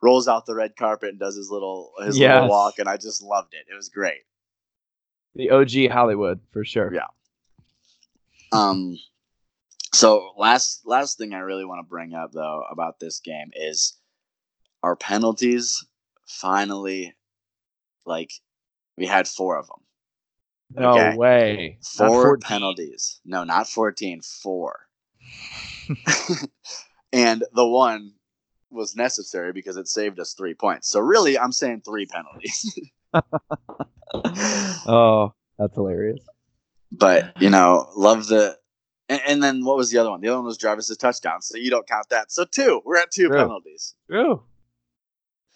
rolls 0.02 0.28
out 0.28 0.45
the 0.45 0.56
red 0.56 0.76
carpet 0.76 1.10
and 1.10 1.19
does 1.19 1.36
his 1.36 1.50
little 1.50 1.91
his 2.04 2.17
Yes. 2.17 2.34
little 2.34 2.50
walk, 2.50 2.80
and 2.80 2.88
I 2.89 2.98
just 2.98 3.22
loved 3.22 3.54
it. 3.54 3.65
It 3.72 3.76
was 3.76 3.89
great. 3.89 4.22
The 5.36 5.52
OG 5.52 5.91
Hollywood 5.91 6.39
for 6.52 6.65
sure. 6.65 6.93
Yeah. 6.93 7.08
Um, 8.52 8.98
so 9.93 10.32
last 10.38 10.82
last 10.86 11.17
thing 11.17 11.34
I 11.34 11.39
really 11.39 11.65
want 11.65 11.80
to 11.86 11.89
bring 11.89 12.13
up 12.13 12.32
though 12.32 12.63
about 12.71 12.99
this 12.99 13.19
game 13.19 13.52
is 13.54 13.97
our 14.84 14.95
penalties. 14.95 15.86
Finally, 16.28 17.15
like 18.06 18.32
we 18.97 19.06
had 19.08 19.28
four 19.28 19.58
of 19.58 19.67
them. 19.67 19.80
No 20.75 20.91
Okay. 20.91 21.17
way. 21.17 21.78
Four 21.82 22.38
penalties. 22.38 23.19
No, 23.25 23.43
not 23.43 23.67
fourteen. 23.67 24.21
Four. 24.21 24.80
and 27.13 27.43
the 27.54 27.65
one 27.67 28.13
was 28.71 28.95
necessary 28.95 29.52
because 29.52 29.78
it 29.78 29.88
saved 29.88 30.19
us 30.19 30.34
three 30.34 30.54
points. 30.54 30.88
So 30.89 30.99
really, 30.99 31.39
I'm 31.39 31.52
saying 31.52 31.82
three 31.82 32.06
penalties. 32.06 32.80
oh, 34.88 35.34
that's 35.58 35.73
hilarious. 35.73 36.21
but 36.91 37.34
you 37.41 37.49
know, 37.49 37.89
love 37.95 38.28
the. 38.28 38.59
And, 39.10 39.22
and 39.28 39.43
then 39.43 39.65
what 39.65 39.76
was 39.76 39.89
the 39.89 39.98
other 39.98 40.12
one? 40.12 40.22
The 40.22 40.28
other 40.30 40.38
one 40.38 40.45
was 40.45 40.58
Jarvis's 40.58 40.95
touchdown. 40.98 41.41
So 41.41 41.58
you 41.58 41.69
don't 41.69 41.88
count 41.88 42.08
that. 42.10 42.32
So 42.32 42.45
two. 42.45 42.82
We're 42.86 42.98
at 42.98 43.12
two 43.12 43.28
True. 43.28 43.38
penalties. 43.38 43.95
True. 44.10 44.43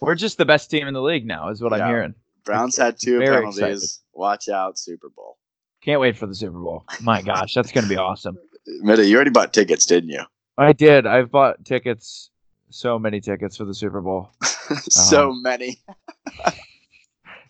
We're 0.01 0.15
just 0.15 0.37
the 0.37 0.45
best 0.45 0.69
team 0.69 0.87
in 0.87 0.93
the 0.93 1.01
league 1.01 1.25
now, 1.25 1.49
is 1.49 1.61
what 1.61 1.71
Yeah. 1.71 1.85
I'm 1.85 1.89
hearing. 1.89 2.15
Browns 2.43 2.75
had 2.75 2.99
two 2.99 3.19
Very 3.19 3.37
penalties. 3.37 3.59
excited. 3.61 3.89
Watch 4.13 4.49
out, 4.49 4.77
Super 4.77 5.07
Bowl. 5.09 5.37
Can't 5.81 6.01
wait 6.01 6.17
for 6.17 6.27
the 6.27 6.35
Super 6.35 6.59
Bowl. 6.59 6.83
My 7.01 7.21
gosh, 7.21 7.53
that's 7.53 7.71
gonna 7.71 7.87
be 7.87 7.95
awesome. 7.97 8.37
Miday, 8.83 9.07
you 9.07 9.15
already 9.15 9.29
bought 9.31 9.53
tickets, 9.53 9.85
didn't 9.85 10.09
you? 10.09 10.23
I 10.57 10.73
did. 10.73 11.05
I've 11.05 11.31
bought 11.31 11.63
tickets, 11.65 12.29
so 12.69 12.97
many 12.99 13.21
tickets 13.21 13.57
for 13.57 13.65
the 13.65 13.73
Super 13.73 14.01
Bowl. 14.01 14.29
so 14.89 15.29
Uh-huh. 15.29 15.39
many. 15.41 15.79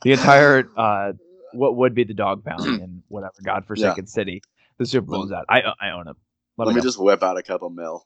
The 0.03 0.11
entire 0.11 0.69
uh, 0.75 1.13
what 1.53 1.77
would 1.77 1.95
be 1.95 2.03
the 2.03 2.13
dog 2.13 2.43
pound 2.43 2.65
in 2.81 3.03
whatever 3.07 3.35
godforsaken 3.41 4.05
city 4.05 4.41
the 4.83 4.89
Super 4.89 5.07
Bowl's 5.07 5.31
at. 5.31 5.45
I 5.49 5.61
I 5.79 5.91
own 5.91 6.07
it. 6.07 6.15
Let, 6.57 6.67
Let 6.67 6.75
me 6.75 6.81
go. 6.81 6.85
just 6.87 6.99
whip 7.01 7.23
out 7.23 7.37
a 7.37 7.43
couple 7.43 7.69
mil. 7.69 8.05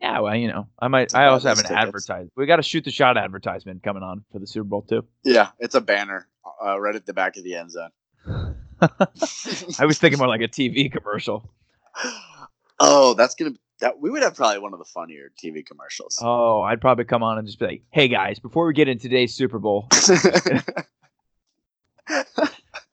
Yeah, 0.00 0.20
well, 0.20 0.34
you 0.34 0.48
know, 0.48 0.66
I 0.78 0.88
might. 0.88 1.14
I 1.14 1.26
also 1.26 1.48
have 1.48 1.58
an 1.58 1.66
advertisement. 1.66 2.32
We 2.34 2.46
got 2.46 2.56
to 2.56 2.62
shoot 2.62 2.84
the 2.84 2.90
shot 2.90 3.18
advertisement 3.18 3.82
coming 3.82 4.02
on 4.02 4.24
for 4.32 4.38
the 4.38 4.46
Super 4.46 4.64
Bowl 4.64 4.82
too. 4.82 5.04
Yeah, 5.24 5.50
it's 5.58 5.74
a 5.74 5.80
banner 5.80 6.26
uh, 6.64 6.80
right 6.80 6.94
at 6.94 7.04
the 7.04 7.12
back 7.12 7.36
of 7.36 7.44
the 7.44 7.54
end 7.54 7.70
zone. 7.70 7.90
I 8.80 9.84
was 9.84 9.98
thinking 9.98 10.18
more 10.18 10.28
like 10.28 10.40
a 10.40 10.48
TV 10.48 10.90
commercial. 10.90 11.52
oh, 12.80 13.12
that's 13.14 13.34
gonna 13.34 13.52
that 13.80 14.00
we 14.00 14.10
would 14.10 14.22
have 14.22 14.34
probably 14.36 14.58
one 14.58 14.72
of 14.72 14.78
the 14.78 14.86
funnier 14.86 15.30
TV 15.42 15.64
commercials. 15.64 16.18
Oh, 16.22 16.62
I'd 16.62 16.80
probably 16.80 17.04
come 17.04 17.22
on 17.22 17.36
and 17.36 17.46
just 17.46 17.58
be 17.58 17.66
like, 17.66 17.82
"Hey 17.90 18.08
guys, 18.08 18.38
before 18.38 18.66
we 18.66 18.72
get 18.72 18.88
into 18.88 19.02
today's 19.02 19.34
Super 19.34 19.58
Bowl, 19.58 19.86
I 19.90 20.62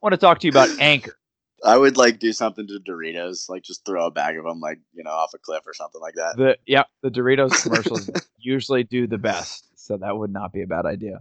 want 0.01 0.11
to 0.11 0.17
talk 0.17 0.39
to 0.39 0.47
you 0.47 0.51
about 0.51 0.69
Anchor." 0.79 1.17
I 1.67 1.77
would 1.77 1.97
like 1.97 2.19
do 2.19 2.31
something 2.31 2.65
to 2.67 2.79
Doritos, 2.79 3.49
like 3.49 3.61
just 3.63 3.85
throw 3.85 4.05
a 4.07 4.11
bag 4.11 4.37
of 4.37 4.45
them, 4.45 4.61
like 4.61 4.79
you 4.93 5.03
know, 5.03 5.11
off 5.11 5.33
a 5.35 5.37
cliff 5.37 5.63
or 5.67 5.73
something 5.73 5.99
like 5.99 6.13
that. 6.15 6.35
The 6.37 6.57
yeah, 6.65 6.83
the 7.01 7.09
Doritos 7.11 7.61
commercials 7.63 8.09
usually 8.37 8.83
do 8.85 9.05
the 9.05 9.17
best. 9.17 9.67
so 9.75 9.97
that 9.97 10.17
would 10.17 10.31
not 10.31 10.53
be 10.53 10.61
a 10.61 10.67
bad 10.67 10.85
idea. 10.85 11.19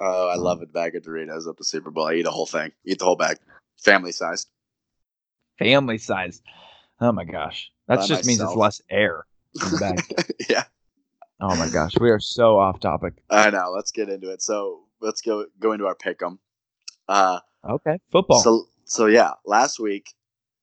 Oh, 0.00 0.28
I 0.28 0.36
love 0.36 0.62
a 0.62 0.66
bag 0.66 0.94
of 0.94 1.02
Doritos 1.02 1.48
at 1.48 1.56
the 1.56 1.64
Super 1.64 1.90
Bowl. 1.90 2.06
I 2.06 2.14
eat 2.14 2.26
a 2.26 2.30
whole 2.30 2.46
thing. 2.46 2.70
Eat 2.84 3.00
the 3.00 3.04
whole 3.06 3.16
bag. 3.16 3.38
Family 3.84 4.12
sized. 4.12 4.48
Family 5.58 5.98
size. 5.98 6.40
Oh 7.00 7.10
my 7.10 7.24
gosh. 7.24 7.72
That 7.88 7.96
By 8.00 8.06
just 8.06 8.24
means 8.24 8.40
it's 8.40 8.54
less 8.54 8.80
air 8.88 9.26
in 9.60 9.70
the 9.72 9.78
bag. 9.80 10.36
yeah. 10.48 10.64
oh 11.40 11.56
my 11.56 11.68
gosh. 11.70 11.98
We 11.98 12.10
are 12.10 12.20
so 12.20 12.58
off 12.60 12.78
topic. 12.78 13.14
I 13.28 13.50
know. 13.50 13.72
Let's 13.74 13.90
get 13.90 14.08
into 14.08 14.30
it. 14.30 14.42
So 14.42 14.84
let's 15.00 15.20
go 15.20 15.46
go 15.58 15.72
into 15.72 15.86
our 15.86 15.96
pick 15.96 16.22
'em. 16.22 16.38
Uh 17.08 17.40
Okay. 17.68 17.98
Football. 18.12 18.40
so 18.42 18.66
so 18.88 19.06
yeah, 19.06 19.32
last 19.44 19.78
week 19.78 20.14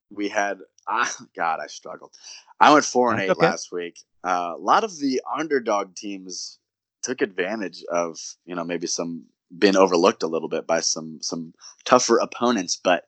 we 0.09 0.27
had 0.27 0.59
ah 0.87 1.15
God, 1.35 1.59
I 1.61 1.67
struggled. 1.67 2.11
I 2.59 2.73
went 2.73 2.85
four 2.85 3.11
and 3.11 3.21
eight 3.21 3.29
okay. 3.29 3.45
last 3.45 3.71
week. 3.71 3.99
Uh, 4.23 4.53
a 4.55 4.59
lot 4.59 4.83
of 4.83 4.97
the 4.99 5.21
underdog 5.37 5.95
teams 5.95 6.59
took 7.03 7.21
advantage 7.21 7.83
of, 7.91 8.17
you 8.45 8.55
know, 8.55 8.63
maybe 8.63 8.87
some 8.87 9.25
been 9.55 9.77
overlooked 9.77 10.23
a 10.23 10.27
little 10.27 10.49
bit 10.49 10.65
by 10.65 10.79
some 10.79 11.19
some 11.21 11.53
tougher 11.85 12.17
opponents, 12.17 12.79
but 12.83 13.05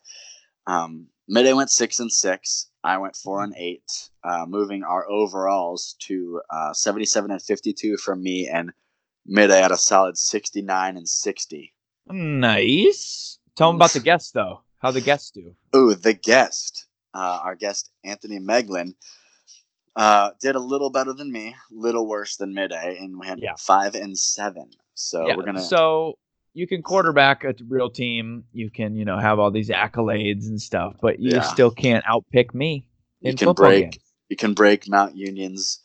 um 0.68 1.08
Miday 1.30 1.56
went 1.56 1.72
six 1.72 2.00
and 2.00 2.12
six. 2.12 2.70
I 2.84 2.98
went 3.00 3.16
four 3.16 3.44
and 3.44 3.54
eight, 3.58 4.10
uh, 4.24 4.46
moving 4.48 4.84
our 4.84 5.10
overalls 5.10 5.96
to 6.04 6.42
uh, 6.50 6.72
77 6.72 7.32
and 7.32 7.42
52 7.42 7.98
from 7.98 8.24
me, 8.24 8.48
and 8.48 8.72
Miday 9.30 9.62
at 9.62 9.74
a 9.74 9.78
solid 9.78 10.18
69 10.18 10.96
and 10.96 11.10
60. 11.10 11.74
nice. 12.10 13.40
Tell 13.58 13.70
them 13.70 13.76
about 13.76 13.92
the 13.92 14.00
guests 14.12 14.32
though. 14.32 14.62
How 14.80 14.92
the 14.92 15.02
guests 15.02 15.32
do. 15.32 15.56
Ooh, 15.76 15.96
the 15.96 16.14
guest, 16.14 16.86
uh, 17.14 17.40
our 17.44 17.56
guest 17.56 17.90
Anthony 18.04 18.40
Meglin, 18.40 18.94
uh, 19.96 20.32
did 20.40 20.56
a 20.56 20.60
little 20.60 20.90
better 20.92 21.14
than 21.14 21.32
me, 21.32 21.56
little 21.72 22.08
worse 22.08 22.36
than 22.38 22.54
Miday, 22.54 23.02
and 23.02 23.20
we 23.20 23.26
had 23.26 23.40
Yeah. 23.40 23.56
five 23.58 23.96
and 23.96 24.18
seven. 24.18 24.70
So 24.94 25.28
yeah. 25.28 25.36
we're 25.36 25.44
gonna. 25.44 25.62
So 25.62 26.18
you 26.54 26.68
can 26.68 26.82
quarterback 26.84 27.44
a 27.44 27.54
real 27.68 27.90
team. 27.90 28.44
You 28.52 28.70
can, 28.70 28.96
you 28.96 29.06
know, 29.06 29.18
have 29.18 29.40
all 29.40 29.52
these 29.52 29.70
accolades 29.70 30.46
and 30.48 30.62
stuff, 30.62 30.96
but 31.02 31.20
you 31.20 31.32
Yeah. 31.32 31.42
still 31.42 31.72
can't 31.72 32.04
outpick 32.06 32.54
me 32.54 32.86
You 33.22 33.34
can 33.34 33.48
football 33.48 33.68
break- 33.68 33.92
games. 33.92 34.04
you 34.30 34.36
can 34.36 34.54
break 34.54 34.88
Mount 34.88 35.16
Union's 35.16 35.80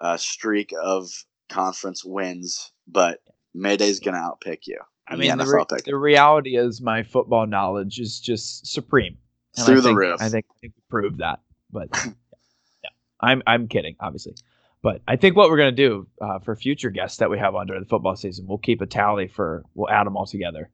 uh, 0.00 0.16
streak 0.16 0.72
of 0.80 1.10
conference 1.48 2.04
wins, 2.04 2.70
but 2.86 3.20
Miday's 3.54 3.98
gonna 3.98 4.18
outpick 4.18 4.66
you. 4.68 4.78
I 5.08 5.16
mean, 5.16 5.36
the, 5.36 5.46
re- 5.46 5.80
the 5.84 5.96
reality 5.96 6.56
is 6.56 6.80
my 6.80 7.02
football 7.02 7.46
knowledge 7.46 7.98
is 7.98 8.20
just 8.20 8.66
supreme. 8.66 9.16
And 9.56 9.64
I 9.64 9.66
through 9.66 9.80
the 9.80 9.88
think- 9.88 9.98
roof. 9.98 10.20
I 10.20 10.28
think 10.28 10.46
I 10.50 10.54
think 10.60 10.74
we 10.76 10.82
proved 10.88 11.18
that. 11.18 11.40
But 11.70 11.88
yeah, 12.84 12.90
I'm 13.20 13.42
I'm 13.46 13.68
kidding, 13.68 13.96
obviously. 14.00 14.34
But 14.82 15.02
I 15.08 15.16
think 15.16 15.36
what 15.36 15.50
we're 15.50 15.56
gonna 15.56 15.72
do 15.72 16.06
uh, 16.20 16.38
for 16.38 16.54
future 16.54 16.90
guests 16.90 17.18
that 17.18 17.30
we 17.30 17.38
have 17.38 17.54
on 17.54 17.66
during 17.66 17.82
the 17.82 17.88
football 17.88 18.16
season, 18.16 18.46
we'll 18.46 18.58
keep 18.58 18.80
a 18.80 18.86
tally 18.86 19.26
for 19.26 19.64
we'll 19.74 19.90
add 19.90 20.06
them 20.06 20.16
all 20.16 20.26
together, 20.26 20.70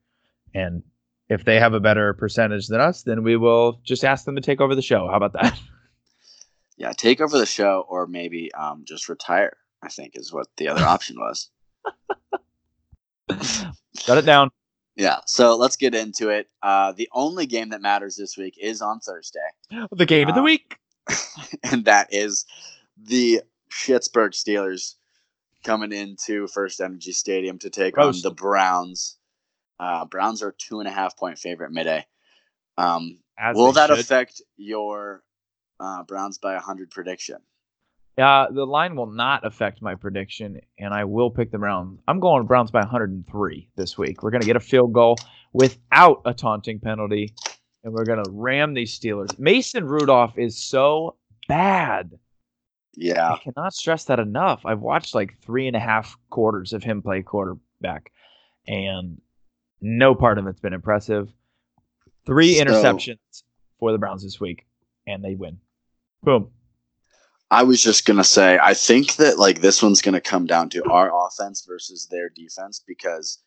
and 0.55 0.83
if 1.31 1.45
they 1.45 1.59
have 1.59 1.73
a 1.73 1.81
better 1.81 2.13
percentage 2.13 2.67
than 2.67 2.81
us, 2.81 3.03
then 3.03 3.23
we 3.23 3.37
will 3.37 3.81
just 3.83 4.05
ask 4.05 4.27
them 4.27 4.35
to 4.35 4.43
take 4.43 4.61
over 4.61 4.75
the 4.75 4.83
show. 4.83 5.07
How 5.09 5.17
about 5.17 5.33
that? 5.35 5.59
Yeah, 6.77 6.91
take 6.91 7.21
over 7.21 7.39
the 7.39 7.47
show, 7.47 7.87
or 7.89 8.09
maybe 8.09 8.53
um, 8.53 8.83
just 8.85 9.09
retire. 9.09 9.57
I 9.81 9.89
think 9.89 10.15
is 10.17 10.33
what 10.33 10.49
the 10.57 10.67
other 10.67 10.83
option 10.85 11.17
was. 11.21 11.49
Shut 14.05 14.19
it 14.19 14.27
down. 14.27 14.51
Yeah, 14.97 15.21
so 15.27 15.57
let's 15.57 15.77
get 15.77 15.95
into 15.95 16.29
it. 16.29 16.49
Uh, 16.63 16.93
the 16.93 17.09
only 17.13 17.47
game 17.47 17.71
that 17.71 17.81
matters 17.83 18.15
this 18.17 18.37
week 18.37 18.57
is 18.61 18.81
on 18.81 19.01
Thursday, 19.01 19.41
The 19.93 20.07
game 20.07 20.29
of 20.29 20.35
the 20.35 20.41
Uh, 20.41 20.45
week. 20.45 20.77
and 21.65 21.85
that 21.87 22.09
is 22.13 22.45
the 23.03 23.41
Pittsburgh 23.71 24.33
Steelers 24.33 24.95
coming 25.65 25.93
into 25.93 26.47
FirstEnergy 26.47 27.15
Stadium 27.15 27.59
to 27.59 27.71
take 27.71 27.97
Roast. 27.97 28.25
on 28.25 28.31
the 28.31 28.35
Browns. 28.35 29.17
Uh, 29.81 30.05
Browns 30.05 30.43
are 30.43 30.53
two 30.57 30.79
and 30.81 30.89
a 30.89 30.93
half 30.93 31.17
point 31.17 31.39
favorite 31.39 31.73
Miday. 31.73 32.05
Um, 32.79 33.19
will 33.55 33.73
that 33.73 33.91
should. 33.91 33.99
affect 33.99 34.41
your 34.57 35.23
uh, 35.81 36.05
Browns 36.05 36.39
by 36.39 36.55
hundred 36.57 36.91
prediction? 36.91 37.39
Uh, 38.17 38.47
the 38.53 38.65
line 38.65 38.95
will 38.95 39.11
not 39.11 39.45
affect 39.45 39.83
my 39.83 39.95
prediction, 39.95 40.61
and 40.79 40.95
I 40.95 41.05
will 41.05 41.31
pick 41.31 41.51
the 41.51 41.59
Browns. 41.59 41.99
I'm 42.07 42.21
going 42.21 42.47
Browns 42.47 42.71
by 42.71 42.79
103 42.81 43.71
this 43.77 43.99
week. 43.99 44.23
We're 44.23 44.31
going 44.31 44.41
to 44.41 44.47
get 44.47 44.55
a 44.57 44.61
field 44.61 44.93
goal 44.93 45.17
without 45.53 46.23
a 46.25 46.33
taunting 46.33 46.79
penalty, 46.79 47.35
and 47.83 47.93
we're 47.93 48.05
going 48.05 48.23
to 48.23 48.31
ram 48.31 48.73
these 48.73 48.97
Steelers. 48.97 49.37
Mason 49.39 49.85
Rudolph 49.85 50.39
is 50.39 50.57
so 50.63 51.17
bad. 51.49 52.13
Yeah, 52.97 53.33
I 53.33 53.39
cannot 53.39 53.75
stress 53.75 54.05
that 54.05 54.21
enough. 54.21 54.65
I've 54.65 54.81
watched 54.81 55.17
like 55.17 55.37
three 55.43 55.67
and 55.67 55.75
a 55.75 55.81
half 55.81 56.17
quarters 56.31 56.73
of 56.73 56.85
him 56.85 57.03
play 57.03 57.23
quarterback, 57.23 58.13
and 58.69 59.21
no 59.81 60.15
part 60.15 60.39
of 60.39 60.47
it's 60.47 60.61
been 60.61 60.73
impressive. 60.73 61.29
Three 62.27 62.55
So- 62.55 62.65
interceptions 62.65 63.43
for 63.81 63.91
the 63.91 63.99
Browns 63.99 64.23
this 64.23 64.39
week, 64.41 64.65
and 65.09 65.25
they 65.25 65.35
win. 65.35 65.59
Boom. 66.23 66.53
I 67.51 67.63
was 67.63 67.83
just 67.83 68.07
gonna 68.07 68.25
say, 68.25 68.59
I 68.61 68.75
think 68.75 69.17
that 69.17 69.39
like 69.39 69.61
this 69.61 69.83
one's 69.83 70.03
gonna 70.03 70.21
come 70.21 70.47
down 70.47 70.71
to 70.71 70.85
our 70.91 71.11
offense 71.27 71.65
versus 71.67 72.07
their 72.11 72.29
defense 72.29 72.83
because, 72.87 73.39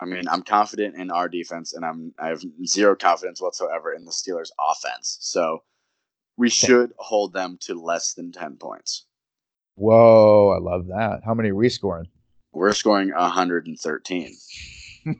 I 0.00 0.06
mean, 0.06 0.28
I'm 0.28 0.42
confident 0.42 0.96
in 0.96 1.10
our 1.10 1.28
defense, 1.28 1.74
and 1.74 1.84
I'm 1.84 2.14
I 2.18 2.28
have 2.28 2.42
zero 2.64 2.96
confidence 2.96 3.40
whatsoever 3.40 3.92
in 3.92 4.04
the 4.04 4.12
Steelers' 4.12 4.50
offense. 4.58 5.18
So 5.20 5.62
we 6.36 6.48
should 6.48 6.92
hold 6.98 7.32
them 7.32 7.58
to 7.62 7.74
less 7.74 8.14
than 8.14 8.32
ten 8.32 8.56
points. 8.56 9.04
Whoa, 9.74 10.50
I 10.56 10.58
love 10.58 10.86
that. 10.88 11.20
How 11.24 11.34
many 11.34 11.50
are 11.50 11.54
we 11.54 11.68
scoring? 11.68 12.08
We're 12.52 12.72
scoring 12.72 13.12
113. 13.12 14.36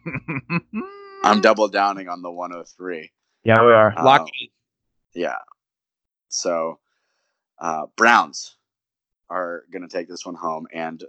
I'm 1.22 1.40
double 1.40 1.68
downing 1.68 2.08
on 2.08 2.22
the 2.22 2.30
103. 2.30 3.12
Yeah, 3.44 3.64
we 3.64 3.72
are. 3.72 3.96
Uh, 3.96 4.04
Lock 4.04 4.28
Yeah. 5.14 5.36
So, 6.28 6.80
uh, 7.60 7.86
Browns 7.96 8.56
are 9.30 9.64
going 9.72 9.82
to 9.82 9.88
take 9.88 10.08
this 10.08 10.24
one 10.24 10.34
home 10.34 10.66
and, 10.72 11.04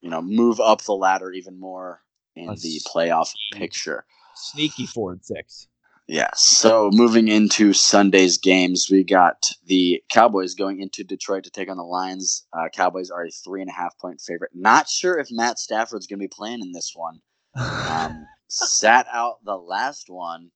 you 0.00 0.10
know, 0.10 0.22
move 0.22 0.60
up 0.60 0.82
the 0.82 0.92
ladder 0.92 1.32
even 1.32 1.58
more 1.58 2.02
in 2.36 2.46
Let's 2.46 2.62
the 2.62 2.80
playoff 2.86 3.28
see. 3.28 3.58
picture. 3.58 4.04
sneaky 4.36 4.86
four 4.86 5.12
and 5.12 5.24
six. 5.24 5.68
Yeah. 6.06 6.28
So, 6.34 6.90
moving 6.92 7.28
into 7.28 7.72
Sunday's 7.72 8.36
games, 8.36 8.88
we 8.90 9.04
got 9.04 9.48
the 9.64 10.02
Cowboys 10.10 10.54
going 10.54 10.80
into 10.80 11.02
Detroit 11.02 11.44
to 11.44 11.50
take 11.50 11.70
on 11.70 11.78
the 11.78 11.82
Lions. 11.82 12.46
Uh, 12.52 12.68
Cowboys 12.70 13.10
are 13.10 13.24
a 13.24 13.30
three 13.30 13.62
and 13.62 13.70
a 13.70 13.72
half 13.72 13.96
point 13.98 14.20
favorite. 14.20 14.50
Not 14.54 14.86
sure 14.88 15.18
if 15.18 15.28
Matt 15.30 15.58
Stafford's 15.58 16.06
going 16.06 16.18
to 16.18 16.24
be 16.24 16.28
playing 16.28 16.60
in 16.60 16.72
this 16.72 16.92
one. 16.94 17.20
Um, 17.56 18.26
sat 18.48 19.06
out 19.12 19.36
the 19.44 19.56
last 19.56 20.06
one 20.10 20.50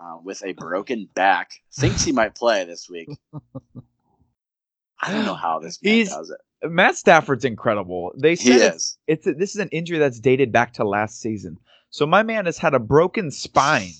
uh, 0.00 0.18
with 0.22 0.42
a 0.44 0.52
broken 0.52 1.08
back. 1.14 1.50
Thinks 1.74 2.04
he 2.04 2.12
might 2.12 2.34
play 2.36 2.64
this 2.64 2.88
week. 2.88 3.08
I 5.06 5.12
don't 5.12 5.24
know 5.26 5.34
how 5.34 5.58
this 5.58 5.78
man 5.82 6.06
does 6.06 6.30
it. 6.30 6.70
Matt 6.70 6.96
Stafford's 6.96 7.44
incredible. 7.44 8.12
They 8.16 8.30
He 8.30 8.36
said 8.36 8.74
it's, 8.74 8.76
is. 8.76 8.98
it's 9.06 9.26
a, 9.26 9.34
this 9.34 9.50
is 9.54 9.60
an 9.60 9.68
injury 9.68 9.98
that's 9.98 10.18
dated 10.18 10.50
back 10.52 10.72
to 10.74 10.84
last 10.84 11.20
season. 11.20 11.58
So 11.90 12.06
my 12.06 12.22
man 12.22 12.46
has 12.46 12.58
had 12.58 12.74
a 12.74 12.78
broken 12.78 13.30
spine 13.30 13.90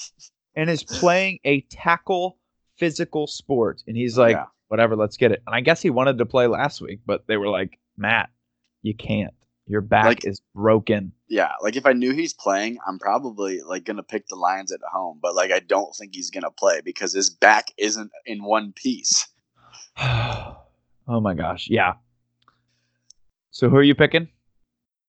and 0.56 0.70
is 0.70 0.82
playing 0.84 1.38
a 1.44 1.62
tackle 1.62 2.38
physical 2.78 3.26
sport, 3.26 3.82
and 3.86 3.96
he's 3.96 4.16
like, 4.16 4.36
Yeah. 4.36 4.46
whatever, 4.68 4.96
let's 4.96 5.16
get 5.16 5.32
it. 5.32 5.42
And 5.46 5.54
I 5.54 5.60
guess 5.60 5.82
he 5.82 5.90
wanted 5.90 6.18
to 6.18 6.26
play 6.26 6.46
last 6.46 6.80
week, 6.80 7.00
but 7.06 7.26
they 7.26 7.36
were 7.36 7.48
like, 7.48 7.78
Matt, 7.96 8.30
you 8.82 8.94
can't. 8.94 9.34
Your 9.66 9.80
back 9.80 10.06
Like- 10.06 10.26
is 10.26 10.40
broken. 10.54 11.12
Yeah, 11.28 11.52
like 11.62 11.76
if 11.76 11.86
I 11.86 11.92
knew 11.92 12.12
he's 12.12 12.34
playing, 12.34 12.78
I'm 12.86 12.98
probably 12.98 13.60
like 13.62 13.84
gonna 13.84 14.02
pick 14.02 14.26
the 14.28 14.36
Lions 14.36 14.70
at 14.72 14.80
home. 14.92 15.18
But 15.22 15.34
like 15.34 15.50
I 15.52 15.60
don't 15.60 15.94
think 15.96 16.14
he's 16.14 16.30
gonna 16.30 16.50
play 16.50 16.80
because 16.84 17.12
his 17.14 17.30
back 17.30 17.68
isn't 17.78 18.10
in 18.26 18.42
one 18.44 18.72
piece. 18.74 19.26
oh 19.98 21.20
my 21.20 21.34
gosh, 21.34 21.68
yeah. 21.68 21.94
So 23.50 23.68
who 23.68 23.76
are 23.76 23.82
you 23.82 23.94
picking? 23.94 24.28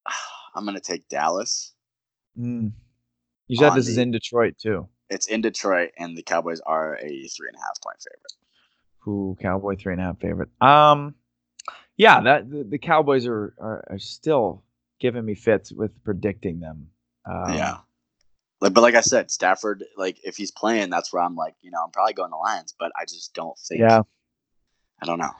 I'm 0.54 0.64
gonna 0.64 0.80
take 0.80 1.08
Dallas. 1.08 1.72
Mm. 2.38 2.72
You 3.48 3.56
said 3.56 3.74
this 3.74 3.88
is 3.88 3.98
in 3.98 4.10
Detroit 4.10 4.56
too. 4.58 4.88
It's 5.10 5.26
in 5.26 5.40
Detroit, 5.40 5.90
and 5.98 6.16
the 6.16 6.22
Cowboys 6.22 6.60
are 6.60 6.96
a 6.96 7.28
three 7.28 7.48
and 7.48 7.56
a 7.56 7.60
half 7.60 7.80
point 7.82 7.98
favorite. 7.98 8.32
Who 9.00 9.36
Cowboy 9.40 9.76
three 9.76 9.92
and 9.92 10.00
a 10.00 10.04
half 10.04 10.20
favorite? 10.20 10.48
Um, 10.60 11.14
yeah, 11.96 12.20
that 12.22 12.50
the, 12.50 12.64
the 12.64 12.78
Cowboys 12.78 13.26
are, 13.26 13.54
are 13.58 13.84
are 13.90 13.98
still 13.98 14.64
giving 15.00 15.24
me 15.24 15.34
fits 15.34 15.72
with 15.72 16.02
predicting 16.04 16.60
them. 16.60 16.88
Um, 17.26 17.54
yeah. 17.54 17.76
Like, 18.60 18.72
but 18.72 18.80
like 18.80 18.94
I 18.94 19.02
said, 19.02 19.30
Stafford, 19.30 19.84
like 19.96 20.18
if 20.24 20.36
he's 20.36 20.50
playing, 20.50 20.88
that's 20.88 21.12
where 21.12 21.22
I'm 21.22 21.36
like, 21.36 21.54
you 21.60 21.70
know, 21.70 21.82
I'm 21.84 21.90
probably 21.90 22.14
going 22.14 22.30
the 22.30 22.36
Lions, 22.36 22.74
but 22.78 22.92
I 22.98 23.04
just 23.04 23.34
don't 23.34 23.58
think. 23.58 23.80
yeah, 23.80 24.00
I 25.04 25.06
don't 25.06 25.18
know. 25.18 25.30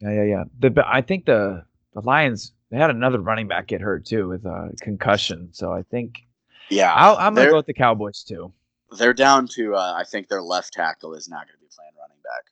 yeah, 0.00 0.10
yeah, 0.14 0.22
yeah. 0.24 0.44
The 0.58 0.82
I 0.86 1.02
think 1.02 1.26
the 1.26 1.64
the 1.92 2.00
Lions 2.00 2.52
they 2.70 2.78
had 2.78 2.88
another 2.88 3.20
running 3.20 3.46
back 3.46 3.66
get 3.66 3.82
hurt 3.82 4.06
too 4.06 4.26
with 4.28 4.46
a 4.46 4.70
concussion, 4.80 5.50
so 5.52 5.70
I 5.70 5.82
think 5.82 6.22
Yeah, 6.70 6.90
I'll, 6.94 7.16
I'm 7.18 7.34
gonna 7.34 7.50
go 7.50 7.56
with 7.56 7.66
the 7.66 7.74
Cowboys 7.74 8.24
too. 8.24 8.54
they're 8.96 9.12
down 9.12 9.46
to. 9.48 9.74
Uh, 9.74 9.92
I 9.94 10.04
think 10.04 10.28
their 10.28 10.40
left 10.40 10.72
tackle 10.72 11.12
is 11.12 11.28
not 11.28 11.46
going 11.46 11.58
to 11.58 11.60
be 11.60 11.68
playing 11.76 11.92
running 12.00 12.22
back. 12.24 12.44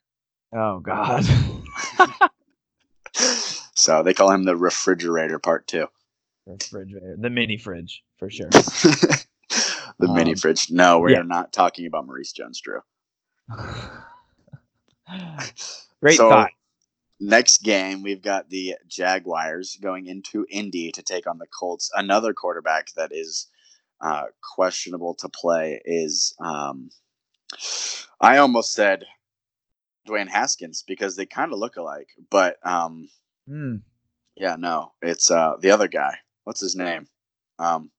Oh 0.53 0.79
God, 2.19 2.29
so 3.75 4.03
they 4.03 4.13
call 4.13 4.29
him 4.29 4.43
the 4.43 4.55
refrigerator 4.55 5.39
part 5.39 5.65
two. 5.65 5.87
refrigerator, 6.45 7.15
the 7.19 7.29
mini 7.31 7.57
fridge 7.57 8.03
for 8.19 8.29
sure. 8.29 8.49
the 8.49 10.07
mini 10.07 10.31
Um, 10.31 10.35
fridge. 10.37 10.69
No, 10.69 10.99
we 10.99 11.13
yeah. 11.13 11.19
are 11.21 11.23
not 11.23 11.51
talking 11.51 11.87
about 11.87 12.05
Maurice 12.05 12.31
Jones-Drew. 12.33 12.81
Great 16.01 16.17
So, 16.17 16.29
thought. 16.29 16.51
Next 17.19 17.61
game, 17.61 18.01
we've 18.01 18.21
got 18.23 18.49
the 18.49 18.75
Jaguars 18.87 19.77
going 19.79 20.07
into 20.07 20.45
Indy 20.49 20.91
to 20.93 21.03
take 21.03 21.27
on 21.27 21.37
the 21.37 21.45
Colts. 21.47 21.91
Another 21.93 22.33
quarterback 22.33 22.91
that 22.93 23.11
is 23.11 23.47
uh, 24.01 24.25
questionable 24.55 25.13
to 25.15 25.29
play 25.29 25.79
is, 25.85 26.33
um, 26.39 26.89
I 28.19 28.37
almost 28.37 28.73
said 28.73 29.05
Dwayne 30.07 30.29
Haskins 30.29 30.83
because 30.87 31.15
they 31.15 31.27
kind 31.27 31.53
of 31.53 31.59
look 31.59 31.75
alike, 31.75 32.09
but 32.31 32.57
um, 32.65 33.07
Hmm. 33.47 33.77
yeah, 34.35 34.55
no, 34.57 34.93
it's 35.01 35.29
uh, 35.29 35.57
the 35.59 35.71
other 35.71 35.87
guy. 35.87 36.17
What's 36.43 36.61
his 36.61 36.75
name? 36.75 37.07
Um, 37.59 37.91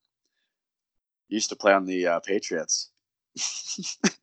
used 1.29 1.49
to 1.49 1.55
play 1.55 1.71
on 1.71 1.85
the 1.85 2.07
uh, 2.07 2.19
Patriots. 2.19 2.89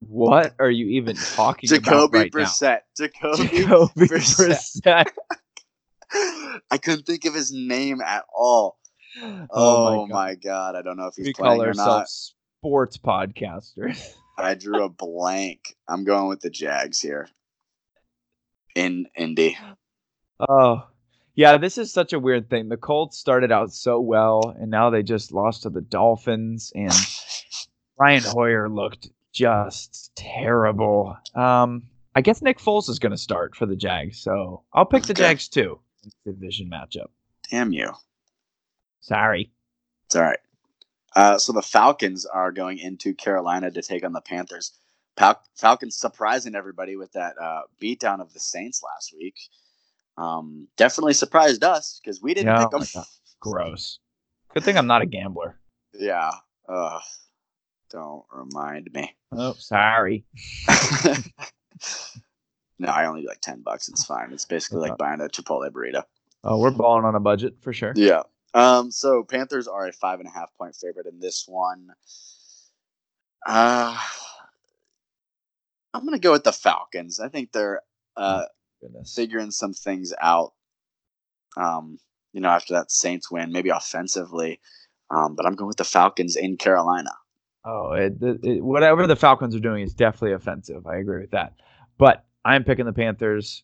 What 0.00 0.54
are 0.58 0.70
you 0.70 0.86
even 0.98 1.16
talking 1.16 1.68
Jacoby 1.68 1.90
about 1.90 2.12
right 2.12 2.32
Brissett. 2.32 2.78
now? 2.98 3.06
Jacoby 3.06 3.48
Jacoby 3.58 4.06
Brissett. 4.06 4.80
Brissett. 4.82 5.06
I 6.70 6.78
couldn't 6.78 7.06
think 7.06 7.24
of 7.26 7.34
his 7.34 7.52
name 7.52 8.00
at 8.00 8.24
all. 8.34 8.78
Oh, 9.20 9.46
Oh, 9.50 10.06
my 10.06 10.14
my 10.14 10.34
god, 10.34 10.74
I 10.76 10.82
don't 10.82 10.96
know 10.96 11.06
if 11.08 11.14
he's 11.16 11.26
we 11.26 11.32
playing 11.32 11.60
or 11.62 11.74
not. 11.74 12.08
sports 12.08 12.96
podcasters. 12.96 14.14
I 14.38 14.54
drew 14.54 14.84
a 14.84 14.88
blank. 14.88 15.76
I'm 15.88 16.04
going 16.04 16.28
with 16.28 16.40
the 16.40 16.50
Jags 16.50 17.00
here. 17.00 17.28
In 18.74 19.06
Indy. 19.16 19.58
Oh, 20.48 20.86
yeah, 21.34 21.58
this 21.58 21.76
is 21.76 21.92
such 21.92 22.12
a 22.12 22.18
weird 22.20 22.48
thing. 22.48 22.68
The 22.68 22.76
Colts 22.76 23.18
started 23.18 23.52
out 23.52 23.72
so 23.72 24.00
well, 24.00 24.54
and 24.58 24.70
now 24.70 24.90
they 24.90 25.02
just 25.02 25.32
lost 25.32 25.62
to 25.64 25.70
the 25.70 25.80
Dolphins, 25.80 26.72
and 26.74 26.92
Brian 27.98 28.22
Hoyer 28.22 28.68
looked 28.68 29.08
just 29.32 30.12
terrible. 30.16 31.16
Um, 31.34 31.82
I 32.14 32.20
guess 32.22 32.42
Nick 32.42 32.58
Foles 32.58 32.88
is 32.88 32.98
going 32.98 33.12
to 33.12 33.18
start 33.18 33.54
for 33.54 33.66
the 33.66 33.76
Jags, 33.76 34.20
so 34.20 34.64
I'll 34.72 34.84
pick 34.86 35.04
the 35.04 35.14
Jags 35.14 35.48
too. 35.48 35.80
Division 36.24 36.70
matchup. 36.70 37.08
Damn 37.50 37.72
you. 37.72 37.92
Sorry. 39.00 39.50
It's 40.06 40.16
all 40.16 40.22
right. 40.22 40.38
Uh, 41.14 41.38
so 41.38 41.52
the 41.52 41.62
Falcons 41.62 42.24
are 42.26 42.52
going 42.52 42.78
into 42.78 43.14
Carolina 43.14 43.70
to 43.70 43.82
take 43.82 44.04
on 44.04 44.12
the 44.12 44.20
Panthers. 44.20 44.72
Fal- 45.16 45.42
Falcons 45.56 45.96
surprising 45.96 46.54
everybody 46.54 46.96
with 46.96 47.12
that 47.12 47.34
uh, 47.40 47.62
beatdown 47.82 48.20
of 48.20 48.32
the 48.32 48.40
Saints 48.40 48.82
last 48.82 49.12
week. 49.18 49.34
Um, 50.16 50.68
definitely 50.76 51.14
surprised 51.14 51.64
us 51.64 52.00
because 52.02 52.22
we 52.22 52.34
didn't 52.34 52.54
Yeah, 52.54 52.64
pick 52.64 52.74
oh 52.74 52.78
them. 52.78 53.04
Gross. 53.40 53.98
Good 54.54 54.64
thing 54.64 54.76
I'm 54.76 54.86
not 54.86 55.02
a 55.02 55.06
gambler. 55.06 55.56
Yeah. 55.92 56.30
Ugh. 56.68 57.02
Don't 57.90 58.24
remind 58.32 58.92
me. 58.92 59.14
Oh, 59.32 59.54
sorry. 59.54 60.24
no, 62.78 62.88
I 62.88 63.06
only 63.06 63.22
do 63.22 63.28
like 63.28 63.40
ten 63.40 63.62
bucks. 63.62 63.88
It's 63.88 64.04
fine. 64.04 64.32
It's 64.32 64.44
basically 64.44 64.80
like 64.80 64.98
buying 64.98 65.20
a 65.20 65.24
Chipotle 65.24 65.70
burrito. 65.70 66.04
Oh, 66.44 66.58
we're 66.58 66.70
balling 66.70 67.04
on 67.04 67.14
a 67.14 67.20
budget 67.20 67.54
for 67.60 67.72
sure. 67.72 67.92
Yeah. 67.96 68.22
Um. 68.54 68.90
So 68.90 69.24
Panthers 69.24 69.68
are 69.68 69.86
a 69.86 69.92
five 69.92 70.20
and 70.20 70.28
a 70.28 70.32
half 70.32 70.50
point 70.56 70.76
favorite 70.76 71.06
in 71.06 71.20
this 71.20 71.44
one. 71.46 71.88
Uh 73.46 73.96
I'm 75.92 76.04
gonna 76.04 76.18
go 76.18 76.32
with 76.32 76.44
the 76.44 76.52
Falcons. 76.52 77.20
I 77.20 77.28
think 77.28 77.52
they're 77.52 77.82
uh 78.16 78.44
Goodness. 78.80 79.14
figuring 79.14 79.50
some 79.50 79.72
things 79.72 80.12
out. 80.20 80.52
Um, 81.56 81.98
you 82.32 82.40
know, 82.40 82.48
after 82.48 82.74
that 82.74 82.90
Saints 82.90 83.30
win, 83.30 83.52
maybe 83.52 83.70
offensively. 83.70 84.60
Um, 85.10 85.34
but 85.34 85.46
I'm 85.46 85.54
going 85.54 85.66
with 85.68 85.76
the 85.78 85.84
Falcons 85.84 86.36
in 86.36 86.56
Carolina. 86.56 87.10
Oh, 87.64 87.92
it, 87.92 88.14
it, 88.20 88.64
whatever 88.64 89.06
the 89.06 89.16
Falcons 89.16 89.54
are 89.54 89.60
doing 89.60 89.82
is 89.82 89.92
definitely 89.94 90.32
offensive. 90.32 90.86
I 90.86 90.96
agree 90.96 91.20
with 91.20 91.32
that. 91.32 91.54
But 91.98 92.24
I'm 92.44 92.64
picking 92.64 92.86
the 92.86 92.92
Panthers. 92.92 93.62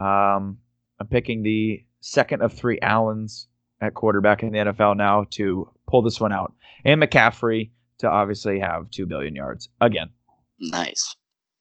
Um, 0.00 0.58
I'm 0.98 1.06
picking 1.10 1.42
the 1.42 1.84
second 2.00 2.42
of 2.42 2.52
three 2.52 2.78
Allens 2.80 3.48
at 3.80 3.94
quarterback 3.94 4.42
in 4.42 4.52
the 4.52 4.58
NFL 4.58 4.96
now 4.96 5.26
to 5.32 5.70
pull 5.86 6.00
this 6.02 6.20
one 6.20 6.32
out, 6.32 6.54
and 6.84 7.02
McCaffrey 7.02 7.70
to 7.98 8.08
obviously 8.08 8.58
have 8.60 8.90
two 8.90 9.06
billion 9.06 9.34
yards 9.36 9.68
again, 9.80 10.10
Nice. 10.58 11.14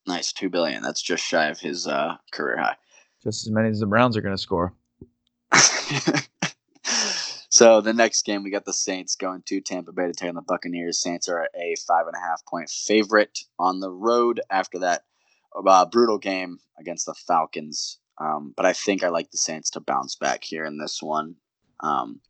Nice. 0.08 0.32
Two 0.34 0.50
billion. 0.50 0.82
That's 0.84 1.02
just 1.02 1.24
shy 1.24 1.48
of 1.48 1.60
his 1.60 1.88
uh, 1.88 2.16
career 2.32 2.58
high. 2.58 2.76
just 3.24 3.46
as 3.46 3.52
many 3.52 3.70
as 3.70 3.80
the 3.80 3.86
Browns 3.86 4.16
are 4.18 4.22
going 4.22 4.36
to 4.36 4.42
score. 4.42 4.74
so 7.54 7.82
the 7.82 7.94
next 7.94 8.26
game 8.26 8.42
we 8.42 8.50
got 8.50 8.66
the 8.66 8.74
Saints 8.74 9.16
going 9.16 9.44
to 9.46 9.62
Tampa 9.62 9.92
Bay 9.92 10.08
to 10.08 10.14
take 10.14 10.30
on 10.30 10.34
the 10.34 10.42
Buccaneers. 10.42 11.00
Saints 11.00 11.30
are 11.30 11.48
a 11.56 11.76
five 11.88 12.08
and 12.08 12.16
a 12.16 12.20
half 12.20 12.44
point 12.48 12.68
favorite 12.68 13.42
on 13.60 13.80
the 13.80 13.92
road 13.92 14.42
after 14.50 14.80
that 14.80 15.04
uh, 15.56 15.86
brutal 15.86 16.18
game 16.18 16.58
against 16.80 17.06
the 17.06 17.14
Falcons. 17.14 18.00
Um, 18.18 18.56
but 18.58 18.66
I 18.66 18.74
think 18.74 19.04
I 19.04 19.10
like 19.10 19.30
the 19.30 19.38
Saints 19.38 19.70
to 19.70 19.82
bounce 19.82 20.16
back 20.16 20.44
here 20.44 20.66
in 20.66 20.80
this 20.80 21.00
one. 21.00 21.36
Um, 21.80 22.22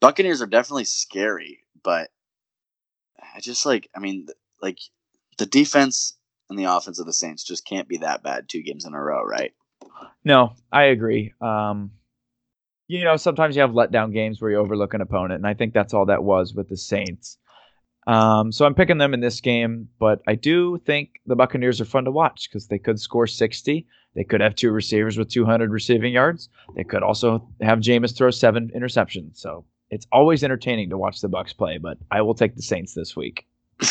Buccaneers 0.00 0.42
are 0.42 0.46
definitely 0.46 0.84
scary, 0.84 1.60
but 1.82 2.10
I 3.34 3.40
just 3.40 3.64
like 3.64 3.88
I 3.96 4.00
mean 4.00 4.26
like 4.60 4.80
the 5.38 5.46
defense 5.46 6.18
and 6.50 6.58
the 6.58 6.64
offense 6.64 6.98
of 6.98 7.06
the 7.06 7.14
Saints 7.14 7.42
just 7.42 7.66
can't 7.66 7.88
be 7.88 7.96
that 7.96 8.22
bad 8.22 8.50
two 8.50 8.62
games 8.62 8.84
in 8.84 8.92
a 8.92 9.02
row, 9.02 9.22
right? 9.22 9.54
No, 10.26 10.56
I 10.70 10.84
agree. 10.84 11.32
Um, 11.40 11.92
you 12.98 13.04
know, 13.04 13.16
sometimes 13.16 13.56
you 13.56 13.62
have 13.62 13.70
letdown 13.70 14.12
games 14.12 14.40
where 14.40 14.50
you 14.50 14.58
overlook 14.58 14.92
an 14.92 15.00
opponent, 15.00 15.38
and 15.38 15.46
I 15.46 15.54
think 15.54 15.72
that's 15.72 15.94
all 15.94 16.06
that 16.06 16.24
was 16.24 16.54
with 16.54 16.68
the 16.68 16.76
Saints. 16.76 17.38
Um, 18.06 18.52
so 18.52 18.66
I'm 18.66 18.74
picking 18.74 18.98
them 18.98 19.14
in 19.14 19.20
this 19.20 19.40
game, 19.40 19.88
but 19.98 20.20
I 20.26 20.34
do 20.34 20.78
think 20.84 21.10
the 21.24 21.36
Buccaneers 21.36 21.80
are 21.80 21.86
fun 21.86 22.04
to 22.04 22.10
watch 22.10 22.48
because 22.50 22.66
they 22.66 22.78
could 22.78 23.00
score 23.00 23.26
60. 23.26 23.86
They 24.14 24.24
could 24.24 24.42
have 24.42 24.56
two 24.56 24.72
receivers 24.72 25.16
with 25.16 25.30
200 25.30 25.70
receiving 25.70 26.12
yards. 26.12 26.50
They 26.76 26.84
could 26.84 27.02
also 27.02 27.48
have 27.62 27.78
Jameis 27.78 28.14
throw 28.14 28.30
seven 28.30 28.70
interceptions. 28.76 29.38
So 29.38 29.64
it's 29.88 30.06
always 30.12 30.44
entertaining 30.44 30.90
to 30.90 30.98
watch 30.98 31.20
the 31.20 31.28
Bucks 31.28 31.54
play, 31.54 31.78
but 31.78 31.96
I 32.10 32.20
will 32.20 32.34
take 32.34 32.56
the 32.56 32.62
Saints 32.62 32.92
this 32.94 33.16
week. 33.16 33.46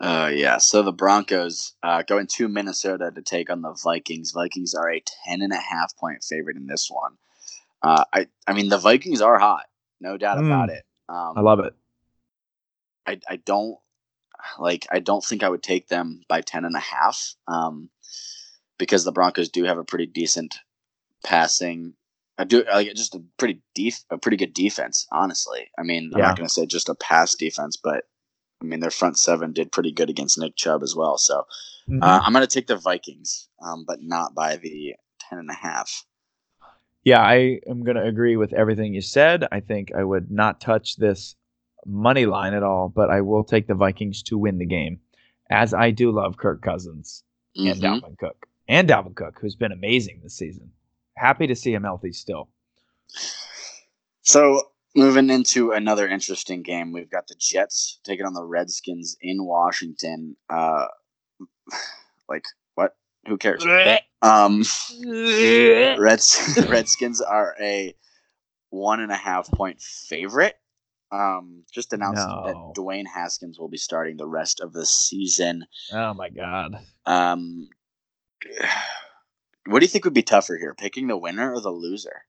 Uh, 0.00 0.30
yeah. 0.34 0.58
So 0.58 0.82
the 0.82 0.92
Broncos 0.92 1.72
uh, 1.82 2.02
going 2.02 2.26
to 2.32 2.48
Minnesota 2.48 3.10
to 3.14 3.22
take 3.22 3.48
on 3.48 3.62
the 3.62 3.72
Vikings. 3.82 4.32
Vikings 4.32 4.74
are 4.74 4.90
a 4.90 5.02
ten 5.24 5.40
and 5.40 5.52
a 5.52 5.56
half 5.56 5.96
point 5.96 6.22
favorite 6.22 6.56
in 6.56 6.66
this 6.66 6.90
one. 6.90 7.16
Uh, 7.84 8.04
I, 8.12 8.26
I 8.46 8.52
mean, 8.54 8.68
the 8.68 8.78
Vikings 8.78 9.20
are 9.20 9.38
hot, 9.38 9.66
no 10.00 10.16
doubt 10.16 10.38
Mm. 10.38 10.46
about 10.46 10.70
it. 10.70 10.84
Um, 11.08 11.34
I 11.36 11.40
love 11.40 11.60
it. 11.60 11.74
I, 13.06 13.20
I 13.28 13.36
don't 13.36 13.76
like. 14.58 14.86
I 14.90 15.00
don't 15.00 15.24
think 15.24 15.42
I 15.42 15.48
would 15.48 15.62
take 15.62 15.88
them 15.88 16.22
by 16.28 16.40
ten 16.40 16.64
and 16.64 16.74
a 16.76 16.80
half. 16.80 17.34
Um, 17.46 17.90
because 18.78 19.04
the 19.04 19.12
Broncos 19.12 19.48
do 19.50 19.64
have 19.64 19.78
a 19.78 19.84
pretty 19.84 20.06
decent 20.06 20.56
passing. 21.22 21.94
I 22.38 22.44
do 22.44 22.64
like 22.64 22.92
just 22.94 23.14
a 23.14 23.22
pretty 23.38 23.60
def- 23.74 24.04
a 24.10 24.18
pretty 24.18 24.36
good 24.36 24.54
defense. 24.54 25.06
Honestly, 25.12 25.70
I 25.78 25.82
mean, 25.82 26.10
I'm 26.14 26.20
not 26.28 26.36
going 26.36 26.48
to 26.48 26.52
say 26.52 26.66
just 26.66 26.88
a 26.88 26.94
pass 26.94 27.34
defense, 27.34 27.76
but 27.76 28.04
I 28.60 28.64
mean 28.64 28.80
their 28.80 28.90
front 28.90 29.18
seven 29.18 29.52
did 29.52 29.70
pretty 29.72 29.92
good 29.92 30.10
against 30.10 30.38
Nick 30.38 30.56
Chubb 30.56 30.82
as 30.82 30.96
well. 30.96 31.18
So 31.18 31.46
Mhm. 31.88 32.02
uh, 32.02 32.22
I'm 32.24 32.32
going 32.32 32.46
to 32.46 32.52
take 32.52 32.66
the 32.66 32.76
Vikings, 32.76 33.48
um, 33.62 33.84
but 33.86 34.02
not 34.02 34.34
by 34.34 34.56
the 34.56 34.94
ten 35.20 35.38
and 35.38 35.50
a 35.50 35.54
half. 35.54 36.04
Yeah, 37.04 37.20
I 37.20 37.60
am 37.68 37.84
going 37.84 37.96
to 37.96 38.02
agree 38.04 38.36
with 38.36 38.54
everything 38.54 38.94
you 38.94 39.02
said. 39.02 39.46
I 39.52 39.60
think 39.60 39.92
I 39.94 40.02
would 40.02 40.30
not 40.30 40.60
touch 40.60 40.96
this 40.96 41.36
money 41.86 42.24
line 42.24 42.54
at 42.54 42.62
all, 42.62 42.88
but 42.88 43.10
I 43.10 43.20
will 43.20 43.44
take 43.44 43.66
the 43.66 43.74
Vikings 43.74 44.22
to 44.24 44.38
win 44.38 44.56
the 44.58 44.64
game, 44.66 45.00
as 45.50 45.74
I 45.74 45.90
do 45.90 46.10
love 46.10 46.38
Kirk 46.38 46.62
Cousins 46.62 47.22
and 47.56 47.76
Mhm. 47.76 48.00
Dalvin 48.00 48.18
Cook 48.18 48.48
and 48.68 48.88
Dalvin 48.88 49.14
Cook, 49.14 49.38
who's 49.38 49.54
been 49.54 49.72
amazing 49.72 50.20
this 50.22 50.34
season. 50.34 50.72
Happy 51.16 51.46
to 51.46 51.54
see 51.54 51.74
him 51.74 51.84
healthy 51.84 52.12
still. 52.12 52.48
So 54.22 54.70
moving 54.96 55.28
into 55.28 55.72
another 55.72 56.08
interesting 56.08 56.62
game, 56.62 56.92
we've 56.92 57.10
got 57.10 57.26
the 57.26 57.34
Jets 57.38 58.00
taking 58.04 58.24
on 58.24 58.32
the 58.32 58.44
Redskins 58.44 59.16
in 59.20 59.44
Washington. 59.44 60.36
Uh, 60.48 60.86
like? 62.28 62.46
Who 63.28 63.36
cares? 63.38 63.64
Um, 64.22 64.64
Reds 65.98 66.58
Redskins 66.68 67.20
are 67.20 67.54
a 67.60 67.94
one 68.70 69.00
and 69.00 69.12
a 69.12 69.16
half 69.16 69.50
point 69.50 69.80
favorite. 69.80 70.54
Um, 71.12 71.62
just 71.72 71.92
announced 71.92 72.26
No. 72.26 72.42
that 72.46 72.80
Dwayne 72.80 73.06
Haskins 73.06 73.58
will 73.58 73.68
be 73.68 73.76
starting 73.76 74.16
the 74.16 74.26
rest 74.26 74.60
of 74.60 74.72
the 74.72 74.84
season. 74.84 75.66
oh 75.92 76.14
my 76.14 76.28
God. 76.30 76.78
Um, 77.06 77.68
what 79.66 79.80
do 79.80 79.84
you 79.84 79.88
think 79.88 80.04
would 80.04 80.14
be 80.14 80.22
tougher 80.22 80.56
here, 80.56 80.74
picking 80.74 81.06
the 81.06 81.16
winner 81.16 81.52
or 81.54 81.60
the 81.60 81.70
loser? 81.70 82.22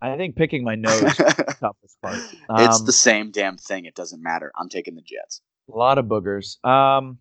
I 0.00 0.16
think 0.16 0.36
picking 0.36 0.64
my 0.64 0.74
nose 0.74 1.02
is 1.02 1.18
it's 1.18 1.36
the 1.36 1.56
toughest 1.60 2.00
part. 2.02 2.18
Um, 2.48 2.84
the 2.86 2.92
same 2.92 3.30
damn 3.30 3.56
thing. 3.56 3.84
It 3.86 3.94
doesn't 3.94 4.22
matter. 4.22 4.52
I'm 4.58 4.68
taking 4.68 4.94
the 4.94 5.02
Jets. 5.02 5.40
A 5.72 5.76
lot 5.76 5.98
of 5.98 6.06
boogers. 6.06 6.62
Um, 6.64 7.18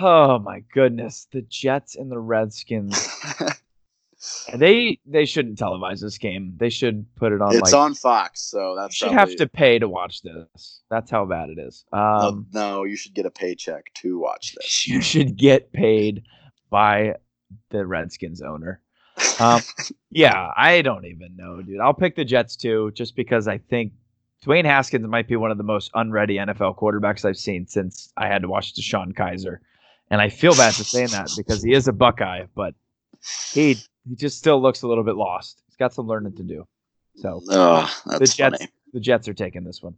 oh 0.00 0.38
my 0.38 0.60
goodness, 0.72 1.26
the 1.32 1.42
Jets 1.42 1.96
and 1.96 2.10
the 2.10 2.18
Redskins. 2.18 3.08
they 4.54 4.98
they 5.06 5.24
shouldn't 5.24 5.58
televise 5.58 6.00
this 6.00 6.18
game. 6.18 6.54
They 6.56 6.70
should 6.70 7.06
put 7.16 7.32
it 7.32 7.42
on. 7.42 7.52
it's 7.54 7.72
like, 7.72 7.74
on 7.74 7.94
Fox, 7.94 8.42
so 8.42 8.70
You 8.70 8.76
that's 8.80 8.94
should 8.94 9.10
probably- 9.12 9.32
have 9.32 9.36
to 9.38 9.46
pay 9.46 9.78
to 9.78 9.88
watch 9.88 10.22
this. 10.22 10.80
That's 10.90 11.10
how 11.10 11.24
bad 11.26 11.50
it 11.50 11.58
is. 11.58 11.84
No, 11.92 11.98
Um, 11.98 12.46
no, 12.52 12.84
you 12.84 12.96
should 12.96 13.14
get 13.14 13.26
a 13.26 13.30
paycheck 13.30 13.92
to 13.94 14.18
watch 14.18 14.54
this. 14.54 14.86
you 14.88 15.00
should 15.00 15.36
get 15.36 15.72
paid 15.72 16.22
by 16.70 17.16
the 17.70 17.86
Redskins 17.86 18.40
owner. 18.42 18.80
Um, 19.38 19.60
yeah, 20.10 20.50
I 20.56 20.82
don't 20.82 21.04
even 21.06 21.36
know, 21.36 21.62
dude. 21.62 21.80
I'll 21.80 21.94
pick 21.94 22.16
the 22.16 22.24
Jets 22.24 22.56
too, 22.56 22.90
just 22.94 23.16
because 23.16 23.46
I 23.48 23.58
think 23.58 23.92
Dwayne 24.44 24.64
Haskins 24.64 25.06
might 25.06 25.28
be 25.28 25.36
one 25.36 25.50
of 25.50 25.58
the 25.58 25.64
most 25.64 25.90
unready 25.94 26.36
NFL 26.36 26.76
quarterbacks 26.78 27.24
I've 27.24 27.36
seen 27.36 27.66
since 27.66 28.12
I 28.16 28.28
had 28.28 28.42
to 28.42 28.48
watch 28.48 28.74
DeShone 28.74 29.14
Kizer. 29.14 29.58
And 30.10 30.20
I 30.20 30.28
feel 30.28 30.54
bad 30.54 30.74
for 30.74 30.84
saying 30.84 31.08
that 31.10 31.30
because 31.36 31.62
he 31.62 31.72
is 31.72 31.88
a 31.88 31.92
Buckeye, 31.92 32.44
but 32.54 32.74
he 33.52 33.76
he 34.08 34.14
just 34.14 34.38
still 34.38 34.60
looks 34.62 34.82
a 34.82 34.88
little 34.88 35.02
bit 35.04 35.16
lost. 35.16 35.62
He's 35.66 35.76
got 35.76 35.92
some 35.92 36.06
learning 36.06 36.36
to 36.36 36.42
do. 36.44 36.66
So 37.16 37.42
Oh, 37.50 37.92
that's 38.06 38.18
the 38.18 38.26
Jets 38.36 38.58
funny. 38.58 38.70
the 38.92 39.00
Jets 39.00 39.26
are 39.28 39.34
taking 39.34 39.64
this 39.64 39.82
one. 39.82 39.96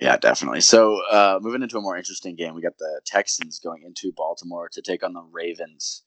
Yeah, 0.00 0.16
definitely. 0.18 0.60
So, 0.60 1.00
uh, 1.10 1.38
moving 1.40 1.62
into 1.62 1.78
a 1.78 1.80
more 1.80 1.96
interesting 1.96 2.36
game, 2.36 2.54
we 2.54 2.60
got 2.60 2.76
the 2.78 3.00
Texans 3.06 3.58
going 3.60 3.82
into 3.82 4.12
Baltimore 4.14 4.68
to 4.72 4.82
take 4.82 5.02
on 5.02 5.14
the 5.14 5.22
Ravens. 5.22 6.02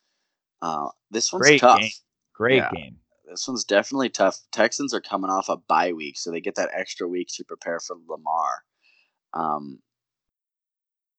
Uh, 0.62 0.90
this 1.10 1.34
one's 1.34 1.42
Great 1.48 1.60
tough. 1.62 1.80
game. 1.80 1.90
Great 2.36 2.56
Yeah. 2.58 2.72
game. 2.72 3.00
This 3.28 3.48
one's 3.48 3.64
definitely 3.64 4.10
tough. 4.10 4.40
Texans 4.52 4.94
are 4.94 5.02
coming 5.02 5.30
off 5.32 5.50
a 5.50 5.58
bye 5.58 5.94
week, 5.94 6.18
so 6.20 6.30
they 6.30 6.42
get 6.42 6.56
that 6.56 6.70
extra 6.74 7.08
week 7.08 7.30
to 7.36 7.44
prepare 7.44 7.80
for 7.80 7.96
Lamar. 8.08 8.64
Um, 9.34 9.80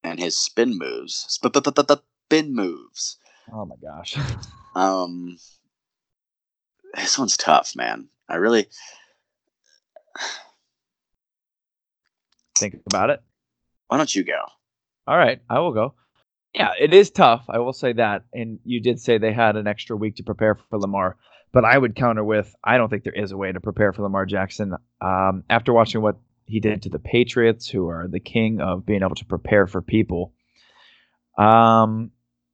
and 0.02 0.18
his 0.18 0.36
spin 0.38 0.78
moves, 0.78 1.14
spin 1.28 2.54
moves. 2.54 3.16
Oh 3.52 3.64
my 3.66 3.76
gosh. 3.82 4.16
Um, 4.72 5.36
this 6.94 7.18
one's 7.18 7.36
tough, 7.36 7.72
man. 7.74 8.06
I 8.28 8.36
really, 8.36 8.68
Think 12.56 12.76
about 12.86 13.10
it. 13.10 13.20
why 13.88 13.96
don't 13.96 14.14
you 14.14 14.22
go? 14.22 14.38
All 15.06 15.16
right, 15.16 15.40
I 15.48 15.58
will 15.58 15.72
go. 15.72 15.94
Yeah, 16.54 16.70
it 16.78 16.92
is 16.92 17.10
tough. 17.10 17.44
I 17.48 17.58
will 17.58 17.72
say 17.72 17.92
that. 17.94 18.24
And 18.32 18.58
you 18.64 18.80
did 18.80 19.00
say 19.00 19.18
they 19.18 19.32
had 19.32 19.56
an 19.56 19.66
extra 19.66 19.96
week 19.96 20.16
to 20.16 20.22
prepare 20.22 20.56
for 20.68 20.78
Lamar, 20.78 21.16
but 21.52 21.64
I 21.64 21.76
would 21.78 21.96
counter 21.96 22.22
with 22.24 22.54
I 22.62 22.76
don't 22.76 22.88
think 22.88 23.04
there 23.04 23.12
is 23.12 23.32
a 23.32 23.36
way 23.36 23.50
to 23.50 23.60
prepare 23.60 23.92
for 23.92 24.02
Lamar 24.02 24.26
Jackson. 24.26 24.74
Um, 25.00 25.44
after 25.48 25.72
watching 25.72 26.02
what 26.02 26.16
he 26.50 26.60
did 26.60 26.82
to 26.82 26.88
the 26.88 26.98
Patriots, 26.98 27.68
who 27.68 27.88
are 27.88 28.08
the 28.08 28.20
king 28.20 28.60
of 28.60 28.84
being 28.84 29.02
able 29.02 29.14
to 29.14 29.24
prepare 29.24 29.66
for 29.66 29.80
people, 29.80 30.32
um, 31.38 32.10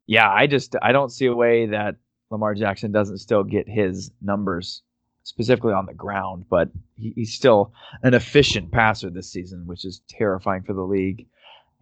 yeah, 0.07 0.31
I 0.31 0.47
just 0.47 0.77
I 0.81 0.93
don't 0.93 1.11
see 1.11 1.27
a 1.27 1.35
way 1.35 1.67
that 1.67 1.97
Lamar 2.31 2.55
Jackson 2.55 2.93
doesn't 2.93 3.19
still 3.19 3.43
get 3.43 3.69
his 3.69 4.11
numbers 4.23 4.83
specifically 5.25 5.73
on 5.73 5.87
the 5.87 5.95
ground, 5.95 6.45
but 6.49 6.71
he, 6.95 7.13
he's 7.17 7.35
still 7.35 7.73
an 8.03 8.15
efficient 8.15 8.71
passer 8.71 9.11
this 9.11 9.31
season, 9.31 9.67
which 9.67 9.85
is 9.85 10.03
terrifying 10.09 10.63
for 10.63 10.73
the 10.73 10.83
league. 10.83 11.27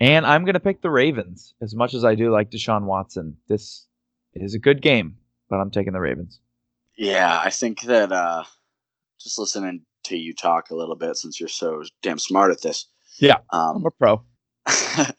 And 0.01 0.27
I'm 0.27 0.45
going 0.45 0.55
to 0.55 0.61
pick 0.61 0.81
the 0.81 0.91
Ravens 0.91 1.55
as 1.61 1.75
much 1.75 1.95
as 1.95 2.05
I 2.05 2.15
do 2.15 2.33
like 2.33 2.51
Deshaun 2.51 2.85
Watson. 2.85 3.37
This 3.49 3.87
is 4.35 4.55
a 4.55 4.59
good 4.59 4.81
game, 4.81 5.19
but 5.49 5.57
I'm 5.57 5.71
taking 5.71 5.93
the 5.93 6.01
Ravens. 6.01 6.41
Yeah, 6.97 7.39
I 7.39 7.51
think 7.51 7.83
that 7.83 8.11
uh, 8.13 8.45
just 9.21 9.39
listening 9.39 9.83
to 10.05 10.17
you 10.17 10.35
talk 10.35 10.71
a 10.71 10.77
little 10.77 10.97
bit, 10.97 11.17
since 11.17 11.39
you're 11.39 11.49
so 11.49 11.83
damn 12.03 12.19
smart 12.19 12.53
at 12.53 12.63
this. 12.63 12.87
Yeah, 13.19 13.39
Um, 13.51 13.77
I'm 13.77 13.87
a 13.87 13.91
pro. 13.91 14.23
uh, 14.67 15.13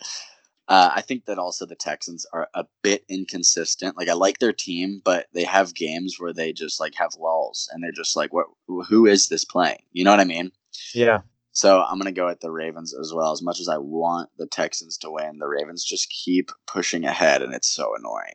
I 0.67 1.01
think 1.01 1.25
that 1.25 1.37
also 1.37 1.65
the 1.65 1.75
Texans 1.75 2.25
are 2.33 2.47
a 2.53 2.65
bit 2.81 3.05
inconsistent. 3.07 3.97
Like 3.97 4.09
I 4.09 4.13
like 4.13 4.39
their 4.39 4.53
team, 4.53 5.01
but 5.03 5.27
they 5.33 5.43
have 5.43 5.75
games 5.75 6.15
where 6.19 6.33
they 6.33 6.51
just 6.51 6.79
like 6.79 6.95
have 6.95 7.11
lulls, 7.19 7.69
and 7.71 7.83
they're 7.83 7.91
just 7.91 8.15
like, 8.15 8.33
"What? 8.33 8.47
Who 8.67 9.05
is 9.05 9.27
this 9.27 9.45
playing?" 9.45 9.83
You 9.91 10.03
know 10.03 10.11
what 10.11 10.19
I 10.19 10.25
mean? 10.25 10.51
Yeah. 10.93 11.21
So 11.51 11.81
I'm 11.81 11.97
gonna 11.97 12.11
go 12.11 12.27
at 12.27 12.41
the 12.41 12.51
Ravens 12.51 12.93
as 12.99 13.13
well. 13.13 13.31
As 13.31 13.41
much 13.41 13.59
as 13.61 13.69
I 13.69 13.77
want 13.77 14.29
the 14.37 14.47
Texans 14.47 14.97
to 14.99 15.11
win, 15.11 15.39
the 15.39 15.47
Ravens 15.47 15.85
just 15.85 16.09
keep 16.09 16.51
pushing 16.67 17.05
ahead, 17.05 17.41
and 17.41 17.53
it's 17.53 17.69
so 17.69 17.95
annoying. 17.97 18.33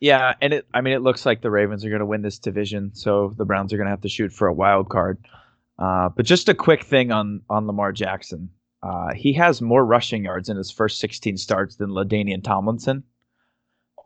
Yeah, 0.00 0.34
and 0.40 0.54
it 0.54 0.66
I 0.74 0.80
mean 0.80 0.94
it 0.94 1.02
looks 1.02 1.24
like 1.24 1.42
the 1.42 1.50
Ravens 1.50 1.84
are 1.84 1.90
going 1.90 2.00
to 2.00 2.06
win 2.06 2.22
this 2.22 2.38
division, 2.38 2.90
so 2.94 3.34
the 3.36 3.44
Browns 3.44 3.72
are 3.72 3.76
going 3.76 3.86
to 3.86 3.90
have 3.90 4.00
to 4.00 4.08
shoot 4.08 4.32
for 4.32 4.48
a 4.48 4.52
wild 4.52 4.88
card. 4.88 5.18
Uh, 5.80 6.10
but 6.14 6.26
just 6.26 6.48
a 6.48 6.54
quick 6.54 6.84
thing 6.84 7.10
on 7.10 7.42
on 7.48 7.66
Lamar 7.66 7.92
Jackson. 7.92 8.50
Uh, 8.82 9.12
he 9.14 9.32
has 9.34 9.60
more 9.60 9.84
rushing 9.84 10.24
yards 10.24 10.48
in 10.48 10.56
his 10.56 10.70
first 10.70 11.00
16 11.00 11.36
starts 11.36 11.76
than 11.76 11.90
LaDainian 11.90 12.42
Tomlinson. 12.42 13.02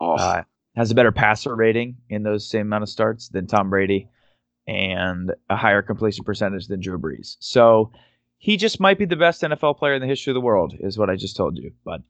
Oh, 0.00 0.14
uh, 0.14 0.42
has 0.76 0.90
a 0.90 0.94
better 0.94 1.12
passer 1.12 1.54
rating 1.54 1.96
in 2.08 2.24
those 2.24 2.48
same 2.48 2.62
amount 2.62 2.82
of 2.82 2.88
starts 2.88 3.28
than 3.28 3.46
Tom 3.46 3.70
Brady, 3.70 4.08
and 4.66 5.32
a 5.50 5.56
higher 5.56 5.82
completion 5.82 6.24
percentage 6.24 6.66
than 6.66 6.80
Drew 6.80 6.98
Brees. 6.98 7.36
So 7.40 7.92
he 8.38 8.56
just 8.56 8.80
might 8.80 8.98
be 8.98 9.04
the 9.04 9.16
best 9.16 9.42
NFL 9.42 9.78
player 9.78 9.94
in 9.94 10.00
the 10.00 10.08
history 10.08 10.30
of 10.32 10.34
the 10.34 10.40
world, 10.40 10.74
is 10.80 10.98
what 10.98 11.10
I 11.10 11.16
just 11.16 11.36
told 11.36 11.56
you. 11.56 11.72
But 11.84 12.02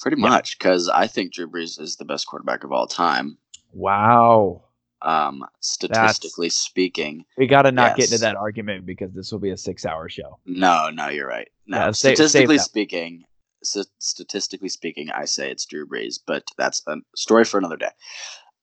pretty 0.00 0.20
yeah. 0.20 0.28
much 0.28 0.58
because 0.58 0.88
I 0.88 1.06
think 1.06 1.32
Drew 1.32 1.48
Brees 1.48 1.80
is 1.80 1.96
the 1.96 2.04
best 2.04 2.26
quarterback 2.26 2.64
of 2.64 2.72
all 2.72 2.86
time. 2.86 3.38
wow, 3.72 4.62
Um, 5.04 5.44
statistically 5.60 6.48
speaking, 6.48 7.24
we 7.36 7.46
got 7.46 7.62
to 7.62 7.72
not 7.72 7.96
get 7.96 8.06
into 8.12 8.18
that 8.18 8.36
argument 8.36 8.86
because 8.86 9.12
this 9.12 9.32
will 9.32 9.40
be 9.40 9.50
a 9.50 9.56
six-hour 9.56 10.08
show. 10.08 10.38
no, 10.46 10.90
no, 10.90 11.08
you're 11.08 11.26
right. 11.26 11.48
No, 11.66 11.78
Yeah, 11.78 11.90
save- 11.90 12.16
save 12.18 12.28
statistically 12.28 12.58
speaking, 12.58 13.24
st- 13.64 13.86
statistically 13.98 14.68
speaking, 14.68 15.10
I 15.10 15.24
say 15.24 15.50
it's 15.50 15.66
Drew 15.66 15.86
Brees, 15.86 16.20
but 16.26 16.44
that's 16.56 16.82
a 16.86 16.96
story 17.16 17.44
for 17.44 17.58
another 17.58 17.76
day. 17.76 17.90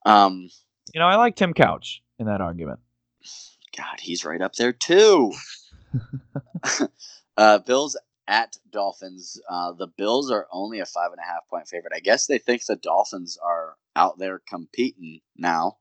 Um, 0.05 0.49
You 0.93 0.99
know, 1.01 1.07
I 1.07 1.15
like 1.15 1.35
Tim 1.35 1.53
Couch 1.53 2.01
in 2.19 2.25
that 2.27 2.41
argument. 2.41 2.79
God, 3.77 3.99
he's 3.99 4.23
right 4.25 4.41
up 4.41 4.53
there 4.55 4.73
too. 4.73 5.33
uh, 7.37 7.59
Bills 7.59 7.97
at 8.27 8.57
Dolphins. 8.69 9.39
Uh, 9.49 9.73
the 9.73 9.87
Bills 9.87 10.31
are 10.31 10.47
only 10.51 10.79
a 10.79 10.85
five 10.85 11.11
and 11.11 11.19
a 11.19 11.25
half 11.25 11.47
point 11.49 11.67
favorite. 11.67 11.93
I 11.95 11.99
guess 11.99 12.27
they 12.27 12.37
think 12.37 12.65
the 12.65 12.75
Dolphins 12.75 13.37
are 13.43 13.75
out 13.95 14.17
there 14.19 14.41
competing 14.47 15.19
now, 15.37 15.77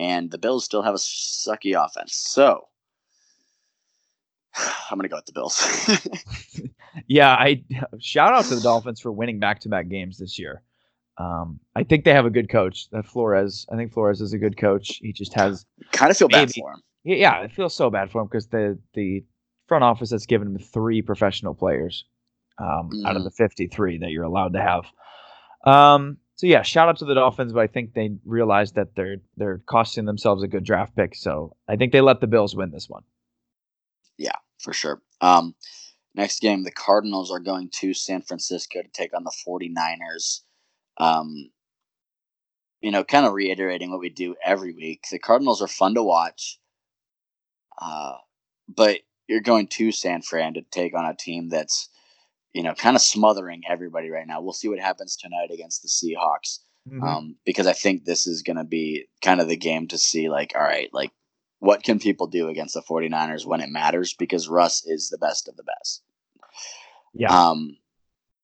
and 0.00 0.30
the 0.30 0.38
Bills 0.38 0.64
still 0.64 0.82
have 0.82 0.94
a 0.94 0.98
sucky 0.98 1.74
offense. 1.76 2.14
So 2.14 2.66
I'm 4.90 4.98
gonna 4.98 5.08
go 5.08 5.16
with 5.16 5.26
the 5.26 5.32
Bills. 5.32 5.60
Yeah, 7.06 7.28
I 7.30 7.62
shout 8.00 8.32
out 8.34 8.46
to 8.46 8.56
the 8.56 8.60
Dolphins 8.60 9.00
for 9.00 9.12
winning 9.12 9.38
back-to-back 9.38 9.88
games 9.88 10.18
this 10.18 10.40
year. 10.40 10.62
Um, 11.18 11.60
I 11.76 11.84
think 11.84 12.04
they 12.04 12.12
have 12.12 12.26
a 12.26 12.30
good 12.30 12.50
coach. 12.50 12.90
That 12.90 13.06
Flores, 13.06 13.64
I 13.72 13.76
think 13.76 13.92
Flores 13.92 14.20
is 14.20 14.32
a 14.32 14.38
good 14.38 14.56
coach. 14.56 14.98
He 15.00 15.12
just 15.12 15.32
has 15.34 15.64
kind 15.92 16.10
of 16.10 16.16
feel 16.16 16.26
bad 16.28 16.50
for 16.52 16.72
him. 16.72 16.80
Yeah, 17.04 17.32
I 17.32 17.46
feel 17.46 17.68
so 17.68 17.90
bad 17.90 18.10
for 18.10 18.20
him 18.20 18.26
because 18.26 18.48
the 18.48 18.76
the 18.94 19.24
front 19.68 19.84
office 19.84 20.10
has 20.10 20.26
given 20.26 20.48
him 20.48 20.58
three 20.58 21.00
professional 21.00 21.54
players 21.54 22.04
um, 22.58 22.90
out 23.06 23.14
of 23.14 23.22
Mhm. 23.22 23.26
the 23.26 23.30
53 23.30 23.98
that 23.98 24.10
you're 24.10 24.24
allowed 24.24 24.54
to 24.54 24.60
have. 24.60 24.84
Um, 25.64 26.18
so 26.40 26.46
yeah, 26.46 26.62
shout 26.62 26.88
out 26.88 26.96
to 26.96 27.04
the 27.04 27.12
Dolphins, 27.12 27.52
but 27.52 27.60
I 27.60 27.66
think 27.66 27.92
they 27.92 28.12
realized 28.24 28.74
that 28.76 28.94
they're 28.96 29.18
they're 29.36 29.58
costing 29.66 30.06
themselves 30.06 30.42
a 30.42 30.48
good 30.48 30.64
draft 30.64 30.96
pick. 30.96 31.14
So 31.14 31.54
I 31.68 31.76
think 31.76 31.92
they 31.92 32.00
let 32.00 32.22
the 32.22 32.26
Bills 32.26 32.56
win 32.56 32.70
this 32.70 32.88
one. 32.88 33.02
Yeah, 34.16 34.36
for 34.58 34.72
sure. 34.72 35.02
Um, 35.20 35.54
next 36.14 36.40
game, 36.40 36.64
the 36.64 36.70
Cardinals 36.70 37.30
are 37.30 37.40
going 37.40 37.68
to 37.80 37.92
San 37.92 38.22
Francisco 38.22 38.80
to 38.80 38.88
take 38.88 39.14
on 39.14 39.24
the 39.24 39.34
49ers. 39.46 40.40
Um, 40.96 41.50
you 42.80 42.90
know, 42.90 43.04
kind 43.04 43.26
of 43.26 43.34
reiterating 43.34 43.90
what 43.90 44.00
we 44.00 44.08
do 44.08 44.34
every 44.42 44.72
week. 44.72 45.04
The 45.10 45.18
Cardinals 45.18 45.60
are 45.60 45.68
fun 45.68 45.92
to 45.96 46.02
watch, 46.02 46.58
uh, 47.82 48.14
but 48.66 49.00
you're 49.28 49.42
going 49.42 49.66
to 49.66 49.92
San 49.92 50.22
Fran 50.22 50.54
to 50.54 50.62
take 50.62 50.94
on 50.94 51.04
a 51.04 51.14
team 51.14 51.50
that's, 51.50 51.90
you 52.52 52.62
know, 52.62 52.74
kind 52.74 52.96
of 52.96 53.02
smothering 53.02 53.62
everybody 53.68 54.10
right 54.10 54.26
now. 54.26 54.40
We'll 54.40 54.52
see 54.52 54.68
what 54.68 54.78
happens 54.78 55.16
tonight 55.16 55.50
against 55.52 55.82
the 55.82 55.88
Seahawks 55.88 56.58
um, 57.02 57.36
because 57.44 57.66
I 57.66 57.72
think 57.72 58.04
this 58.04 58.26
is 58.26 58.42
going 58.42 58.56
to 58.56 58.64
be 58.64 59.06
kind 59.22 59.40
of 59.40 59.48
the 59.48 59.56
game 59.56 59.88
to 59.88 59.98
see, 59.98 60.28
like, 60.28 60.52
all 60.54 60.62
right, 60.62 60.92
like, 60.92 61.12
what 61.58 61.82
can 61.82 61.98
people 61.98 62.26
do 62.26 62.48
against 62.48 62.74
the 62.74 62.82
49ers 62.82 63.44
when 63.44 63.60
it 63.60 63.68
matters? 63.68 64.14
Because 64.14 64.48
Russ 64.48 64.84
is 64.86 65.08
the 65.08 65.18
best 65.18 65.48
of 65.48 65.56
the 65.56 65.62
best. 65.62 66.02
yeah, 67.12 67.50
Um, 67.50 67.76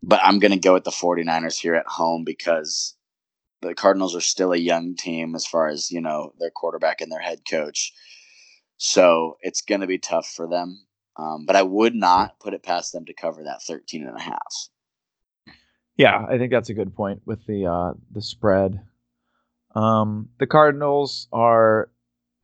but 0.02 0.20
I'm 0.22 0.38
going 0.38 0.52
to 0.52 0.58
go 0.58 0.74
with 0.74 0.84
the 0.84 0.90
49ers 0.90 1.58
here 1.58 1.74
at 1.74 1.86
home 1.86 2.24
because 2.24 2.94
the 3.62 3.74
Cardinals 3.74 4.14
are 4.14 4.20
still 4.20 4.52
a 4.52 4.58
young 4.58 4.94
team 4.94 5.34
as 5.34 5.46
far 5.46 5.68
as, 5.68 5.90
you 5.90 6.00
know, 6.00 6.34
their 6.38 6.50
quarterback 6.50 7.00
and 7.00 7.10
their 7.10 7.20
head 7.20 7.40
coach. 7.50 7.92
So 8.76 9.38
it's 9.40 9.62
going 9.62 9.80
to 9.80 9.86
be 9.86 9.98
tough 9.98 10.28
for 10.28 10.46
them. 10.46 10.84
Um, 11.18 11.46
but 11.46 11.56
I 11.56 11.62
would 11.62 11.94
not 11.94 12.38
put 12.40 12.54
it 12.54 12.62
past 12.62 12.92
them 12.92 13.06
to 13.06 13.14
cover 13.14 13.44
that 13.44 13.62
13 13.62 14.06
and 14.06 14.16
a 14.16 14.20
half. 14.20 14.68
yeah, 15.96 16.24
I 16.28 16.36
think 16.38 16.52
that's 16.52 16.68
a 16.68 16.74
good 16.74 16.94
point 16.94 17.22
with 17.24 17.44
the 17.46 17.66
uh, 17.66 17.92
the 18.12 18.22
spread. 18.22 18.80
Um, 19.74 20.28
the 20.38 20.46
Cardinals 20.46 21.28
are, 21.32 21.90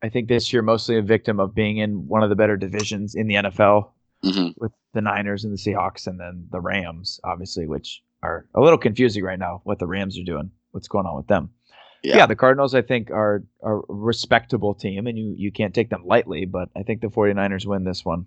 I 0.03 0.09
think, 0.09 0.27
this 0.27 0.53
year 0.53 0.61
mostly 0.61 0.97
a 0.97 1.01
victim 1.01 1.39
of 1.39 1.55
being 1.55 1.77
in 1.77 2.07
one 2.07 2.23
of 2.23 2.29
the 2.29 2.35
better 2.35 2.57
divisions 2.57 3.15
in 3.15 3.27
the 3.27 3.35
NFL. 3.35 3.91
hmm 4.23 4.49
with 4.57 4.71
the 4.93 5.01
Niners 5.01 5.43
and 5.43 5.51
the 5.51 5.57
Seahawks 5.57 6.05
and 6.07 6.19
then 6.19 6.47
the 6.51 6.61
Rams, 6.61 7.19
obviously, 7.23 7.65
which 7.67 8.03
are 8.21 8.47
a 8.55 8.61
little 8.61 8.77
confusing 8.77 9.23
right 9.23 9.39
now 9.39 9.61
what 9.65 9.79
the 9.79 9.87
Rams 9.87 10.17
are 10.19 10.23
doing, 10.23 10.51
what's 10.71 10.87
going 10.87 11.05
on 11.07 11.15
with 11.17 11.27
them. 11.27 11.49
yeah. 12.03 12.17
Yeah. 12.17 12.25
the 12.27 12.35
Cardinals 12.35 12.73
I 12.75 12.81
think 12.83 13.09
are 13.11 13.43
are 13.61 13.79
a 13.79 13.83
respectable 13.89 14.73
team 14.75 15.07
and 15.07 15.17
you 15.17 15.33
you 15.37 15.51
can't 15.51 15.73
take 15.73 15.89
them 15.89 16.03
lightly, 16.05 16.45
but 16.45 16.69
I 16.75 16.83
think 16.83 17.01
the 17.01 17.07
49ers 17.07 17.65
win 17.65 17.83
this 17.83 18.05
one 18.05 18.25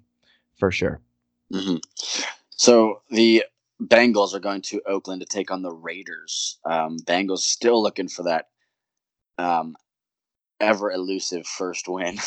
for 0.58 0.70
sure. 0.70 1.00
hmm 1.52 1.76
So 2.50 3.02
the 3.10 3.44
Bengals 3.82 4.34
are 4.34 4.40
going 4.40 4.62
to 4.62 4.80
Oakland 4.86 5.20
to 5.20 5.26
take 5.26 5.50
on 5.50 5.62
the 5.62 5.72
Raiders. 5.72 6.58
Um, 6.64 6.98
Bengals 7.00 7.40
still 7.40 7.82
looking 7.82 8.08
for 8.08 8.22
that 8.24 8.48
um, 9.38 9.76
ever 10.60 10.90
elusive 10.90 11.46
first 11.46 11.86
win. 11.88 12.18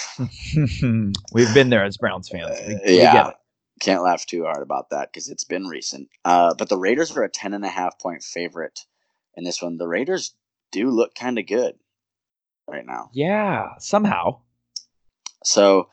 We've 1.33 1.53
been 1.53 1.69
there 1.69 1.83
as 1.83 1.97
Browns 1.97 2.29
fans. 2.29 2.57
We, 2.67 2.75
Uh, 2.75 2.79
we 2.85 2.97
yeah. 2.97 3.13
get 3.13 3.27
it. 3.29 3.35
Can't 3.79 4.03
laugh 4.03 4.25
too 4.25 4.43
hard 4.43 4.61
about 4.61 4.89
that 4.89 5.11
because 5.11 5.29
it's 5.29 5.45
been 5.45 5.65
recent. 5.65 6.09
Uh, 6.25 6.53
but 6.53 6.69
the 6.69 6.77
Raiders 6.77 7.15
are 7.15 7.23
a 7.23 7.29
10 7.29 7.53
and 7.53 7.63
a 7.65 7.69
half 7.69 7.97
point 7.97 8.21
favorite 8.23 8.85
in 9.35 9.43
this 9.45 9.61
one. 9.61 9.77
The 9.77 9.87
Raiders 9.87 10.33
do 10.71 10.89
look 10.89 11.15
kind 11.15 11.39
of 11.39 11.47
good 11.47 11.75
right 12.67 12.85
now. 12.85 13.09
Yeah, 13.13 13.69
somehow. 13.79 14.39
So, 15.45 15.89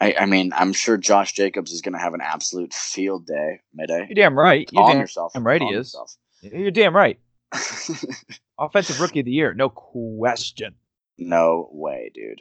I, 0.00 0.14
I 0.20 0.26
mean, 0.26 0.52
I'm 0.54 0.72
sure 0.72 0.96
Josh 0.96 1.32
Jacobs 1.32 1.72
is 1.72 1.82
going 1.82 1.94
to 1.94 1.98
have 1.98 2.14
an 2.14 2.20
absolute 2.20 2.72
field 2.72 3.26
day 3.26 3.60
Miday. 3.78 4.06
You're 4.08 4.14
damn 4.14 4.38
right. 4.38 4.68
You're 4.72 4.86
damn, 4.86 5.00
yourself. 5.00 5.32
damn 5.34 5.44
right 5.46 5.60
he 5.60 5.68
is. 5.68 5.96
You're 6.42 6.70
damn 6.70 6.94
right. 6.94 7.18
Offensive 8.58 9.00
rookie 9.00 9.20
of 9.20 9.26
the 9.26 9.32
year, 9.32 9.54
no 9.54 9.68
question. 9.68 10.74
no 11.16 11.68
way, 11.72 12.10
dude. 12.14 12.40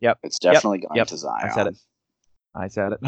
Yep. 0.00 0.18
It's 0.24 0.38
definitely 0.38 0.78
going 0.78 0.96
Yep. 0.96 1.06
to 1.08 1.16
Zion. 1.16 1.48
I 1.50 1.54
said 1.54 1.66
it. 1.68 1.76
I 2.54 2.68
said 2.68 2.92
it. 2.92 3.00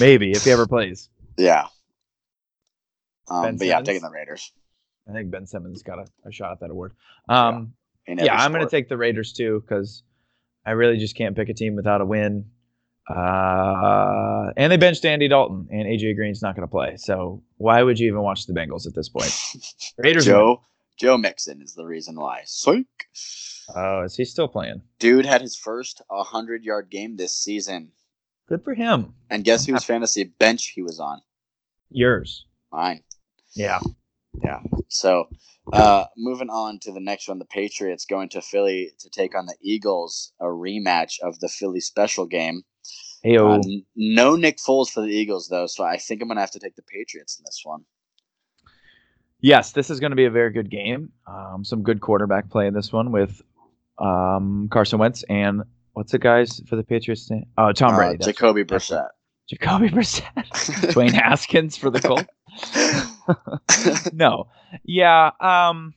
Maybe 0.00 0.32
if 0.32 0.44
he 0.44 0.50
ever 0.50 0.66
plays. 0.66 1.08
Yeah. 1.36 1.66
Um, 3.28 3.42
Ben 3.42 3.56
but 3.56 3.66
yeah, 3.66 3.78
I'm 3.78 3.84
taking 3.84 4.02
the 4.02 4.10
Raiders. 4.10 4.52
I 5.08 5.12
think 5.12 5.30
Ben 5.30 5.46
Simmons 5.46 5.82
got 5.82 5.98
a, 5.98 6.06
a 6.28 6.32
shot 6.32 6.52
at 6.52 6.60
that 6.60 6.70
award. 6.70 6.92
Um, 7.28 7.74
in 8.06 8.18
yeah, 8.18 8.36
I'm 8.36 8.52
going 8.52 8.64
to 8.64 8.70
take 8.70 8.88
the 8.88 8.96
Raiders 8.96 9.32
too 9.32 9.60
because 9.66 10.02
I 10.64 10.72
really 10.72 10.98
just 10.98 11.16
can't 11.16 11.36
pick 11.36 11.48
a 11.48 11.54
team 11.54 11.76
without 11.76 12.00
a 12.00 12.06
win. 12.06 12.46
Uh, 13.08 14.52
and 14.56 14.70
they 14.70 14.76
benched 14.76 15.04
Andy 15.04 15.28
Dalton, 15.28 15.66
and 15.70 15.86
AJ 15.86 16.14
Green's 16.14 16.40
not 16.40 16.54
going 16.54 16.66
to 16.66 16.70
play. 16.70 16.96
So 16.96 17.42
why 17.56 17.82
would 17.82 17.98
you 17.98 18.08
even 18.08 18.22
watch 18.22 18.46
the 18.46 18.52
Bengals 18.52 18.86
at 18.86 18.94
this 18.94 19.08
point? 19.08 19.32
Raiders. 19.98 20.26
win. 20.26 20.34
Joe 20.34 20.62
Joe 20.98 21.16
Mixon 21.18 21.62
is 21.62 21.74
the 21.74 21.84
reason 21.84 22.14
why. 22.18 22.42
Oh, 23.74 24.02
is 24.02 24.16
he 24.16 24.24
still 24.24 24.48
playing? 24.48 24.82
Dude 24.98 25.26
had 25.26 25.40
his 25.40 25.56
first 25.56 26.02
100 26.08 26.64
yard 26.64 26.90
game 26.90 27.16
this 27.16 27.34
season. 27.34 27.90
Good 28.48 28.62
for 28.62 28.74
him. 28.74 29.14
And 29.30 29.44
guess 29.44 29.66
whose 29.66 29.84
fantasy 29.84 30.24
bench 30.24 30.68
he 30.74 30.82
was 30.82 31.00
on? 31.00 31.22
Yours. 31.90 32.46
Mine. 32.70 33.02
Yeah. 33.54 33.80
So, 34.88 35.28
uh, 35.72 36.04
moving 36.16 36.50
on 36.50 36.78
to 36.80 36.92
the 36.92 37.00
next 37.00 37.28
one, 37.28 37.38
the 37.38 37.44
Patriots 37.44 38.04
going 38.04 38.28
to 38.30 38.42
Philly 38.42 38.92
to 39.00 39.08
take 39.10 39.34
on 39.36 39.46
the 39.46 39.56
Eagles, 39.62 40.32
a 40.40 40.44
rematch 40.46 41.20
of 41.22 41.38
the 41.40 41.48
Philly 41.48 41.80
special 41.80 42.26
game. 42.26 42.62
Hey, 43.22 43.36
Uh, 43.38 43.60
no 43.96 44.34
Nick 44.36 44.58
Foles 44.58 44.90
for 44.90 45.00
the 45.00 45.06
Eagles, 45.08 45.48
though, 45.48 45.66
so 45.66 45.84
I 45.84 45.96
think 45.96 46.20
I'm 46.20 46.28
going 46.28 46.36
to 46.36 46.40
have 46.42 46.50
to 46.52 46.58
take 46.58 46.74
the 46.76 46.82
Patriots 46.82 47.38
in 47.38 47.44
this 47.46 47.60
one. 47.64 47.84
Yes, 49.40 49.72
this 49.72 49.90
is 49.90 49.98
going 50.00 50.10
to 50.10 50.16
be 50.16 50.24
a 50.24 50.30
very 50.30 50.50
good 50.50 50.70
game. 50.70 51.10
Um, 51.26 51.64
some 51.64 51.82
good 51.82 52.00
quarterback 52.00 52.50
play 52.50 52.66
in 52.66 52.74
this 52.74 52.92
one 52.92 53.10
with 53.12 53.40
um, 53.98 54.68
Carson 54.70 54.98
Wentz 54.98 55.22
and 55.28 55.62
what's 55.94 56.12
the 56.12 56.18
guys 56.18 56.60
for 56.68 56.76
the 56.76 56.84
Patriots 56.84 57.30
name? 57.30 57.44
Oh, 57.58 57.72
Tom 57.72 57.94
Uh, 57.94 57.96
Brady. 57.96 58.16
that's 58.18 58.26
Jacoby 58.26 58.62
right. 58.62 58.68
Brissett. 58.68 59.08
Jacoby 59.48 59.88
Brissett. 59.88 60.24
Dwayne 60.92 61.12
Haskins 61.12 61.76
for 61.76 61.90
the 61.90 62.00
Colts. 62.00 62.24
no. 64.12 64.48
Yeah. 64.84 65.30
Um 65.40 65.94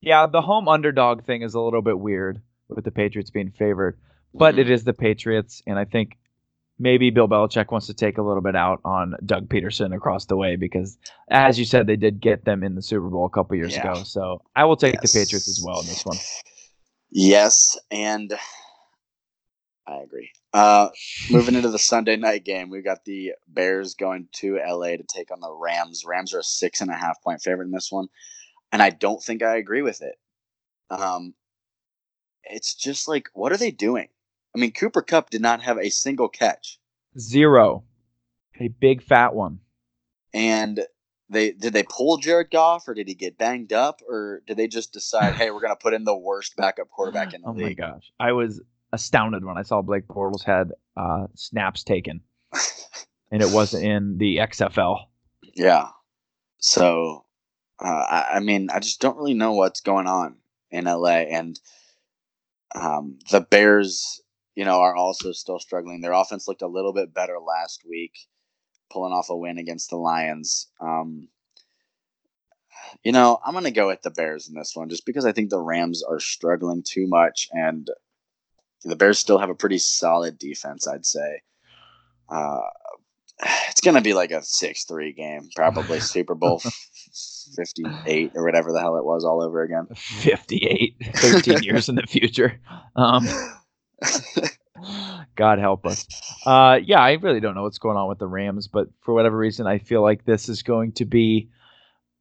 Yeah, 0.00 0.26
the 0.26 0.42
home 0.42 0.68
underdog 0.68 1.24
thing 1.24 1.42
is 1.42 1.54
a 1.54 1.60
little 1.60 1.82
bit 1.82 1.98
weird 1.98 2.40
with 2.68 2.84
the 2.84 2.90
Patriots 2.90 3.30
being 3.30 3.50
favored, 3.50 3.98
but 4.34 4.54
Mhm. 4.54 4.58
it 4.58 4.70
is 4.70 4.84
the 4.84 4.92
Patriots, 4.92 5.62
and 5.66 5.78
I 5.78 5.84
think 5.84 6.18
maybe 6.78 7.10
Bill 7.10 7.28
Belichick 7.28 7.70
wants 7.70 7.86
to 7.86 7.94
take 7.94 8.18
a 8.18 8.22
little 8.22 8.42
bit 8.42 8.56
out 8.56 8.80
on 8.84 9.14
Doug 9.24 9.48
Pederson 9.48 9.94
across 9.94 10.26
the 10.26 10.36
way 10.36 10.56
because, 10.56 10.98
as 11.28 11.58
you 11.58 11.64
said, 11.64 11.86
they 11.86 11.96
did 11.96 12.20
get 12.20 12.44
them 12.44 12.62
in 12.64 12.74
the 12.74 12.82
Super 12.82 13.08
Bowl 13.08 13.24
a 13.26 13.30
couple 13.30 13.56
years 13.56 13.74
Yeah. 13.76 13.92
ago. 13.92 14.02
So 14.02 14.42
I 14.56 14.64
will 14.64 14.76
take 14.76 14.94
Yes. 14.94 15.12
the 15.12 15.20
Patriots 15.20 15.48
as 15.48 15.62
well 15.64 15.80
in 15.80 15.86
this 15.86 16.04
one. 16.04 16.16
Yes, 17.10 17.78
and 17.92 18.32
I 19.86 19.98
agree. 19.98 20.30
Uh, 20.54 20.88
moving 21.32 21.56
into 21.56 21.68
the 21.68 21.80
Sunday 21.80 22.14
night 22.14 22.44
game, 22.44 22.70
we've 22.70 22.84
got 22.84 23.04
the 23.04 23.32
Bears 23.48 23.94
going 23.94 24.28
to 24.34 24.56
LA 24.64 24.90
to 24.90 25.02
take 25.02 25.32
on 25.32 25.40
the 25.40 25.52
Rams. 25.52 26.04
Rams 26.06 26.32
are 26.32 26.38
a 26.38 26.44
six 26.44 26.80
and 26.80 26.90
a 26.90 26.94
half 26.94 27.20
point 27.22 27.42
favorite 27.42 27.64
in 27.66 27.72
this 27.72 27.90
one, 27.90 28.06
and 28.70 28.80
I 28.80 28.90
don't 28.90 29.20
think 29.20 29.42
I 29.42 29.56
agree 29.56 29.82
with 29.82 30.00
it. 30.00 30.14
Um, 30.90 31.34
it's 32.44 32.74
just 32.76 33.08
like, 33.08 33.28
what 33.34 33.50
are 33.50 33.56
they 33.56 33.72
doing? 33.72 34.08
I 34.54 34.60
mean, 34.60 34.70
Cooper 34.70 35.02
Kupp 35.02 35.30
did 35.30 35.42
not 35.42 35.60
have 35.62 35.76
a 35.78 35.90
single 35.90 36.28
catch, 36.28 36.78
Zero. 37.18 37.82
A 38.60 38.68
big 38.68 39.02
fat 39.02 39.34
one. 39.34 39.58
and 40.32 40.86
they 41.30 41.50
did 41.50 41.72
they 41.72 41.82
pull 41.82 42.18
Jared 42.18 42.52
Goff 42.52 42.86
or 42.86 42.94
did 42.94 43.08
he 43.08 43.14
get 43.14 43.38
banged 43.38 43.72
up 43.72 44.00
or 44.08 44.42
did 44.46 44.56
they 44.56 44.68
just 44.68 44.92
decide, 44.92 45.34
hey, 45.36 45.50
we're 45.50 45.60
gonna 45.60 45.74
put 45.74 45.94
in 45.94 46.04
the 46.04 46.16
worst 46.16 46.54
backup 46.56 46.90
quarterback 46.90 47.34
in 47.34 47.42
the 47.42 47.50
league. 47.50 47.80
Oh 47.80 47.86
my 47.86 47.92
gosh. 47.94 48.12
I 48.20 48.32
was 48.32 48.60
astounded 48.94 49.44
when 49.44 49.58
I 49.58 49.62
saw 49.62 49.82
Blake 49.82 50.06
Bortles 50.08 50.44
had 50.44 50.72
uh, 50.96 51.26
snaps 51.34 51.82
taken 51.82 52.20
and 53.30 53.42
it 53.42 53.50
wasn't 53.50 53.84
in 53.84 54.18
the 54.18 54.36
XFL. 54.38 55.06
Yeah. 55.54 55.88
So, 56.58 57.24
uh, 57.78 57.86
I, 57.86 58.26
I 58.34 58.40
mean, 58.40 58.70
I 58.72 58.78
just 58.78 59.00
don't 59.00 59.16
really 59.16 59.34
know 59.34 59.52
what's 59.52 59.80
going 59.80 60.06
on 60.06 60.36
in 60.70 60.84
LA, 60.84 61.26
and 61.28 61.58
um, 62.74 63.18
the 63.30 63.40
Bears, 63.40 64.22
you 64.54 64.64
know, 64.64 64.80
are 64.80 64.94
also 64.94 65.32
still 65.32 65.58
struggling. 65.58 66.00
Their 66.00 66.12
offense 66.12 66.48
looked 66.48 66.62
a 66.62 66.68
little 66.68 66.92
bit 66.92 67.12
better 67.12 67.38
last 67.38 67.82
week, 67.88 68.12
pulling 68.90 69.12
off 69.12 69.30
a 69.30 69.36
win 69.36 69.58
against 69.58 69.90
the 69.90 69.96
Lions. 69.96 70.68
Um, 70.80 71.28
you 73.02 73.12
know, 73.12 73.38
I'm 73.44 73.54
gonna 73.54 73.70
go 73.70 73.88
with 73.88 74.02
the 74.02 74.10
Bears 74.10 74.48
in 74.48 74.54
this 74.54 74.74
one, 74.74 74.88
just 74.88 75.06
because 75.06 75.24
I 75.24 75.32
think 75.32 75.50
the 75.50 75.60
Rams 75.60 76.02
are 76.02 76.20
struggling 76.20 76.82
too 76.82 77.06
much, 77.06 77.48
and 77.52 77.88
the 78.90 78.96
Bears 78.96 79.18
still 79.18 79.38
have 79.38 79.50
a 79.50 79.54
pretty 79.54 79.78
solid 79.78 80.38
defense. 80.38 80.86
I'd 80.86 81.06
say. 81.06 81.42
Uh, 82.28 82.60
it's 83.68 83.80
gonna 83.80 84.00
be 84.00 84.14
like 84.14 84.30
a 84.30 84.42
six-three 84.42 85.12
game, 85.12 85.48
probably 85.54 86.00
Super 86.14 86.34
Bowl 86.34 86.62
fifty-eight 87.56 88.32
or 88.34 88.44
whatever 88.44 88.72
the 88.72 88.80
hell 88.80 88.96
it 88.96 89.04
was, 89.04 89.24
all 89.24 89.42
over 89.42 89.62
again. 89.62 89.86
58, 89.94 90.96
13 91.14 91.62
years 91.62 91.88
in 91.88 91.96
the 91.96 92.02
future. 92.02 92.60
Um, 92.96 93.26
God 95.36 95.58
help 95.58 95.86
us. 95.86 96.06
Uh, 96.46 96.78
yeah, 96.84 97.00
I 97.00 97.12
really 97.12 97.40
don't 97.40 97.54
know 97.54 97.62
what's 97.62 97.78
going 97.78 97.96
on 97.96 98.08
with 98.08 98.18
the 98.18 98.26
Rams, 98.26 98.68
but 98.68 98.88
for 99.00 99.14
whatever 99.14 99.36
reason, 99.36 99.66
I 99.66 99.78
feel 99.78 100.02
like 100.02 100.24
this 100.24 100.48
is 100.48 100.62
going 100.62 100.92
to 100.92 101.04
be. 101.04 101.50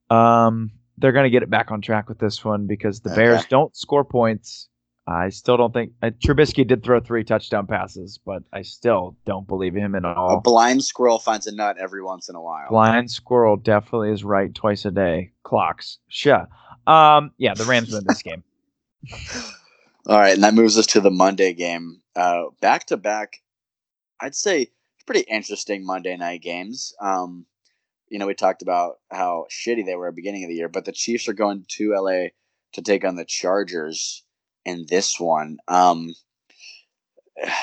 Um, 0.10 0.72
they're 0.98 1.12
going 1.12 1.26
to 1.26 1.30
get 1.30 1.44
it 1.44 1.50
back 1.50 1.72
on 1.72 1.82
track 1.82 2.08
with 2.08 2.20
this 2.20 2.46
one 2.46 2.68
because 2.68 3.00
the 3.00 3.10
Bears 3.10 3.46
don't 3.46 3.76
score 3.76 4.04
points. 4.04 4.70
I 5.06 5.30
still 5.30 5.58
don't 5.58 5.74
think 5.74 5.92
uh, 6.02 6.12
Trubisky 6.26 6.66
did 6.66 6.82
throw 6.84 7.02
three 7.02 7.26
touchdown 7.26 7.68
passes, 7.68 8.20
but 8.26 8.44
I 8.54 8.62
still 8.62 9.18
don't 9.26 9.46
believe 9.48 9.76
him 9.76 9.96
at 9.96 10.06
all. 10.06 10.38
a 10.38 10.42
blind 10.42 10.84
squirrel 10.84 11.20
finds 11.20 11.46
a 11.46 11.54
nut 11.54 11.78
every 11.78 12.02
once 12.02 12.30
in 12.30 12.36
a 12.36 12.42
while. 12.42 12.70
Blind 12.70 13.12
squirrel 13.12 13.58
definitely 13.58 14.12
is 14.12 14.24
right 14.24 14.54
twice 14.54 14.86
a 14.86 14.92
day. 14.92 15.32
Clocks. 15.44 15.98
Sure. 16.08 16.48
Um, 16.88 17.32
yeah, 17.38 17.54
the 17.54 17.66
Rams 17.66 17.92
win 17.92 18.04
this 18.08 18.22
game. 18.24 18.44
All 20.08 20.18
right, 20.20 20.34
and 20.34 20.44
that 20.44 20.54
moves 20.54 20.78
us 20.78 20.86
to 20.88 21.02
the 21.02 21.12
Monday 21.12 21.54
game. 21.54 22.02
Uh, 22.16 22.44
back 22.62 22.86
to 22.88 22.98
back, 22.98 23.42
I'd 24.22 24.36
say 24.36 24.68
pretty 25.06 25.22
interesting 25.22 25.86
Monday 25.86 26.16
night 26.16 26.42
games. 26.42 26.94
Um, 27.02 27.46
you 28.10 28.20
know, 28.20 28.28
we 28.28 28.36
talked 28.36 28.62
about 28.62 29.00
how 29.12 29.48
shitty 29.50 29.86
they 29.86 29.96
were 29.96 30.08
at 30.08 30.12
the 30.12 30.16
beginning 30.16 30.44
of 30.44 30.50
the 30.50 30.56
year, 30.56 30.70
but 30.70 30.86
the 30.86 30.92
Chiefs 30.92 31.28
are 31.28 31.34
going 31.34 31.66
to 31.70 31.94
LA 31.94 32.28
to 32.74 32.82
take 32.82 33.04
on 33.04 33.16
the 33.16 33.26
Chargers 33.26 34.23
in 34.66 34.86
this 34.88 35.20
one. 35.20 35.58
Um, 35.68 36.14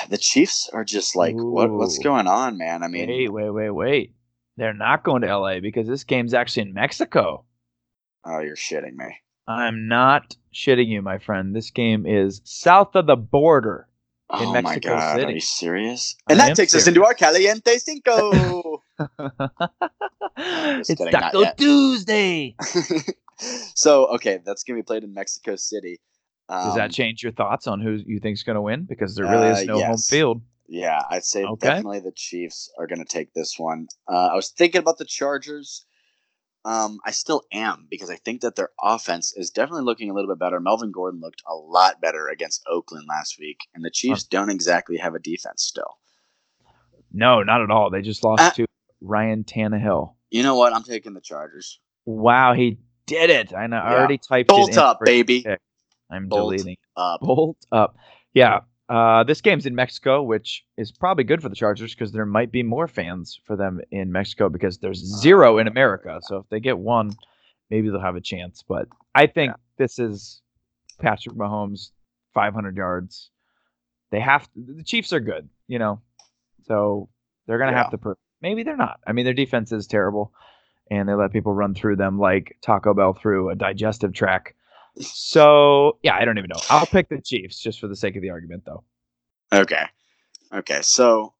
the 0.09 0.17
Chiefs 0.17 0.69
are 0.73 0.83
just 0.83 1.15
like, 1.15 1.35
what, 1.35 1.69
what's 1.71 1.97
going 1.99 2.27
on, 2.27 2.57
man? 2.57 2.83
I 2.83 2.87
mean, 2.87 3.07
wait, 3.07 3.29
wait, 3.29 3.49
wait, 3.49 3.69
wait. 3.71 4.15
They're 4.57 4.73
not 4.73 5.03
going 5.03 5.21
to 5.21 5.37
LA 5.37 5.59
because 5.59 5.87
this 5.87 6.03
game's 6.03 6.33
actually 6.33 6.63
in 6.63 6.73
Mexico. 6.73 7.45
oh, 8.25 8.39
you're 8.39 8.55
shitting 8.55 8.95
me. 8.95 9.15
I'm 9.47 9.87
not 9.87 10.35
shitting 10.53 10.87
you, 10.87 11.01
my 11.01 11.17
friend. 11.17 11.55
This 11.55 11.71
game 11.71 12.05
is 12.05 12.41
south 12.43 12.95
of 12.95 13.07
the 13.07 13.15
border. 13.15 13.87
In 14.33 14.45
oh 14.47 14.53
my 14.53 14.61
Mexico 14.61 14.95
god, 14.95 15.15
City. 15.15 15.25
are 15.25 15.31
you 15.31 15.41
serious? 15.41 16.15
I 16.29 16.33
And 16.33 16.39
that 16.39 16.49
am 16.51 16.55
takes 16.55 16.73
us 16.73 16.87
into 16.87 17.03
our 17.03 17.13
Caliente 17.13 17.77
Cinco. 17.79 18.81
it's 20.37 20.93
kidding, 20.93 21.11
Taco. 21.11 21.43
Tuesday. 21.57 22.55
so 23.75 24.05
okay, 24.15 24.39
that's 24.45 24.63
gonna 24.63 24.79
be 24.79 24.83
played 24.83 25.03
in 25.03 25.13
Mexico 25.13 25.57
City. 25.57 25.99
Um, 26.51 26.65
Does 26.65 26.75
that 26.75 26.91
change 26.91 27.23
your 27.23 27.31
thoughts 27.31 27.65
on 27.65 27.79
who 27.79 27.99
you 28.05 28.19
think's 28.19 28.43
going 28.43 28.55
to 28.55 28.61
win? 28.61 28.83
Because 28.83 29.15
there 29.15 29.25
really 29.25 29.47
Uh, 29.47 29.51
is 29.61 29.67
no 29.67 29.75
home 29.75 29.91
yes. 29.91 30.09
field. 30.09 30.41
Yeah, 30.67 31.01
I'd 31.09 31.23
say 31.23 31.43
Okay. 31.45 31.67
definitely 31.67 32.01
the 32.01 32.11
Chiefs 32.13 32.69
are 32.77 32.87
gonna 32.87 33.03
take 33.05 33.33
this 33.33 33.59
one. 33.59 33.87
Uh, 34.07 34.27
I 34.31 34.35
was 34.35 34.49
thinking 34.49 34.79
about 34.79 34.97
the 34.97 35.05
Chargers, 35.05 35.85
Um, 36.63 36.99
I 37.03 37.09
still 37.11 37.41
am 37.51 37.87
because 37.89 38.11
I 38.11 38.17
think 38.17 38.41
that 38.41 38.55
their 38.55 38.69
offense 38.79 39.33
is 39.35 39.49
definitely 39.49 39.83
looking 39.83 40.11
a 40.11 40.13
little 40.13 40.29
bit 40.29 40.37
better. 40.39 40.59
Melvin 40.59 40.91
Gordon 40.91 41.19
looked 41.19 41.41
a 41.47 41.55
lot 41.55 41.99
better 41.99 42.27
against 42.27 42.63
Oakland 42.67 43.07
last 43.09 43.39
week, 43.39 43.57
and 43.73 43.83
the 43.83 43.89
Chiefs 43.89 44.23
don't 44.25 44.51
exactly 44.51 44.97
have 44.97 45.15
a 45.15 45.19
defense 45.19 45.63
still. 45.63 45.97
No, 47.11 47.41
not 47.41 47.61
at 47.61 47.71
all. 47.71 47.89
They 47.89 48.01
just 48.03 48.23
lost 48.23 48.41
Uh, 48.43 48.51
to 48.51 48.65
Ryan 49.01 49.43
Tannehill. 49.43 50.13
You 50.29 50.43
know 50.43 50.55
what? 50.55 50.71
I'm 50.71 50.83
taking 50.83 51.13
the 51.15 51.21
Chargers. 51.21 51.79
Wow, 52.05 52.53
he 52.53 52.77
did 53.07 53.29
it. 53.31 53.53
I 53.55 53.65
know. 53.67 53.77
I 53.77 53.93
already 53.93 54.19
typed 54.19 54.49
Bolt 54.49 54.69
it 54.69 54.73
in 54.73 54.79
up, 54.79 54.99
baby. 55.03 55.41
pick. 55.43 55.59
I'm 56.11 56.27
Bolt 56.27 56.51
deleting. 56.51 56.77
Up. 56.95 57.21
Bolt 57.21 57.57
up. 57.71 57.95
Yeah. 58.33 58.61
Uh, 58.89 59.23
this 59.23 59.39
game's 59.39 59.65
in 59.65 59.73
Mexico, 59.73 60.21
which 60.21 60.65
is 60.77 60.91
probably 60.91 61.23
good 61.23 61.41
for 61.41 61.47
the 61.47 61.55
Chargers 61.55 61.93
because 61.95 62.11
there 62.11 62.25
might 62.25 62.51
be 62.51 62.61
more 62.61 62.87
fans 62.87 63.39
for 63.45 63.55
them 63.55 63.79
in 63.91 64.11
Mexico 64.11 64.49
because 64.49 64.79
there's 64.79 64.99
zero 65.21 65.59
in 65.59 65.67
America. 65.67 66.19
So 66.23 66.37
if 66.37 66.49
they 66.49 66.59
get 66.59 66.77
one, 66.77 67.13
maybe 67.69 67.89
they'll 67.89 68.01
have 68.01 68.17
a 68.17 68.21
chance. 68.21 68.63
But 68.67 68.89
I 69.15 69.27
think 69.27 69.53
this 69.77 69.97
is 69.97 70.41
Patrick 70.99 71.35
Mahomes, 71.37 71.91
500 72.33 72.75
yards. 72.75 73.29
They 74.11 74.19
have 74.19 74.49
the 74.57 74.83
Chiefs 74.83 75.13
are 75.13 75.21
good, 75.21 75.47
you 75.69 75.79
know, 75.79 76.01
so 76.65 77.07
they're 77.47 77.57
gonna 77.59 77.71
Yeah. 77.71 77.77
have 77.83 77.91
to. 77.91 77.97
Prove, 77.97 78.17
maybe 78.41 78.63
they're 78.63 78.75
not. 78.75 78.99
I 79.07 79.13
mean, 79.13 79.23
their 79.23 79.33
defense 79.33 79.71
is 79.71 79.87
terrible, 79.87 80.33
and 80.89 81.07
they 81.07 81.13
let 81.13 81.31
people 81.31 81.53
run 81.53 81.73
through 81.73 81.95
them 81.95 82.19
like 82.19 82.57
Taco 82.61 82.93
Bell 82.93 83.13
through 83.13 83.51
a 83.51 83.55
digestive 83.55 84.11
tract. 84.13 84.53
So 84.99 85.97
yeah, 86.03 86.15
I 86.15 86.25
don't 86.25 86.37
even 86.37 86.49
know. 86.49 86.61
I'll 86.69 86.85
pick 86.85 87.09
the 87.09 87.21
Chiefs 87.21 87.59
just 87.59 87.79
for 87.79 87.87
the 87.87 87.95
sake 87.95 88.15
of 88.15 88.21
the 88.21 88.29
argument, 88.29 88.63
though. 88.65 88.83
Okay. 89.53 89.85
Okay. 90.53 90.79
So 90.81 91.33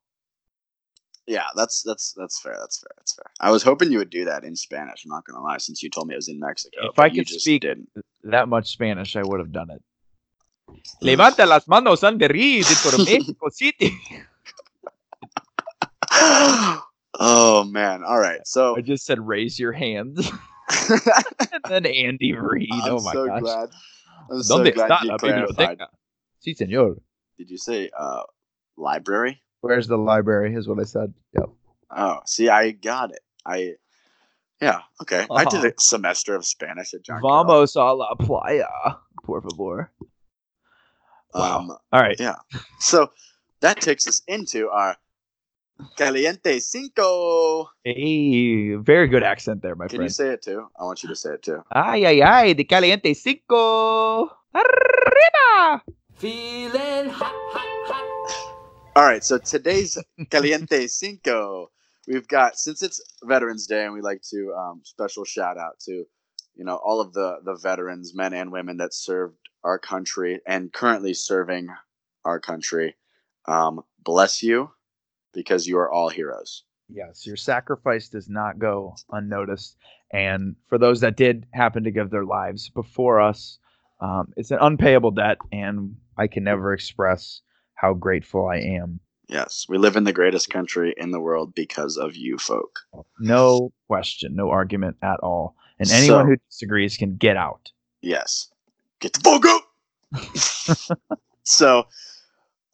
yeah, 1.28 1.46
that's 1.56 1.82
that's 1.84 2.14
that's 2.18 2.40
fair. 2.42 2.56
That's 2.60 2.80
fair. 2.80 2.90
That's 2.98 3.14
fair. 3.16 3.26
I 3.40 3.52
was 3.52 3.64
hoping 3.64 3.92
you 3.92 4.00
would 4.00 4.10
do 4.10 4.26
that 4.26 4.44
in 4.44 4.56
Spanish. 4.56 5.06
I'm 5.06 5.10
not 5.10 5.26
gonna 5.26 5.44
lie, 5.44 5.58
since 5.58 5.84
you 5.84 5.90
told 5.90 6.08
me 6.08 6.14
it 6.14 6.18
was 6.18 6.30
in 6.30 6.40
Mexico. 6.40 6.90
If 6.90 7.00
I 7.00 7.10
could 7.10 7.28
speak- 7.28 7.62
didn't. 7.62 7.90
That 8.24 8.48
much 8.48 8.72
Spanish, 8.72 9.16
I 9.16 9.24
would 9.24 9.40
have 9.40 9.52
done 9.52 9.70
it. 9.72 9.82
Levanta 11.02 11.48
las 11.48 11.68
manos 11.68 12.04
and 12.04 12.20
berrid 12.20 12.66
por 12.84 12.98
Mexico 13.06 13.50
City. 13.50 13.98
oh 17.20 17.64
man! 17.70 18.04
All 18.04 18.20
right. 18.20 18.46
So 18.46 18.76
I 18.78 18.82
just 18.82 19.06
said 19.06 19.20
raise 19.26 19.60
your 19.60 19.72
hands, 19.72 20.30
and 20.90 21.62
then 21.70 21.86
Andy 21.86 22.34
Reid. 22.34 22.70
I'm 22.72 22.94
oh 22.94 23.02
my 23.02 23.14
so 23.14 23.28
gosh. 23.28 23.42
glad. 23.42 23.70
I'm 24.32 24.44
so 24.44 24.58
¿Dónde 24.60 24.74
glad 24.74 24.90
está 24.92 25.04
you 25.04 25.10
la 25.10 25.18
clarified. 25.18 25.78
biblioteca? 25.78 25.88
Sí, 26.46 26.56
señor. 26.58 26.98
Did 27.38 27.50
you 27.50 27.58
say 27.58 27.90
uh, 27.98 28.24
library? 28.78 29.42
Where's 29.62 29.88
the 29.88 29.98
library? 29.98 30.56
Is 30.56 30.68
what 30.68 30.80
I 30.80 30.84
said. 30.86 31.14
Yep. 31.34 31.50
Oh, 31.96 32.20
see, 32.26 32.50
I 32.50 32.72
got 32.72 33.12
it. 33.12 33.20
I 33.46 33.74
yeah. 34.62 34.80
Okay. 35.02 35.26
I 35.30 35.46
did 35.46 35.66
Oh. 35.66 35.68
a 35.68 35.72
semester 35.80 36.36
of 36.36 36.46
Spanish 36.46 36.94
at 36.94 37.04
John. 37.04 37.22
Carroll. 37.22 37.44
Vamos 37.46 37.76
a 37.76 37.94
la 37.94 38.16
playa, 38.16 38.68
por 39.24 39.42
favor. 39.42 39.92
Wow. 41.34 41.60
Um, 41.60 41.72
All 41.92 42.02
right. 42.02 42.20
Yeah. 42.20 42.36
So 42.80 43.12
that 43.62 43.80
takes 43.82 44.08
us 44.08 44.22
into 44.28 44.70
our 44.70 44.98
Caliente 45.98 46.60
Cinco. 46.60 47.70
Hey, 47.84 48.76
very 48.76 49.08
good 49.08 49.24
accent 49.24 49.62
there, 49.62 49.76
my 49.76 49.86
friend. 49.86 49.92
Can 49.92 50.02
you 50.04 50.10
say 50.10 50.30
it 50.30 50.42
too? 50.42 50.68
I 50.80 50.84
want 50.84 51.04
you 51.04 51.10
to 51.10 51.16
say 51.16 51.34
it 51.34 51.44
too. 51.44 51.62
Ay, 51.72 52.06
ay, 52.06 52.22
ay, 52.22 52.54
de 52.54 52.64
caliente 52.64 53.14
cinco. 53.14 54.30
Arriba. 54.54 55.84
Feeling 56.16 57.10
hot, 57.10 57.34
hot, 57.34 57.94
hot. 57.94 58.62
All 58.96 59.04
right. 59.04 59.24
So 59.24 59.38
today's 59.38 59.98
Caliente 60.30 60.86
Cinco, 60.88 61.72
we've 62.08 62.28
got 62.28 62.58
since 62.60 62.84
it's 62.84 63.02
Veterans 63.24 63.66
Day, 63.66 63.86
and 63.86 63.94
we 63.94 64.02
like 64.02 64.22
to 64.30 64.54
um, 64.54 64.82
special 64.84 65.24
shout 65.24 65.58
out 65.58 65.80
to 65.86 66.06
you 66.56 66.66
know 66.66 66.76
all 66.76 67.00
of 67.00 67.14
the 67.14 67.38
the 67.44 67.56
veterans, 67.56 68.14
men 68.14 68.34
and 68.34 68.52
women 68.52 68.78
that 68.78 68.94
served 68.94 69.38
our 69.64 69.80
country 69.80 70.42
and 70.46 70.74
currently 70.74 71.14
serving 71.14 71.70
our 72.26 72.40
country. 72.40 72.96
Um, 73.48 73.82
bless 74.04 74.44
you, 74.44 74.72
because 75.34 75.68
you 75.68 75.78
are 75.78 75.92
all 75.92 76.10
heroes. 76.10 76.64
Yes, 76.90 77.26
your 77.26 77.38
sacrifice 77.38 78.10
does 78.10 78.30
not 78.30 78.60
go 78.60 78.96
unnoticed. 79.12 79.78
And 80.12 80.56
for 80.68 80.78
those 80.78 81.00
that 81.02 81.16
did 81.16 81.46
happen 81.54 81.84
to 81.86 81.92
give 81.92 82.10
their 82.10 82.26
lives 82.26 82.70
before 82.70 83.22
us, 83.22 83.60
um, 84.02 84.34
it's 84.36 84.52
an 84.52 84.58
unpayable 84.60 85.12
debt, 85.12 85.38
and 85.52 85.96
I 86.18 86.28
can 86.28 86.44
never 86.44 86.74
express 86.74 87.42
how 87.76 87.94
grateful 87.94 88.48
I 88.48 88.58
am. 88.58 89.00
Yes, 89.28 89.66
we 89.70 89.78
live 89.78 89.96
in 89.96 90.04
the 90.04 90.12
greatest 90.12 90.50
country 90.50 90.94
in 90.98 91.12
the 91.12 91.20
world 91.22 91.56
because 91.56 91.96
of 91.96 92.16
you 92.18 92.38
folk. 92.38 92.80
No 93.20 93.72
question, 93.88 94.36
no 94.36 94.50
argument 94.50 94.98
at 95.02 95.20
all. 95.22 95.56
And 95.80 95.90
anyone 95.90 96.26
So- 96.26 96.26
who 96.26 96.36
disagrees 96.50 96.98
can 96.98 97.16
get 97.16 97.38
out. 97.38 97.72
Yes. 98.02 98.52
Get 99.00 99.14
the 99.14 99.20
fuck 99.22 99.46
out! 99.46 100.98
so, 101.44 101.88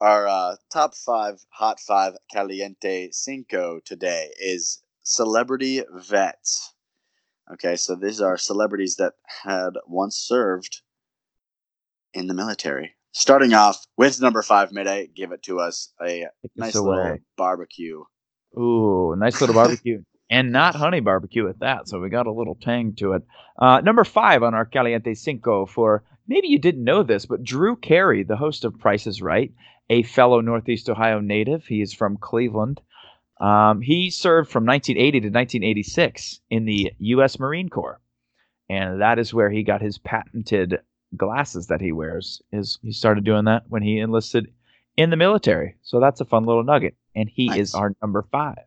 our 0.01 0.27
uh, 0.27 0.55
top 0.71 0.95
five, 0.95 1.43
hot 1.49 1.79
five, 1.79 2.13
caliente 2.31 3.09
cinco 3.11 3.79
today 3.83 4.29
is 4.39 4.81
celebrity 5.03 5.81
vets. 5.93 6.73
Okay, 7.53 7.75
so 7.75 7.95
these 7.95 8.19
are 8.21 8.37
celebrities 8.37 8.97
that 8.97 9.13
had 9.43 9.71
once 9.87 10.17
served 10.17 10.81
in 12.13 12.27
the 12.27 12.33
military. 12.33 12.93
Starting 13.13 13.53
off 13.53 13.85
with 13.97 14.21
number 14.21 14.41
five, 14.41 14.69
Miday, 14.69 15.13
give 15.13 15.31
it 15.31 15.41
to 15.43 15.59
us 15.59 15.91
a 16.05 16.27
nice 16.55 16.75
little 16.75 17.17
barbecue. 17.37 18.03
Ooh, 18.57 19.15
nice 19.17 19.39
little 19.39 19.55
barbecue. 19.55 20.03
And 20.29 20.51
not 20.51 20.75
honey 20.75 20.99
barbecue 20.99 21.47
at 21.47 21.59
that, 21.59 21.87
so 21.87 22.01
we 22.01 22.09
got 22.09 22.27
a 22.27 22.33
little 22.33 22.57
tang 22.61 22.93
to 22.97 23.13
it. 23.13 23.23
Uh, 23.57 23.79
number 23.79 24.03
five 24.03 24.43
on 24.43 24.53
our 24.53 24.65
Caliente 24.65 25.13
Cinco 25.13 25.65
for 25.65 26.03
maybe 26.27 26.49
you 26.49 26.59
didn't 26.59 26.83
know 26.83 27.01
this, 27.01 27.25
but 27.25 27.43
Drew 27.43 27.77
Carey, 27.77 28.23
the 28.23 28.35
host 28.35 28.65
of 28.65 28.77
Price 28.77 29.07
is 29.07 29.21
Right, 29.21 29.53
a 29.89 30.03
fellow 30.03 30.41
Northeast 30.41 30.89
Ohio 30.89 31.19
native. 31.19 31.65
He 31.65 31.81
is 31.81 31.93
from 31.93 32.17
Cleveland. 32.17 32.81
Um, 33.39 33.81
he 33.81 34.09
served 34.09 34.49
from 34.51 34.65
1980 34.65 35.19
to 35.21 35.27
1986 35.27 36.41
in 36.49 36.65
the 36.65 36.91
U.S. 36.99 37.39
Marine 37.39 37.69
Corps, 37.69 37.99
and 38.69 39.01
that 39.01 39.19
is 39.19 39.33
where 39.33 39.49
he 39.51 39.63
got 39.63 39.81
his 39.81 39.97
patented 39.99 40.79
glasses 41.15 41.67
that 41.67 41.79
he 41.81 41.91
wears. 41.91 42.41
Is 42.51 42.79
he 42.81 42.91
started 42.91 43.23
doing 43.23 43.45
that 43.45 43.63
when 43.69 43.83
he 43.83 43.99
enlisted 43.99 44.51
in 44.97 45.09
the 45.11 45.15
military? 45.17 45.75
So 45.83 45.99
that's 45.99 46.19
a 46.19 46.25
fun 46.25 46.45
little 46.45 46.63
nugget, 46.63 46.95
and 47.15 47.29
he 47.29 47.47
Nice. 47.47 47.59
is 47.59 47.75
our 47.75 47.93
number 48.01 48.25
five. 48.31 48.57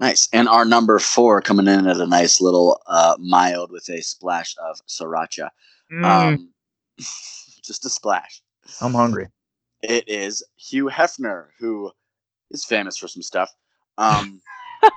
Nice. 0.00 0.28
And 0.32 0.48
our 0.48 0.64
number 0.64 0.98
four 0.98 1.40
coming 1.40 1.66
in 1.66 1.86
at 1.88 1.96
a 1.96 2.06
nice 2.06 2.40
little 2.40 2.80
uh, 2.86 3.16
mild 3.18 3.72
with 3.72 3.88
a 3.88 4.00
splash 4.00 4.54
of 4.64 4.80
sriracha. 4.86 5.50
Mm, 5.92 6.04
Um, 6.04 6.50
just 6.98 7.84
a 7.84 7.88
splash. 7.90 8.40
I'm 8.80 8.94
hungry. 8.94 9.28
It 9.82 10.08
is 10.08 10.42
Hugh 10.56 10.86
Hefner, 10.86 11.46
who 11.58 11.92
is 12.50 12.64
famous 12.64 12.96
for 12.96 13.08
some 13.08 13.22
stuff. 13.22 13.54
Um, 13.96 14.40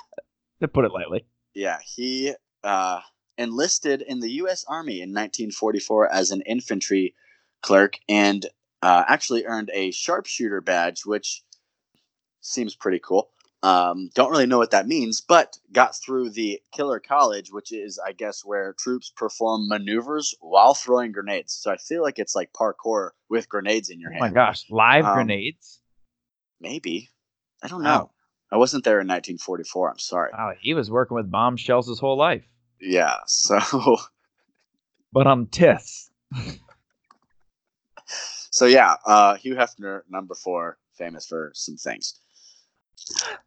To 0.62 0.68
put 0.68 0.86
it 0.86 0.92
lightly. 0.92 1.26
yeah, 1.56 1.80
he 1.84 2.34
uh, 2.64 3.00
enlisted 3.40 4.04
in 4.04 4.20
the 4.20 4.30
U.S. 4.34 4.64
Army 4.68 4.98
in 5.02 5.10
1944 5.10 6.12
as 6.14 6.30
an 6.30 6.42
infantry 6.42 7.16
clerk 7.62 7.98
and 8.08 8.46
uh, 8.84 9.04
actually 9.08 9.46
earned 9.46 9.72
a 9.74 9.90
sharpshooter 9.90 10.62
badge, 10.62 11.04
which 11.04 11.42
seems 12.42 12.76
pretty 12.76 13.00
cool. 13.00 13.30
Um, 13.64 14.10
don't 14.16 14.32
really 14.32 14.48
know 14.48 14.58
what 14.58 14.72
that 14.72 14.88
means, 14.88 15.22
but 15.22 15.58
got 15.72 15.96
through 15.96 16.32
the 16.32 16.60
Killer 16.74 17.00
College, 17.00 17.52
which 17.52 17.72
is, 17.72 18.00
I 18.04 18.12
guess, 18.12 18.44
where 18.44 18.74
troops 18.74 19.12
perform 19.16 19.68
maneuvers 19.68 20.34
while 20.40 20.74
throwing 20.74 21.12
grenades. 21.12 21.54
So 21.54 21.72
I 21.72 21.78
feel 21.78 22.02
like 22.02 22.18
it's 22.18 22.36
like 22.36 22.54
parkour 22.54 23.12
with 23.30 23.48
grenades 23.50 23.90
in 23.92 24.00
your 24.00 24.10
Oh 24.12 24.20
hand. 24.20 24.34
my 24.34 24.42
gosh, 24.46 24.66
live 24.72 25.06
Um, 25.06 25.14
grenades. 25.14 25.80
Maybe. 26.60 27.10
I 27.62 27.68
don't 27.68 27.84
know. 27.84 28.10
I 28.52 28.58
wasn't 28.58 28.84
there 28.84 29.00
in 29.00 29.08
1944. 29.08 29.92
I'm 29.92 30.00
sorry. 30.00 30.32
Wow, 30.34 30.54
he 30.60 30.74
was 30.74 30.90
working 30.90 31.16
with 31.16 31.30
bomb 31.32 31.56
shells 31.56 31.88
his 31.88 32.00
whole 32.00 32.18
life. 32.18 32.44
Yeah. 32.80 33.18
So, 33.28 33.60
But 35.14 35.28
I'm 35.28 35.46
tis. 35.48 36.10
so 38.08 38.66
yeah. 38.66 38.96
Uh, 39.06 39.36
Hugh 39.36 39.56
Hefner, 39.56 40.02
number 40.10 40.36
four, 40.36 40.78
famous 40.98 41.28
for 41.28 41.52
some 41.54 41.78
things. 41.78 42.20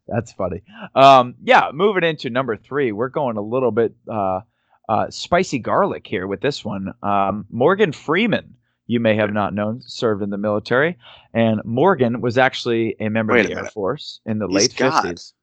That's 0.07 0.31
funny. 0.33 0.61
Um, 0.93 1.35
yeah, 1.43 1.71
moving 1.73 2.03
into 2.03 2.29
number 2.29 2.55
three, 2.57 2.91
we're 2.91 3.09
going 3.09 3.37
a 3.37 3.41
little 3.41 3.71
bit 3.71 3.95
uh, 4.11 4.41
uh, 4.87 5.09
spicy 5.09 5.59
garlic 5.59 6.05
here 6.05 6.27
with 6.27 6.41
this 6.41 6.63
one. 6.63 6.93
Um, 7.01 7.45
Morgan 7.49 7.91
Freeman, 7.91 8.55
you 8.87 8.99
may 8.99 9.15
have 9.15 9.33
not 9.33 9.53
known, 9.53 9.81
served 9.81 10.21
in 10.21 10.29
the 10.29 10.37
military, 10.37 10.97
and 11.33 11.61
Morgan 11.65 12.21
was 12.21 12.37
actually 12.37 12.95
a 12.99 13.09
member 13.09 13.33
Wait 13.33 13.41
of 13.41 13.47
the 13.47 13.53
Air 13.53 13.57
minute. 13.61 13.73
Force 13.73 14.19
in 14.25 14.37
the 14.39 14.47
He's 14.47 14.55
late 14.55 14.73
fifties. 14.73 15.33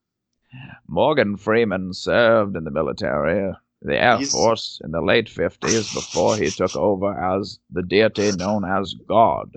Morgan 0.86 1.36
Freeman 1.36 1.92
served 1.94 2.57
in 2.57 2.64
the 2.64 2.70
military, 2.70 3.53
the 3.80 4.00
Air 4.00 4.18
He's- 4.18 4.32
Force, 4.32 4.80
in 4.84 4.92
the 4.92 5.00
late 5.00 5.28
fifties 5.28 5.92
before 5.92 6.36
he 6.36 6.50
took 6.50 6.76
over 6.76 7.12
as 7.12 7.59
the 7.70 7.82
deity 7.82 8.30
known 8.32 8.64
as 8.64 8.94
God. 9.09 9.57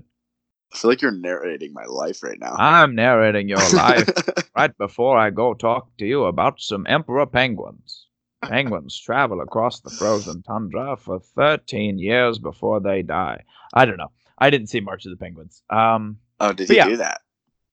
I 0.76 0.78
feel 0.78 0.91
like 0.91 1.01
you're 1.01 1.11
narrating 1.11 1.71
my 1.71 1.86
life 1.86 2.21
right 2.21 2.38
now. 2.38 2.53
I'm 2.59 2.95
narrating 2.95 3.47
your 3.47 3.59
life 3.73 4.09
right 4.57 4.78
before 4.78 5.17
I 5.17 5.30
go 5.30 5.53
talk 5.53 5.88
to 5.99 6.05
you 6.05 6.26
about 6.26 6.59
some 6.59 6.86
emperor 6.89 7.26
penguins. 7.26 8.07
Penguins 8.41 8.99
travel 8.99 9.39
across 9.39 9.80
the 9.80 9.89
frozen 9.89 10.43
tundra 10.43 10.97
for 10.97 11.21
13 11.21 11.97
years 11.97 12.39
before 12.39 12.82
they 12.82 13.03
die. 13.03 13.45
I 13.73 13.86
don't 13.86 13.95
know. 13.95 14.11
I 14.38 14.49
didn't 14.49 14.67
see 14.67 14.82
March 14.82 15.05
of 15.05 15.11
the 15.11 15.17
Penguins. 15.17 15.63
Um, 15.69 16.17
Oh, 16.41 16.51
did 16.51 16.67
he 16.67 16.76
yeah. 16.76 16.89
do 16.89 16.97
that? 16.97 17.21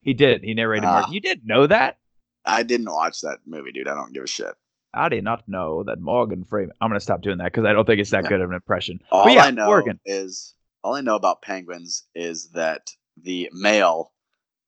he 0.01 0.15
did. 0.15 0.45
He 0.45 0.55
narrated 0.55 0.87
March. 0.87 1.07
Ah. 1.09 1.11
You 1.13 1.21
didn't 1.21 1.45
know 1.45 1.67
that? 1.67 1.99
I 2.45 2.63
didn't 2.63 2.87
watch 2.91 3.21
that 3.23 3.39
movie, 3.45 3.73
dude. 3.73 3.89
I 3.89 3.97
don't 3.97 4.13
give 4.15 4.23
a 4.23 4.29
shit. 4.29 4.55
I 4.95 5.09
did 5.09 5.25
not 5.25 5.43
know 5.49 5.83
that 5.83 6.01
Morgan 6.01 6.45
Freeman. 6.45 6.77
I'm 6.81 6.89
gonna 6.91 7.01
stop 7.01 7.21
doing 7.23 7.39
that 7.39 7.47
because 7.53 7.65
I 7.65 7.73
don't 7.73 7.85
think 7.85 8.01
it's 8.01 8.11
that 8.11 8.23
Yeah. 8.25 8.29
good 8.29 8.41
of 8.43 8.51
an 8.51 8.55
impression. 8.55 9.01
All 9.11 9.25
but 9.25 9.33
yeah, 9.33 9.45
I 9.47 9.51
know 9.51 9.67
Morgan. 9.67 9.99
is 10.07 10.55
all 10.83 10.95
I 10.95 11.01
know 11.01 11.17
about 11.17 11.43
penguins 11.43 12.05
is 12.15 12.51
that 12.51 12.89
the 13.17 13.49
male 13.53 14.13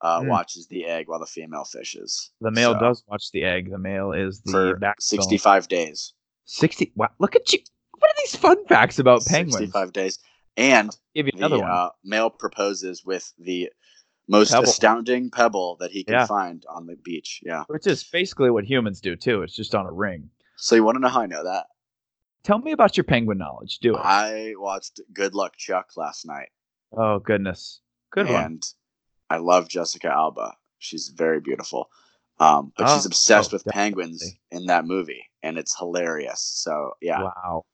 uh, 0.01 0.21
Mm. 0.21 0.29
watches 0.29 0.67
the 0.69 0.85
egg 0.85 1.09
while 1.09 1.21
the 1.21 1.27
female 1.27 1.65
fishes. 1.65 2.31
The 2.41 2.51
male 2.51 2.75
So, 2.75 2.81
does 2.81 3.03
watch 3.07 3.31
the 3.33 3.45
egg. 3.45 3.71
The 3.71 3.79
male 3.79 4.13
is 4.13 4.43
the 4.43 4.53
for 4.53 4.77
backbone. 4.77 5.01
65 5.01 5.69
days. 5.69 6.13
60. 6.45 6.93
Wow, 6.95 7.09
look 7.19 7.35
at 7.35 7.51
you. 7.53 7.61
What 7.99 8.11
are 8.11 8.15
these 8.19 8.37
fun 8.37 8.65
facts 8.67 8.99
about 8.99 9.25
penguins? 9.25 9.55
65 9.55 9.93
days. 9.93 10.19
And 10.57 10.91
Give 11.15 11.27
you 11.27 11.33
the 11.33 11.39
another 11.39 11.59
one. 11.61 11.71
uh, 11.71 11.91
male 12.05 12.29
proposes 12.31 13.03
with 13.05 13.33
the 13.39 13.71
most 14.29 14.51
Pebble. 14.51 14.65
astounding 14.65 15.31
pebble 15.31 15.77
that 15.81 15.91
he 15.91 16.05
can 16.05 16.15
Yeah. 16.15 16.27
find 16.27 16.65
on 16.69 16.87
the 16.87 16.97
beach. 16.97 17.41
Yeah. 17.45 17.65
which 17.69 17.87
is 17.87 18.05
basically 18.05 18.51
what 18.51 18.65
humans 18.65 19.01
do 19.01 19.17
too. 19.17 19.43
It's 19.43 19.55
just 19.57 19.75
on 19.75 19.87
a 19.87 19.93
ring. 19.93 20.29
So 20.57 20.75
you 20.75 20.85
want 20.85 20.97
to 20.97 21.01
know 21.01 21.09
how 21.09 21.23
I 21.23 21.27
know 21.27 21.45
that? 21.45 21.67
Tell 22.45 22.59
me 22.59 22.73
about 22.73 22.97
your 22.97 23.05
penguin 23.05 23.39
knowledge. 23.39 23.79
Do 23.79 23.95
it. 23.95 24.01
I 24.03 24.53
watched 24.57 25.01
Good 25.13 25.35
Luck 25.35 25.57
Chuck 25.57 25.89
last 25.97 26.27
night. 26.27 26.49
oh 26.97 27.19
goodness, 27.19 27.81
good 28.13 28.27
one. 28.29 28.45
and 28.45 28.63
I 29.31 29.39
love 29.39 29.69
Jessica 29.69 30.09
Alba. 30.09 30.55
She's 30.79 31.09
very 31.09 31.41
beautiful. 31.41 31.89
Um, 32.41 32.73
but 32.77 32.89
she's 32.89 33.07
Oh, 33.07 33.09
obsessed 33.09 33.53
oh, 33.53 33.57
with 33.57 33.65
penguins 33.67 34.23
in 34.51 34.67
that 34.67 34.85
movie, 34.85 35.25
and 35.43 35.57
it's 35.57 35.77
hilarious. 35.79 36.41
So 36.43 36.93
yeah, 37.01 37.23
Wow. 37.23 37.65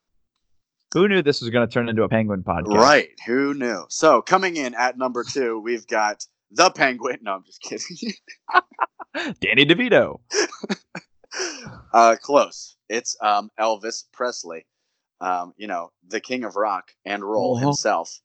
Who 0.92 1.08
knew 1.08 1.22
this 1.22 1.40
was 1.40 1.50
going 1.50 1.66
to 1.68 1.72
turn 1.72 1.88
into 1.88 2.02
a 2.02 2.08
penguin 2.08 2.42
podcast? 2.42 2.74
right. 2.76 3.08
Who 3.26 3.54
knew? 3.54 3.84
So 3.88 4.22
coming 4.22 4.56
in 4.56 4.74
at 4.74 4.98
number 4.98 5.24
two, 5.24 5.60
we've 5.60 5.86
got 5.86 6.24
the 6.50 6.68
Penguin. 6.70 7.18
No, 7.22 7.34
I'm 7.34 7.44
just 7.44 7.62
kidding. 7.62 8.12
Danny 9.40 9.64
DeVito. 9.66 10.18
uh, 11.92 12.16
close. 12.20 12.76
It's 12.91 13.16
um, 13.22 13.51
Elvis 13.59 14.05
Presley. 14.12 14.66
Um, 15.20 15.55
you 15.57 15.66
know, 15.68 15.93
the 16.09 16.20
king 16.20 16.45
of 16.45 16.57
rock 16.57 16.91
and 17.05 17.22
roll 17.22 17.57
Uh-huh. 17.57 17.66
himself. 17.66 18.20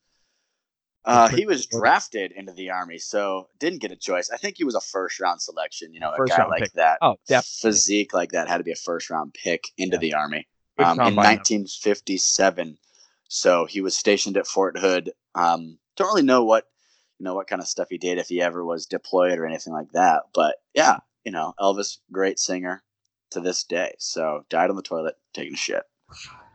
Uh, 1.03 1.27
he 1.27 1.45
was 1.45 1.67
drafted 1.67 2.31
into 2.31 2.51
the 2.51 2.71
army, 2.71 2.97
so 2.97 3.47
didn't 3.59 3.79
get 3.79 3.91
a 3.91 3.95
choice. 3.95 4.31
I 4.31 4.37
think 4.37 4.57
he 4.57 4.63
was 4.63 4.73
a 4.73 4.81
first 4.81 5.19
round 5.19 5.39
selection. 5.39 5.93
You 5.93 5.99
know, 5.99 6.11
a 6.11 6.27
guy 6.27 6.45
like 6.47 6.63
pick. 6.63 6.73
that, 6.73 6.97
Oh, 7.01 7.17
definitely. 7.27 7.77
physique 7.77 8.13
like 8.13 8.31
that 8.31 8.47
had 8.47 8.57
to 8.57 8.63
be 8.63 8.71
a 8.71 8.75
first 8.75 9.09
round 9.11 9.35
pick 9.35 9.65
into 9.77 9.97
Yeah. 9.97 9.99
the 10.01 10.13
army 10.15 10.47
um, 10.79 10.91
in 10.93 10.97
combine. 10.97 11.37
1957. 11.37 12.77
So 13.27 13.65
he 13.65 13.81
was 13.81 13.95
stationed 13.95 14.35
at 14.37 14.47
Fort 14.47 14.79
Hood. 14.79 15.11
Um, 15.35 15.77
don't 15.95 16.07
really 16.07 16.23
know 16.23 16.43
what 16.43 16.65
you 17.19 17.23
know 17.23 17.35
what 17.35 17.47
kind 17.47 17.61
of 17.61 17.67
stuff 17.67 17.87
he 17.89 17.97
did 17.99 18.17
if 18.17 18.27
he 18.27 18.41
ever 18.41 18.65
was 18.65 18.87
deployed 18.87 19.37
or 19.37 19.45
anything 19.45 19.73
like 19.73 19.91
that. 19.91 20.23
But 20.33 20.55
yeah, 20.73 20.99
you 21.23 21.31
know, 21.31 21.53
Elvis, 21.59 21.99
great 22.11 22.39
singer 22.39 22.83
to 23.35 23.41
this 23.41 23.63
day. 23.63 23.93
So 23.99 24.43
died 24.49 24.69
on 24.69 24.75
the 24.75 24.81
toilet 24.81 25.15
taking 25.33 25.53
a 25.53 25.57
shit. 25.57 25.83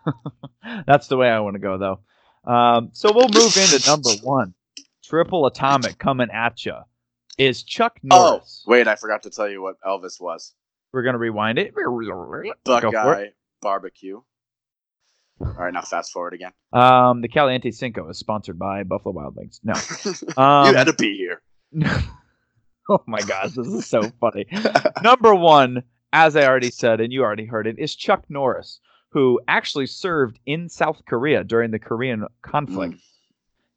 That's 0.86 1.08
the 1.08 1.16
way 1.16 1.28
I 1.28 1.40
want 1.40 1.54
to 1.54 1.60
go, 1.60 1.78
though. 1.78 2.52
Um, 2.52 2.90
so 2.92 3.12
we'll 3.12 3.28
move 3.28 3.56
into 3.56 3.80
number 3.86 4.10
one. 4.22 4.54
Triple 5.04 5.46
Atomic 5.46 5.98
coming 5.98 6.28
at 6.32 6.64
you. 6.64 6.74
Is 7.38 7.62
Chuck 7.62 7.98
Norris. 8.02 8.64
Oh, 8.66 8.70
wait, 8.70 8.86
I 8.86 8.96
forgot 8.96 9.22
to 9.22 9.30
tell 9.30 9.48
you 9.48 9.62
what 9.62 9.76
Elvis 9.86 10.20
was. 10.20 10.52
We're 10.92 11.02
going 11.02 11.14
to 11.14 11.18
rewind 11.18 11.58
it. 11.58 11.72
For 11.74 12.44
it. 12.44 12.52
Buckeye 12.64 13.28
barbecue. 13.62 14.20
All 15.40 15.46
right, 15.58 15.72
now 15.72 15.80
fast 15.82 16.12
forward 16.12 16.34
again. 16.34 16.52
Um, 16.72 17.22
the 17.22 17.28
Caliente 17.28 17.70
Cinco 17.70 18.08
is 18.10 18.18
sponsored 18.18 18.58
by 18.58 18.82
Buffalo 18.82 19.14
Wild 19.14 19.36
Wings. 19.36 19.60
No. 19.64 19.72
you 20.04 20.42
Um, 20.42 20.74
had 20.74 20.84
to 20.88 20.92
be 20.92 21.16
here. 21.16 21.40
oh 22.90 23.02
my 23.06 23.20
gosh, 23.20 23.52
this 23.52 23.66
is 23.68 23.86
so 23.86 24.02
funny. 24.20 24.46
Number 25.02 25.34
one, 25.34 25.82
as 26.12 26.36
I 26.36 26.44
already 26.46 26.70
said, 26.70 27.00
and 27.00 27.12
you 27.12 27.22
already 27.22 27.46
heard 27.46 27.66
it, 27.66 27.78
is 27.78 27.94
Chuck 27.94 28.24
Norris, 28.28 28.80
who 29.10 29.40
actually 29.48 29.86
served 29.86 30.38
in 30.46 30.68
South 30.68 31.02
Korea 31.06 31.44
during 31.44 31.70
the 31.70 31.78
Korean 31.78 32.26
conflict 32.42 32.94
Mm. 32.94 33.00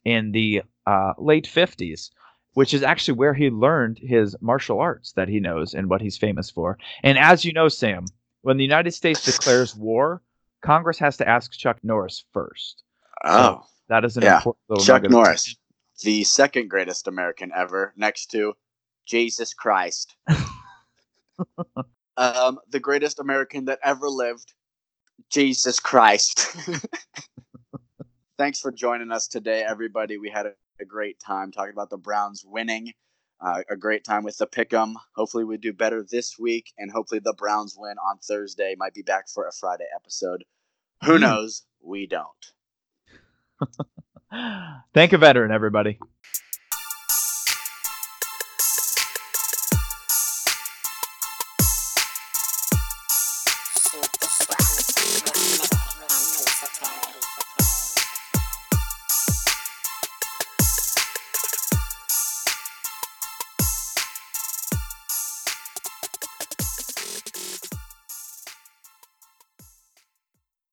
in 0.06 0.32
the 0.32 0.62
uh, 0.86 1.14
late 1.18 1.46
50s, 1.48 2.10
which 2.54 2.74
is 2.74 2.84
actually 2.84 3.18
where 3.18 3.34
he 3.34 3.50
learned 3.50 3.98
his 4.00 4.36
martial 4.42 4.80
arts 4.80 5.14
that 5.14 5.28
he 5.30 5.40
knows 5.40 5.74
and 5.74 5.90
what 5.90 6.02
he's 6.02 6.18
famous 6.18 6.50
for. 6.50 6.78
And 7.04 7.18
as 7.18 7.46
you 7.46 7.54
know, 7.54 7.68
Sam, 7.70 8.06
when 8.42 8.58
the 8.58 8.64
United 8.64 8.92
States 8.92 9.24
declares 9.26 9.76
war, 9.76 10.22
Congress 10.62 11.00
has 11.00 11.18
to 11.18 11.28
ask 11.28 11.52
Chuck 11.54 11.78
Norris 11.84 12.26
first. 12.32 12.84
Oh, 13.24 13.64
That 13.90 14.06
is 14.06 14.18
an 14.18 14.24
Yeah, 14.24 14.36
important 14.38 14.64
little 14.70 14.86
Chuck 14.86 15.04
Norris, 15.10 15.56
the 16.04 16.24
second 16.26 16.70
greatest 16.70 17.08
American 17.08 17.52
ever, 17.56 17.94
next 17.96 18.28
to 18.32 18.54
Jesus 19.06 19.54
Christ. 19.54 20.16
um, 22.18 22.60
the 22.70 22.80
greatest 22.80 23.20
American 23.20 23.66
that 23.66 23.80
ever 23.84 24.08
lived, 24.10 24.54
Jesus 25.30 25.80
Christ. 25.80 26.56
Thanks 28.38 28.60
for 28.60 28.72
joining 28.72 29.12
us 29.12 29.28
today, 29.28 29.64
everybody. 29.68 30.18
We 30.18 30.30
had 30.30 30.46
a, 30.48 30.54
a 30.82 30.86
great 30.86 31.20
time 31.20 31.52
talking 31.52 31.74
about 31.74 31.90
the 31.90 31.98
Browns 31.98 32.44
winning. 32.46 32.94
Uh, 33.42 33.62
a 33.70 33.76
great 33.76 34.06
time 34.06 34.24
with 34.24 34.38
the 34.38 34.48
pick'em. 34.48 34.94
Hopefully, 35.16 35.44
we 35.44 35.58
do 35.58 35.74
better 35.74 36.06
this 36.10 36.40
week, 36.40 36.72
and 36.78 36.90
hopefully, 36.90 37.20
the 37.24 37.34
Browns 37.38 37.76
win 37.78 37.96
on 37.98 38.18
Thursday. 38.20 38.74
Might 38.78 38.94
be 38.94 39.02
back 39.02 39.28
for 39.28 39.48
a 39.48 39.52
Friday 39.52 39.86
episode. 39.96 40.46
Who 41.04 41.16
Hmm. 41.16 41.22
knows? 41.22 41.64
We 41.82 42.08
don't. 42.08 42.30
Thank 44.94 45.14
a 45.14 45.18
veteran, 45.18 45.52
everybody. 45.52 46.00